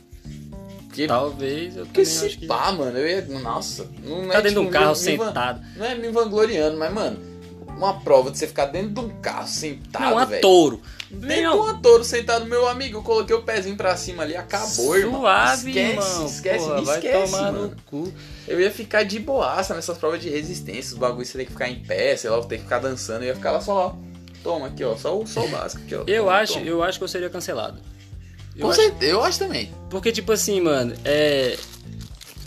Porque, 0.88 1.08
Talvez 1.08 1.78
eu 1.78 1.86
porque 1.86 2.04
se 2.04 2.30
que... 2.32 2.46
pá, 2.48 2.72
mano, 2.74 2.98
eu 2.98 3.08
ia. 3.08 3.40
Nossa, 3.40 3.88
não 4.04 4.28
Tá 4.28 4.40
é 4.40 4.42
dentro 4.42 4.50
de 4.52 4.60
um 4.60 4.64
tipo, 4.64 4.74
carro 4.74 4.86
me- 4.88 4.92
me 4.92 4.96
sentado. 4.98 5.62
Não 5.78 5.86
é 5.86 5.96
me 5.96 6.10
vangloriando, 6.10 6.78
mas, 6.78 6.94
mano, 6.94 7.18
uma 7.78 8.02
prova 8.02 8.30
de 8.30 8.38
você 8.38 8.46
ficar 8.46 8.66
dentro 8.66 8.90
de 8.90 9.00
um 9.00 9.10
carro 9.22 9.48
sentado, 9.48 10.04
Não, 10.12 10.18
a 10.18 10.26
velho. 10.26 10.42
touro. 10.42 10.82
Dentro 11.14 11.52
de 11.66 11.72
um 11.72 11.82
touro 11.82 12.04
sentado, 12.04 12.46
meu 12.46 12.68
amigo, 12.68 12.98
eu 13.00 13.04
coloquei 13.04 13.36
o 13.36 13.42
pezinho 13.44 13.76
pra 13.76 13.96
cima 13.98 14.24
ali, 14.24 14.36
acabou, 14.36 14.98
irmão. 14.98 15.22
Suave, 15.22 15.70
esquece, 15.72 15.90
irmão. 15.92 16.26
esquece, 16.26 16.66
Porra, 16.66 16.80
me 16.80 16.86
vai 16.86 16.96
esquece, 16.98 17.32
tomar 17.32 17.52
mano. 17.52 17.68
no 17.68 17.76
cu. 17.86 18.14
Eu 18.48 18.60
ia 18.62 18.72
ficar 18.72 19.04
de 19.04 19.20
boaça 19.20 19.76
nessas 19.76 19.98
provas 19.98 20.22
de 20.22 20.30
resistência, 20.30 20.94
os 20.94 20.98
bagulhos 20.98 21.28
você 21.30 21.38
tem 21.38 21.46
que 21.46 21.52
ficar 21.52 21.70
em 21.70 21.84
pé, 21.84 22.16
sei 22.18 22.30
lá, 22.30 22.40
tem 22.44 22.58
que 22.58 22.64
ficar 22.64 22.80
dançando, 22.80 23.24
eu 23.24 23.28
ia 23.28 23.36
ficar 23.36 23.52
lá 23.52 23.62
só 23.62 23.74
lá. 23.88 23.96
Toma 24.44 24.68
aqui, 24.68 24.84
ó, 24.84 24.96
só 24.98 25.20
o, 25.20 25.28
só 25.28 25.46
o 25.46 25.50
básico 25.50 25.84
aqui, 25.84 25.94
ó. 25.96 26.04
Eu 26.08 26.24
Toma, 26.24 26.36
acho, 26.38 26.54
toma. 26.54 26.66
eu 26.66 26.84
acho 26.84 26.98
que 26.98 27.04
eu 27.04 27.08
seria 27.08 27.30
cancelado. 27.30 27.80
Eu 28.56 28.62
Com 28.66 28.72
acho- 28.72 28.82
certeza, 28.82 29.12
eu 29.12 29.24
acho 29.24 29.38
também. 29.40 29.72
Porque, 29.90 30.12
tipo 30.12 30.32
assim, 30.32 30.60
mano, 30.62 30.94
é. 31.06 31.58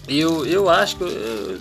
Eu, 0.08 0.44
eu 0.46 0.68
acho 0.68 0.96
que. 0.96 1.04
Eu, 1.04 1.08
eu- 1.10 1.60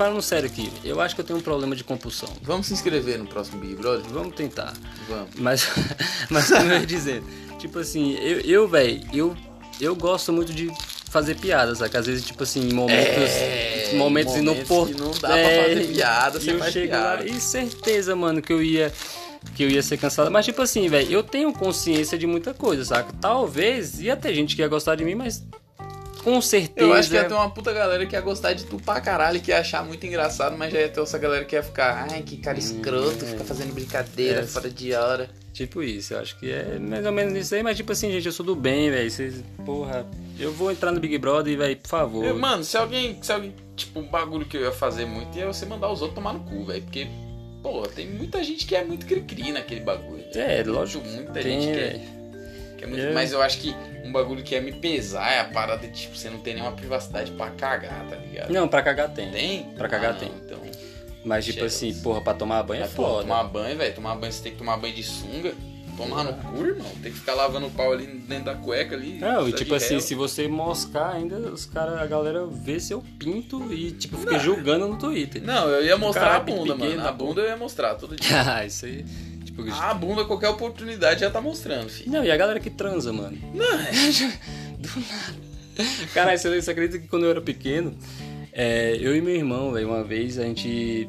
falando 0.00 0.22
sério 0.22 0.48
aqui, 0.48 0.72
eu 0.82 0.98
acho 0.98 1.14
que 1.14 1.20
eu 1.20 1.24
tenho 1.26 1.38
um 1.38 1.42
problema 1.42 1.76
de 1.76 1.84
compulsão. 1.84 2.30
Vamos 2.40 2.68
se 2.68 2.72
inscrever 2.72 3.18
no 3.18 3.26
próximo 3.26 3.60
Big 3.60 3.74
Brother? 3.74 4.02
Vamos 4.08 4.34
tentar. 4.34 4.72
Vamos. 5.06 5.28
Mas, 5.36 5.68
mas 6.30 6.48
como 6.48 6.72
eu 6.72 6.80
ia 6.80 6.86
dizendo, 6.86 7.26
tipo 7.58 7.78
assim, 7.78 8.14
eu, 8.14 8.40
eu 8.40 8.66
velho, 8.66 9.06
eu, 9.12 9.36
eu 9.78 9.94
gosto 9.94 10.32
muito 10.32 10.54
de 10.54 10.72
fazer 11.10 11.34
piadas, 11.36 11.78
sabe? 11.78 11.94
Às 11.98 12.06
vezes, 12.06 12.24
tipo 12.24 12.42
assim, 12.42 12.70
em 12.70 12.72
momentos. 12.72 13.14
É, 13.14 13.90
momentos 13.92 14.32
momentos 14.32 14.36
inoportunos. 14.36 14.94
que 14.94 15.02
não 15.02 15.10
dá 15.10 15.36
pra 15.36 15.64
fazer 15.64 15.86
piada, 15.92 16.40
você 16.40 16.50
eu 16.52 16.58
faz 16.58 16.72
piada. 16.72 17.22
lá 17.22 17.24
e 17.26 17.38
certeza, 17.38 18.16
mano, 18.16 18.40
que 18.40 18.54
eu 18.54 18.62
ia. 18.62 18.90
Que 19.54 19.64
eu 19.64 19.68
ia 19.68 19.82
ser 19.82 19.98
cancelado. 19.98 20.32
Mas, 20.32 20.46
tipo 20.46 20.62
assim, 20.62 20.88
velho, 20.88 21.10
eu 21.10 21.22
tenho 21.22 21.52
consciência 21.52 22.16
de 22.16 22.26
muita 22.26 22.54
coisa, 22.54 22.86
saca? 22.86 23.12
Talvez 23.20 24.00
ia 24.00 24.16
ter 24.16 24.34
gente 24.34 24.56
que 24.56 24.62
ia 24.62 24.68
gostar 24.68 24.94
de 24.94 25.04
mim, 25.04 25.14
mas. 25.14 25.44
Com 26.22 26.40
certeza. 26.40 26.86
Eu 26.86 26.92
acho 26.92 27.08
que 27.08 27.14
ia 27.16 27.24
ter 27.24 27.34
uma 27.34 27.50
puta 27.50 27.72
galera 27.72 28.04
que 28.06 28.14
ia 28.14 28.20
gostar 28.20 28.52
de 28.52 28.64
tu 28.64 28.76
pra 28.76 29.00
caralho, 29.00 29.40
que 29.40 29.50
ia 29.50 29.58
achar 29.60 29.84
muito 29.84 30.06
engraçado, 30.06 30.56
mas 30.56 30.72
já 30.72 30.80
ia 30.80 30.88
ter 30.88 31.00
essa 31.00 31.18
galera 31.18 31.44
que 31.44 31.56
ia 31.56 31.62
ficar, 31.62 32.06
ai, 32.10 32.22
que 32.22 32.36
cara 32.36 32.58
escroto, 32.58 33.24
é. 33.24 33.28
fica 33.28 33.44
fazendo 33.44 33.72
brincadeira 33.72 34.40
É. 34.40 34.46
fora 34.46 34.70
de 34.70 34.92
hora. 34.94 35.30
Tipo 35.52 35.82
isso, 35.82 36.14
eu 36.14 36.20
acho 36.20 36.38
que 36.38 36.50
é 36.50 36.78
mais 36.78 37.04
ou 37.04 37.10
menos 37.12 37.34
isso 37.36 37.54
aí, 37.54 37.62
mas 37.62 37.76
tipo 37.76 37.90
assim, 37.90 38.10
gente, 38.12 38.24
eu 38.26 38.32
sou 38.32 38.46
do 38.46 38.54
bem, 38.54 38.90
velho. 38.90 39.10
Vocês, 39.10 39.42
porra, 39.66 40.06
eu 40.38 40.52
vou 40.52 40.70
entrar 40.70 40.92
no 40.92 41.00
Big 41.00 41.18
Brother 41.18 41.52
e, 41.52 41.56
velho, 41.56 41.76
por 41.76 41.88
favor. 41.88 42.24
Eu- 42.24 42.38
mano, 42.38 42.62
se 42.62 42.76
alguém, 42.76 43.18
se 43.22 43.32
alguém, 43.32 43.52
tipo, 43.74 43.98
um 43.98 44.06
bagulho 44.06 44.46
que 44.46 44.56
eu 44.56 44.62
ia 44.62 44.72
fazer 44.72 45.06
muito 45.06 45.36
ia 45.36 45.46
você 45.46 45.66
mandar 45.66 45.90
os 45.90 46.00
outros 46.02 46.14
tomar 46.14 46.32
no 46.34 46.40
cu, 46.40 46.64
velho, 46.66 46.82
porque, 46.82 47.08
pô, 47.62 47.82
tem 47.88 48.06
muita 48.08 48.42
gente 48.44 48.64
que 48.64 48.76
é 48.76 48.84
muito 48.84 49.04
cri-cri 49.06 49.50
naquele 49.52 49.80
bagulho. 49.80 50.24
É, 50.34 50.62
lógico. 50.64 51.04
Muita 51.06 51.32
tem, 51.32 51.60
gente 51.60 51.72
que 51.74 51.80
é. 51.80 52.19
Que 52.80 52.84
é 52.84 52.88
muito... 52.88 53.02
Eu- 53.02 53.14
Mas 53.14 53.30
eu 53.32 53.40
acho 53.42 53.58
que 53.58 53.74
um 54.04 54.10
bagulho 54.10 54.42
que 54.42 54.54
ia 54.54 54.60
me 54.62 54.72
pesar 54.72 55.30
é 55.32 55.40
a 55.40 55.44
parada 55.44 55.86
de, 55.86 55.92
tipo, 55.92 56.16
você 56.16 56.28
não 56.30 56.38
tem 56.40 56.54
nenhuma 56.54 56.72
privacidade 56.72 57.30
pra 57.32 57.50
cagar, 57.50 58.06
tá 58.08 58.16
ligado? 58.16 58.50
Não, 58.50 58.66
pra 58.66 58.82
cagar 58.82 59.10
tem. 59.10 59.30
Tem? 59.30 59.64
Pra 59.76 59.88
cagar 59.88 60.12
Ah, 60.12 60.14
tem. 60.14 60.28
não, 60.30 60.36
Então, 60.38 60.58
Mas 61.24 61.44
tipo 61.44 61.56
Chega. 61.56 61.66
assim, 61.66 61.94
porra, 62.02 62.22
pra 62.22 62.32
tomar 62.34 62.62
banho 62.62 62.78
é 62.80 62.84
Mas, 62.86 62.94
pô, 62.94 63.02
foda. 63.04 63.22
tomar 63.22 63.44
banho, 63.44 63.76
velho, 63.76 63.94
tomar 63.94 64.14
banho, 64.16 64.32
você 64.32 64.42
tem 64.42 64.52
que 64.52 64.58
tomar 64.58 64.76
banho 64.78 64.94
de 64.94 65.02
sunga. 65.02 65.52
Tomar 65.96 66.24
no 66.24 66.32
cu, 66.32 66.64
irmão. 66.64 66.88
Tem 67.02 67.12
que 67.12 67.18
ficar 67.18 67.34
lavando 67.34 67.66
o 67.66 67.70
pau 67.70 67.92
ali 67.92 68.06
dentro 68.06 68.44
da 68.46 68.54
cueca 68.54 68.94
ali. 68.94 69.18
Não, 69.18 69.46
e 69.46 69.50
só 69.50 69.56
tipo 69.58 69.74
assim, 69.74 69.94
réu. 69.94 70.00
se 70.00 70.14
você 70.14 70.48
moscar 70.48 71.14
ainda, 71.14 71.36
os 71.36 71.66
cara, 71.66 72.00
a 72.00 72.06
galera 72.06 72.46
vê 72.46 72.80
seu 72.80 73.04
pinto 73.18 73.70
e 73.70 73.90
tipo 73.90 74.16
fica 74.16 74.38
julgando 74.38 74.88
no 74.88 74.96
Twitter. 74.96 75.42
Não, 75.42 75.68
eu 75.68 75.84
ia 75.84 75.98
mostrar 75.98 76.22
Cara, 76.22 76.36
a 76.36 76.40
bunda, 76.40 76.74
pequeno 76.74 76.96
mano. 76.96 77.06
A 77.08 77.12
bunda 77.12 77.42
eu 77.42 77.48
ia 77.48 77.56
mostrar 77.56 77.96
todo 77.96 78.16
dia. 78.16 78.30
Ah, 78.40 78.64
isso 78.64 78.86
aí. 78.86 79.04
Tipo, 79.56 79.70
A 79.72 79.92
bunda, 79.94 80.24
qualquer 80.24 80.48
oportunidade, 80.48 81.20
já 81.20 81.30
tá 81.30 81.40
mostrando, 81.40 81.88
filho. 81.88 82.10
Não, 82.10 82.24
e 82.24 82.30
a 82.30 82.36
galera 82.36 82.60
que 82.60 82.70
transa, 82.70 83.12
mano. 83.12 83.36
Não, 83.54 83.80
é. 83.80 83.90
Do 84.78 84.88
nada. 85.00 85.50
Caralho, 86.14 86.38
você, 86.38 86.60
você 86.60 86.70
acredita 86.70 86.98
que 86.98 87.08
quando 87.08 87.24
eu 87.24 87.30
era 87.30 87.40
pequeno, 87.40 87.96
é, 88.52 88.96
eu 89.00 89.16
e 89.16 89.20
meu 89.20 89.34
irmão, 89.34 89.72
velho, 89.72 89.88
uma 89.88 90.04
vez 90.04 90.38
a 90.38 90.42
gente. 90.42 91.08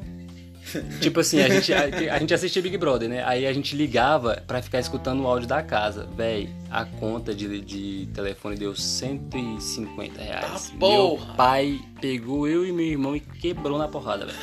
Tipo 1.01 1.19
assim, 1.19 1.41
a 1.41 1.49
gente, 1.49 1.73
a, 1.73 1.83
a 2.15 2.19
gente 2.19 2.33
assistia 2.33 2.61
Big 2.61 2.77
Brother, 2.77 3.09
né? 3.09 3.23
Aí 3.25 3.45
a 3.45 3.51
gente 3.51 3.75
ligava 3.75 4.41
pra 4.47 4.61
ficar 4.61 4.79
escutando 4.79 5.21
o 5.21 5.27
áudio 5.27 5.47
da 5.47 5.61
casa. 5.61 6.07
Véi, 6.15 6.49
a 6.69 6.85
conta 6.85 7.33
de, 7.33 7.59
de 7.59 8.07
telefone 8.13 8.55
deu 8.55 8.73
150 8.73 10.21
reais. 10.21 10.71
Ah, 10.73 10.77
meu 10.77 11.19
pai 11.35 11.81
pegou 11.99 12.47
eu 12.47 12.65
e 12.65 12.71
meu 12.71 12.85
irmão 12.85 13.15
e 13.15 13.19
quebrou 13.19 13.77
na 13.77 13.87
porrada, 13.87 14.27
velho. 14.27 14.37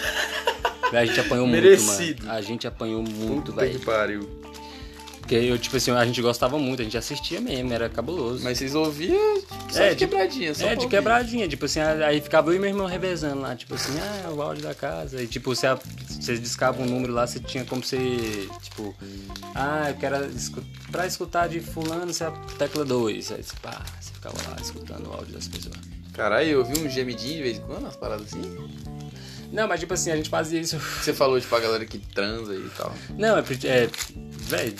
A 0.92 1.04
gente 1.04 1.20
apanhou 1.20 1.46
Merecido. 1.46 1.92
muito, 1.92 2.26
mano. 2.26 2.38
A 2.38 2.40
gente 2.42 2.66
apanhou 2.66 3.02
muito, 3.02 3.52
velho. 3.52 3.80
pariu. 3.80 4.38
Porque 5.20 5.34
eu, 5.34 5.58
tipo 5.58 5.76
assim, 5.76 5.90
a 5.90 6.06
gente 6.06 6.22
gostava 6.22 6.58
muito, 6.58 6.80
a 6.80 6.84
gente 6.84 6.96
assistia 6.96 7.38
mesmo, 7.38 7.70
era 7.70 7.86
cabuloso. 7.90 8.42
Mas 8.42 8.56
vocês 8.56 8.74
ouviam 8.74 9.42
só 9.70 9.82
É, 9.82 9.88
de 9.90 9.96
de- 9.96 10.06
quebradinha, 10.06 10.54
só 10.54 10.62
é, 10.62 10.66
pra 10.68 10.74
de 10.76 10.84
ouvir. 10.84 10.96
quebradinha, 10.96 11.46
tipo 11.46 11.66
assim, 11.66 11.80
aí 11.80 12.18
ficava 12.22 12.50
eu 12.50 12.54
e 12.56 12.58
meu 12.58 12.70
irmão 12.70 12.86
revezando 12.86 13.42
lá, 13.42 13.54
tipo 13.54 13.74
assim, 13.74 13.92
ah, 14.00 14.30
o 14.30 14.40
áudio 14.40 14.62
da 14.62 14.74
casa. 14.74 15.20
E 15.22 15.26
tipo, 15.26 15.54
você, 15.54 15.66
você 16.18 16.38
discava 16.38 16.82
um 16.82 16.86
número 16.86 17.12
lá, 17.12 17.26
você 17.26 17.38
tinha 17.40 17.62
como 17.66 17.84
você, 17.84 18.48
tipo, 18.62 18.94
ah, 19.54 19.90
eu 19.90 19.96
quero 19.96 20.24
escu 20.30 20.62
pra 20.90 21.06
escutar 21.06 21.46
de 21.46 21.60
fulano, 21.60 22.10
você 22.10 22.24
é 22.24 22.28
a 22.28 22.30
tecla 22.58 22.82
2. 22.86 23.30
Aí 23.32 23.42
você, 23.42 23.52
pá, 23.60 23.84
você 24.00 24.14
ficava 24.14 24.36
lá 24.48 24.56
escutando 24.62 25.10
o 25.10 25.12
áudio 25.12 25.34
das 25.34 25.46
pessoas. 25.46 25.76
Caralho, 26.14 26.48
eu 26.48 26.58
ouvi 26.60 26.78
um 26.80 26.88
gemidinho 26.88 27.36
de 27.36 27.42
vez 27.42 27.58
em 27.58 27.60
quando, 27.60 27.80
umas 27.80 27.96
paradas 27.96 28.28
assim. 28.28 28.40
Não, 29.50 29.66
mas 29.66 29.80
tipo 29.80 29.94
assim, 29.94 30.10
a 30.10 30.16
gente 30.16 30.28
fazia 30.28 30.60
isso. 30.60 30.78
Você 30.78 31.12
falou, 31.14 31.40
tipo, 31.40 31.54
a 31.56 31.60
galera 31.60 31.84
que 31.86 31.98
transa 31.98 32.54
e 32.54 32.68
tal. 32.76 32.92
Não, 33.16 33.38
é, 33.38 33.42
porque- 33.42 33.66
é 33.66 33.88
velho, 34.14 34.74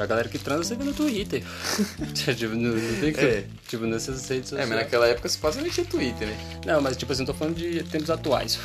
a 0.00 0.06
galera 0.06 0.28
que 0.28 0.38
transa 0.38 0.64
você 0.64 0.74
vê 0.74 0.84
no 0.84 0.92
Twitter. 0.92 1.42
tipo, 2.14 2.54
não, 2.54 2.74
não 2.76 3.00
tem 3.00 3.12
que. 3.12 3.20
É. 3.20 3.44
Tipo, 3.68 3.86
nessas 3.86 4.28
redes 4.28 4.46
É, 4.46 4.48
sociais. 4.50 4.68
mas 4.68 4.78
naquela 4.78 5.06
época 5.06 5.28
se 5.28 5.38
passa 5.38 5.60
nem 5.62 5.70
tinha 5.70 5.86
Twitter, 5.86 6.28
né? 6.28 6.36
Não, 6.66 6.80
mas 6.82 6.96
tipo 6.96 7.10
assim, 7.12 7.22
eu 7.22 7.26
tô 7.26 7.34
falando 7.34 7.56
de 7.56 7.82
tempos 7.84 8.10
atuais. 8.10 8.58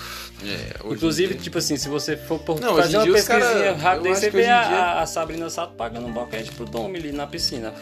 É, 0.43 0.83
hoje 0.83 0.95
Inclusive, 0.97 1.33
dia- 1.35 1.43
tipo 1.43 1.57
assim, 1.57 1.77
se 1.77 1.87
você 1.87 2.17
for 2.17 2.39
por 2.39 2.59
Não, 2.59 2.75
fazer 2.75 2.97
uma 2.97 3.05
pesquisinha 3.05 3.39
cara- 3.39 3.75
rápida, 3.77 4.09
você 4.15 4.29
vê 4.29 4.45
a, 4.47 4.63
dia- 4.67 5.01
a 5.01 5.05
Sabrina 5.05 5.49
Sato 5.49 5.73
pagando 5.75 6.07
um 6.07 6.11
boquete 6.13 6.51
pro 6.51 6.65
Domi 6.65 6.97
ali 6.99 7.11
na 7.13 7.25
piscina. 7.25 7.73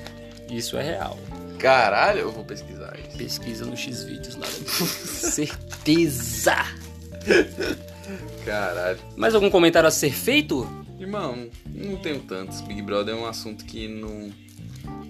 Isso 0.50 0.76
é 0.76 0.82
real. 0.82 1.18
Caralho, 1.58 2.20
eu 2.20 2.30
vou 2.32 2.44
pesquisar 2.44 2.94
isso. 2.98 3.16
Pesquisa 3.16 3.64
no 3.64 3.74
X-Vídeos 3.74 4.36
lá. 4.36 4.46
Certeza! 5.34 6.54
Caralho. 8.44 8.98
Mais 9.16 9.34
algum 9.34 9.50
comentário 9.50 9.88
a 9.88 9.90
ser 9.90 10.12
feito? 10.12 10.68
Irmão, 10.98 11.48
não 11.66 11.96
tenho 11.96 12.20
tantos. 12.20 12.60
Big 12.60 12.82
Brother 12.82 13.14
é 13.14 13.18
um 13.18 13.26
assunto 13.26 13.64
que 13.64 13.88
não, 13.88 14.30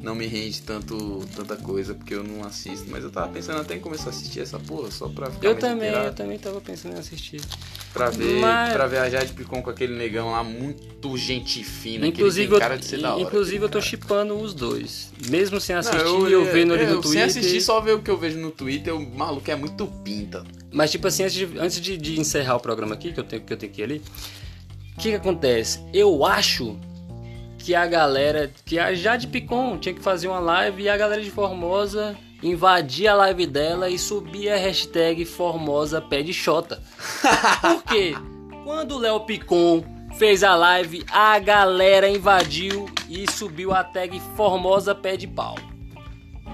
não 0.03 0.15
me 0.15 0.27
rende 0.27 0.61
tanto, 0.63 1.21
tanta 1.35 1.57
coisa, 1.57 1.95
porque 1.95 2.15
eu 2.15 2.23
não 2.23 2.45
assisto. 2.45 2.87
Mas 2.91 3.03
eu 3.03 3.11
tava 3.11 3.29
pensando 3.33 3.61
até 3.61 3.75
em 3.75 3.81
começar 3.81 4.07
a 4.07 4.11
assistir 4.11 4.41
essa 4.41 4.59
porra, 4.59 4.91
só 4.91 5.09
pra 5.09 5.31
ficar 5.31 5.47
Eu 5.49 5.59
também, 5.59 5.91
eu 5.91 6.15
também 6.15 6.39
tava 6.39 6.61
pensando 6.61 6.95
em 6.97 6.99
assistir. 6.99 7.41
Pra 7.93 8.11
ver, 8.11 8.41
Mas- 8.41 8.73
pra 8.73 8.87
ver 8.87 8.99
a 8.99 9.09
Jade 9.09 9.33
Picon 9.33 9.63
com 9.63 9.71
aquele 9.71 9.97
negão 9.97 10.33
lá, 10.33 10.43
muito 10.43 11.17
gente 11.17 11.63
fina, 11.63 12.07
Inclusive, 12.07 12.49
que 12.49 12.53
ele 12.55 12.57
eu, 12.57 12.61
cara 12.61 12.77
de 12.77 12.85
ser 12.85 13.01
da 13.01 13.15
hora. 13.15 13.23
inclusive 13.23 13.65
eu 13.65 13.69
tô 13.69 13.81
chipando 13.81 14.35
os 14.37 14.53
dois. 14.53 15.13
Mesmo 15.29 15.61
sem 15.61 15.77
assistir, 15.77 16.03
Não, 16.05 16.29
eu, 16.29 16.45
vendo 16.45 16.75
ali 16.75 16.83
é, 16.83 16.87
no 16.87 16.95
eu, 16.95 17.01
Twitter. 17.01 17.31
Sem 17.31 17.41
assistir, 17.41 17.61
só 17.61 17.81
ver 17.81 17.93
o 17.95 18.03
que 18.03 18.11
eu 18.11 18.19
vejo 18.19 18.39
no 18.39 18.51
Twitter, 18.51 18.95
o 18.95 19.17
maluco 19.17 19.49
é 19.51 19.55
muito 19.55 19.87
pinta. 20.03 20.45
Mas, 20.73 20.91
tipo 20.91 21.07
assim, 21.07 21.23
antes 21.23 21.35
de, 21.37 21.49
antes 21.59 21.81
de, 21.81 21.97
de 21.97 22.21
encerrar 22.21 22.57
o 22.57 22.61
programa 22.61 22.95
aqui, 22.95 23.13
que 23.13 23.21
eu 23.21 23.25
tenho 23.25 23.43
que, 23.43 23.53
eu 23.53 23.57
tenho 23.57 23.73
que 23.73 23.81
ir 23.81 23.85
ali, 23.85 24.03
o 24.97 25.01
que, 25.01 25.11
que 25.11 25.15
acontece? 25.15 25.79
Eu 25.93 26.25
acho 26.27 26.77
que 27.65 27.75
a 27.75 27.87
galera, 27.87 28.53
que 28.67 28.79
a 28.79 28.93
Jade 28.93 29.27
Picon 29.27 29.79
tinha 29.79 29.95
que 29.95 30.03
fazer 30.03 30.29
uma 30.29 30.39
live 30.39 30.83
e 30.83 30.89
a 30.89 30.97
galera 30.99 31.23
de 31.23 31.31
Formosa 31.31 32.15
invadir 32.43 33.09
a 33.09 33.15
live 33.15 33.47
dela 33.47 33.89
e 33.89 33.99
subir 33.99 34.51
a 34.51 34.57
hashtag 34.59 35.25
Formosa 35.25 35.99
Pé 35.99 36.21
de 36.21 36.35
Xota. 36.35 36.83
Por 37.63 37.83
quê? 37.85 38.15
Quando 38.65 38.97
o 38.97 38.99
Léo 38.99 39.21
Picon 39.21 39.83
fez 40.19 40.45
a 40.45 40.55
live, 40.55 41.07
a 41.11 41.39
galera 41.39 42.07
invadiu 42.07 42.85
e 43.09 43.31
subiu 43.33 43.73
a 43.73 43.83
tag 43.83 44.21
Formosa 44.37 44.95
Pé 44.95 45.17
de 45.17 45.27
Pau. 45.27 45.57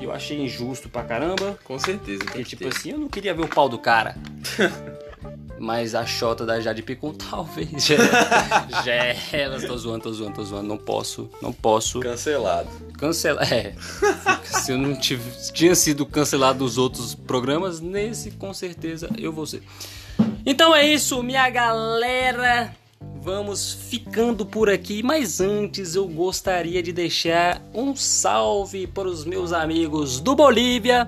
E 0.01 0.05
eu 0.05 0.13
achei 0.13 0.41
injusto 0.41 0.89
pra 0.89 1.03
caramba. 1.03 1.59
Com 1.65 1.77
certeza. 1.77 2.25
Porque, 2.25 2.45
tipo 2.45 2.63
ter. 2.63 2.69
assim, 2.69 2.93
eu 2.93 2.99
não 2.99 3.09
queria 3.09 3.35
ver 3.35 3.43
o 3.43 3.49
pau 3.49 3.69
do 3.69 3.79
cara. 3.79 4.15
Mas 5.63 5.95
a 5.95 6.07
Xota 6.07 6.47
da 6.47 6.59
Jade 6.59 6.83
Picon, 6.83 7.13
talvez. 7.31 7.85
Já, 8.83 8.93
é 8.95 9.17
ela. 9.33 9.61
Tô 9.61 9.77
zoando, 9.77 10.05
tô 10.05 10.13
zoando, 10.13 10.35
tô 10.37 10.43
zoando. 10.43 10.67
Não 10.67 10.79
posso, 10.79 11.29
não 11.43 11.53
posso 11.53 12.01
Cancelado. 12.01 12.71
cancelar. 12.97 13.53
É. 13.53 13.75
Se 14.43 14.73
eu 14.73 14.79
não 14.79 14.97
tive, 14.99 15.23
tinha 15.53 15.75
sido 15.75 16.07
cancelado 16.07 16.65
nos 16.65 16.79
outros 16.79 17.15
programas, 17.15 17.79
nesse 17.79 18.31
com 18.31 18.55
certeza 18.55 19.11
eu 19.19 19.31
vou 19.31 19.45
ser. 19.45 19.63
Então 20.47 20.75
é 20.75 20.87
isso, 20.87 21.23
minha 21.23 21.49
galera. 21.51 22.75
Vamos 23.23 23.75
ficando 23.75 24.47
por 24.47 24.71
aqui, 24.71 25.03
mas 25.03 25.43
antes 25.43 25.95
eu 25.95 26.09
gostaria 26.09 26.83
de 26.83 26.91
deixar 26.91 27.61
um 27.75 27.95
salve 27.95 28.87
para 28.87 29.07
os 29.07 29.27
meus 29.27 29.53
amigos 29.53 30.21
do 30.21 30.35
Bolívia, 30.35 31.07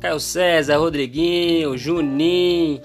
Caio 0.00 0.18
César, 0.20 0.78
Rodriguinho, 0.78 1.76
Juninho, 1.76 2.80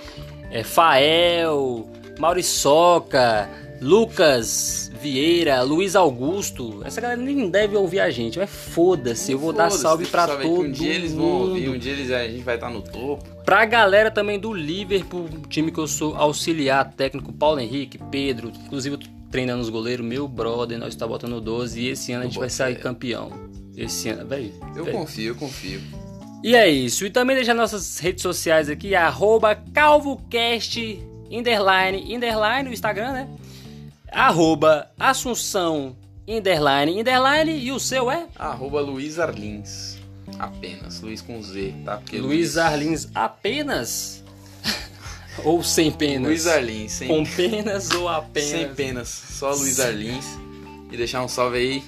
é, 0.53 0.63
Fael, 0.63 1.89
Mauriçoca, 2.19 3.49
Lucas 3.81 4.91
Vieira, 5.01 5.63
Luiz 5.63 5.95
Augusto. 5.95 6.81
Essa 6.85 7.01
galera 7.01 7.19
nem 7.19 7.49
deve 7.49 7.75
ouvir 7.75 7.99
a 7.99 8.11
gente, 8.11 8.37
mas 8.37 8.49
foda-se, 8.49 9.31
eu 9.31 9.39
vou 9.39 9.51
dar 9.51 9.71
salve 9.71 10.05
aí, 10.05 10.11
todo 10.11 10.41
que 10.41 10.47
Um 10.47 10.71
dia 10.71 10.93
eles 10.93 11.11
vão 11.11 11.25
mundo. 11.25 11.49
ouvir, 11.49 11.69
um 11.69 11.77
dia 11.77 11.91
eles, 11.91 12.11
a 12.11 12.27
gente 12.27 12.43
vai 12.43 12.55
estar 12.55 12.69
no 12.69 12.83
topo. 12.83 13.27
Pra 13.43 13.65
galera 13.65 14.11
também 14.11 14.39
do 14.39 14.53
Liverpool, 14.53 15.27
time 15.49 15.71
que 15.71 15.79
eu 15.79 15.87
sou 15.87 16.15
auxiliar 16.15 16.93
técnico, 16.93 17.33
Paulo 17.33 17.59
Henrique, 17.59 17.97
Pedro, 18.11 18.51
inclusive 18.65 18.99
treinando 19.31 19.63
os 19.63 19.69
goleiros, 19.69 20.05
meu 20.05 20.27
brother, 20.27 20.77
nós 20.77 20.95
tá 20.95 21.07
botando 21.07 21.41
12 21.41 21.81
e 21.81 21.89
esse 21.89 22.11
ano 22.13 22.21
a 22.21 22.25
gente 22.27 22.37
vai 22.37 22.49
sair 22.51 22.75
campeão. 22.75 23.31
Esse 23.75 24.09
ano, 24.09 24.27
velho. 24.27 24.53
Eu 24.75 24.85
velho. 24.85 24.97
confio, 24.99 25.29
eu 25.29 25.35
confio. 25.35 25.81
E 26.43 26.55
é 26.55 26.69
isso. 26.69 27.05
E 27.05 27.09
também 27.09 27.37
deixar 27.37 27.53
nossas 27.53 27.99
redes 27.99 28.21
sociais 28.21 28.69
aqui, 28.69 28.93
arroba 28.93 29.55
CalvoCast, 29.55 30.99
underline, 31.31 32.13
underline, 32.13 32.69
o 32.69 32.73
Instagram, 32.73 33.13
né? 33.13 33.29
Arroba 34.11 34.91
Assunção, 34.99 35.95
underline, 36.27 36.99
underline, 36.99 37.57
e 37.57 37.71
o 37.71 37.79
seu 37.79 38.11
é? 38.11 38.27
Arroba 38.37 38.81
Luiz 38.81 39.19
Arlins. 39.19 39.97
Apenas, 40.37 40.99
Luiz 40.99 41.21
com 41.21 41.41
Z, 41.41 41.73
tá? 41.85 41.97
Porque 41.97 42.17
Luiz 42.17 42.57
Arlins 42.57 43.07
apenas? 43.15 44.21
ou 45.45 45.63
sem 45.63 45.91
penas? 45.91 46.27
Luiz 46.27 46.45
Arlins, 46.45 46.91
sem, 46.91 47.07
Com 47.07 47.23
penas 47.23 47.89
ou 47.91 48.09
apenas? 48.09 48.49
sem 48.49 48.73
penas, 48.73 49.07
só 49.07 49.51
Luiz 49.53 49.79
Arlins. 49.79 50.25
E 50.91 50.97
deixar 50.97 51.23
um 51.23 51.27
salve 51.27 51.57
aí 51.57 51.83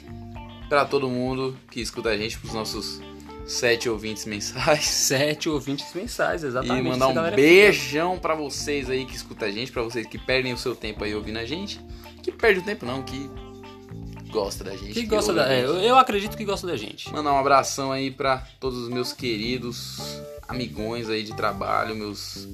pra 0.70 0.86
todo 0.86 1.10
mundo 1.10 1.58
que 1.70 1.82
escuta 1.82 2.10
a 2.10 2.18
gente, 2.18 2.40
pros 2.40 2.54
nossos 2.54 3.02
sete 3.46 3.88
ouvintes 3.90 4.26
mensais. 4.26 4.86
Sete 4.86 5.50
ouvintes 5.50 5.94
mensais, 5.94 6.44
exatamente. 6.44 6.86
E 6.86 6.90
mandar 6.90 7.08
um 7.08 7.14
galera 7.14 7.36
beijão 7.36 8.18
pra 8.18 8.36
vocês 8.36 8.90
aí 8.90 9.06
que 9.06 9.16
escuta 9.16 9.46
a 9.46 9.52
gente, 9.52 9.72
pra 9.72 9.84
vocês 9.84 10.08
que 10.08 10.18
perdem 10.18 10.54
o 10.54 10.58
seu 10.58 10.76
tempo 10.76 11.04
aí 11.04 11.14
ouvindo 11.14 11.38
a 11.38 11.46
gente. 11.46 11.80
Que 12.24 12.32
perde 12.32 12.60
o 12.60 12.64
tempo 12.64 12.86
não, 12.86 13.04
que 13.04 13.30
gosta 14.32 14.64
da 14.64 14.76
gente. 14.76 14.94
Que 14.94 15.06
gosta 15.06 15.32
ouve 15.32 15.44
a 15.44 15.46
da, 15.46 15.54
é, 15.54 15.62
gente. 15.62 15.70
eu, 15.70 15.82
eu 15.82 15.98
acredito 15.98 16.36
que 16.36 16.44
gosta 16.44 16.66
da 16.66 16.76
gente. 16.76 17.12
Mandar 17.14 17.34
um 17.34 17.38
abração 17.38 17.92
aí 17.92 18.10
pra 18.10 18.46
todos 18.60 18.80
os 18.80 18.90
meus 18.90 19.14
queridos 19.14 20.22
amigões 20.48 21.10
aí 21.10 21.24
de 21.24 21.34
trabalho, 21.36 21.96
meus 21.96 22.48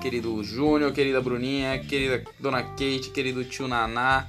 querido 0.00 0.42
Júnior, 0.42 0.92
querida 0.92 1.20
Bruninha, 1.20 1.78
querida 1.78 2.24
Dona 2.38 2.62
Kate, 2.62 3.10
querido 3.12 3.44
tio 3.44 3.68
Naná, 3.68 4.26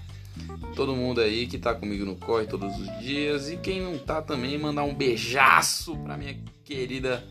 todo 0.76 0.96
mundo 0.96 1.22
aí 1.22 1.46
que 1.48 1.58
tá 1.58 1.74
comigo 1.74 2.04
no 2.06 2.16
corre 2.16 2.46
todos 2.46 2.76
os 2.78 3.00
dias 3.00 3.50
e 3.50 3.58
quem 3.58 3.82
não 3.82 3.98
tá 3.98 4.22
também 4.22 4.58
mandar 4.58 4.84
um 4.84 4.94
beijaço 4.94 5.96
pra 5.98 6.18
minha 6.18 6.36
querida 6.64 7.24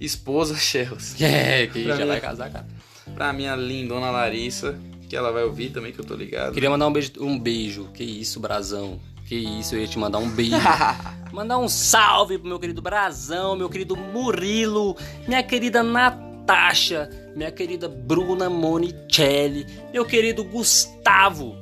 esposa 0.00 0.56
Chelsea, 0.58 1.26
É, 1.26 1.66
que 1.66 1.84
Pra 1.84 1.96
já 1.96 2.02
mim. 2.02 2.08
vai 2.08 2.20
casar, 2.20 2.50
cara. 2.50 2.66
pra 3.14 3.32
minha 3.32 3.54
lindona 3.54 4.10
Larissa, 4.10 4.78
que 5.08 5.14
ela 5.16 5.30
vai 5.30 5.44
ouvir 5.44 5.70
também 5.70 5.92
que 5.92 6.00
eu 6.00 6.04
tô 6.04 6.14
ligado. 6.14 6.54
Queria 6.54 6.70
mandar 6.70 6.86
um 6.88 6.92
beijo, 6.92 7.12
um 7.20 7.38
beijo. 7.38 7.88
Que 7.94 8.02
isso, 8.02 8.40
Brasão. 8.40 8.98
Que 9.26 9.36
isso, 9.36 9.74
eu 9.74 9.80
ia 9.80 9.86
te 9.86 9.98
mandar 9.98 10.18
um 10.18 10.28
beijo. 10.28 10.56
mandar 11.32 11.58
um 11.58 11.68
salve 11.68 12.38
pro 12.38 12.48
meu 12.48 12.58
querido 12.58 12.82
Brasão, 12.82 13.54
meu 13.56 13.68
querido 13.68 13.96
Murilo, 13.96 14.96
minha 15.28 15.42
querida 15.42 15.82
Natasha, 15.82 17.08
minha 17.36 17.50
querida 17.52 17.88
Bruna 17.88 18.50
Monicelli, 18.50 19.66
meu 19.92 20.04
querido 20.04 20.42
Gustavo. 20.44 21.56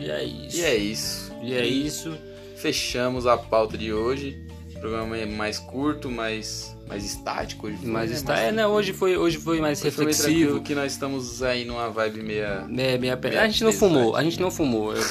E 0.00 0.10
é 0.10 0.24
isso. 0.24 0.56
E 0.56 0.64
é 0.64 0.76
isso. 0.76 1.32
E 1.42 1.54
é 1.54 1.66
isso. 1.66 2.16
Fechamos 2.56 3.26
a 3.26 3.36
pauta 3.36 3.76
de 3.78 3.92
hoje. 3.92 4.38
O 4.76 4.80
programa 4.80 5.14
é 5.16 5.26
mais 5.26 5.58
curto, 5.58 6.10
mais, 6.10 6.74
mais 6.88 7.04
estático 7.04 7.66
hoje. 7.66 7.76
foi, 7.76 7.90
Mas 7.90 8.08
né? 8.10 8.16
está, 8.16 8.32
Mais- 8.32 8.48
é, 8.48 8.52
né, 8.52 8.66
hoje 8.66 8.94
foi, 8.94 9.14
hoje 9.14 9.36
foi 9.36 9.60
mais 9.60 9.78
Hoje 9.82 9.90
foi 9.90 10.06
reflexivo. 10.06 10.38
tranquilo, 10.38 10.60
que 10.62 10.74
nós 10.74 10.92
estamos 10.92 11.42
aí 11.42 11.66
numa 11.66 11.90
vibe 11.90 12.22
meia. 12.22 12.66
É, 12.78 13.16
pe- 13.16 13.28
Meia 13.28 13.42
A 13.42 13.46
gente 13.46 13.62
não 13.62 13.72
fumou, 13.74 14.16
a 14.16 14.22
gente 14.22 14.40
não 14.40 14.50
fumou. 14.50 14.94
Eu 14.94 15.02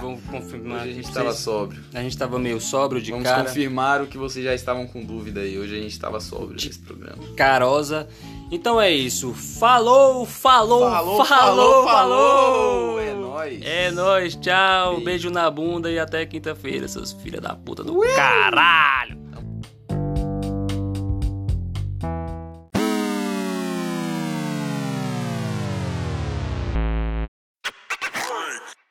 vou 0.00 0.18
confirmar. 0.30 0.80
Hoje 0.80 0.90
a 0.90 0.94
gente 0.94 1.04
Vocês- 1.04 1.14
tava 1.14 1.32
sóbrio. 1.34 1.82
A 1.92 2.00
gente 2.02 2.16
tava 2.16 2.38
meio 2.38 2.58
sóbrio 2.58 3.02
de 3.02 3.10
Vamos 3.10 3.28
cara. 3.28 3.44
confirmar 3.44 4.00
o 4.00 4.06
que 4.06 4.16
vocês 4.16 4.42
já 4.42 4.54
estavam 4.54 4.86
com 4.86 5.04
dúvida 5.04 5.40
aí. 5.40 5.58
Hoje 5.58 5.76
a 5.78 5.82
gente 5.82 5.98
tava 6.00 6.18
sóbrio 6.18 6.52
nesse 6.54 6.78
programa. 6.78 7.18
carosa. 7.36 8.08
Então 8.50 8.80
é 8.80 8.90
isso. 8.90 9.34
Falou, 9.34 10.24
falou, 10.24 10.80
falou, 10.90 11.24
falou, 11.26 11.84
falou. 11.84 13.00
É 13.00 13.14
nóis. 13.32 13.60
É 13.64 13.90
nóis, 13.90 14.36
tchau. 14.36 14.92
Beijo. 14.92 15.04
Beijo 15.04 15.30
na 15.30 15.50
bunda 15.50 15.90
e 15.90 15.98
até 15.98 16.24
quinta-feira, 16.26 16.86
seus 16.86 17.12
filha 17.12 17.40
da 17.40 17.54
puta 17.54 17.82
do 17.82 17.98
caralho. 18.14 19.21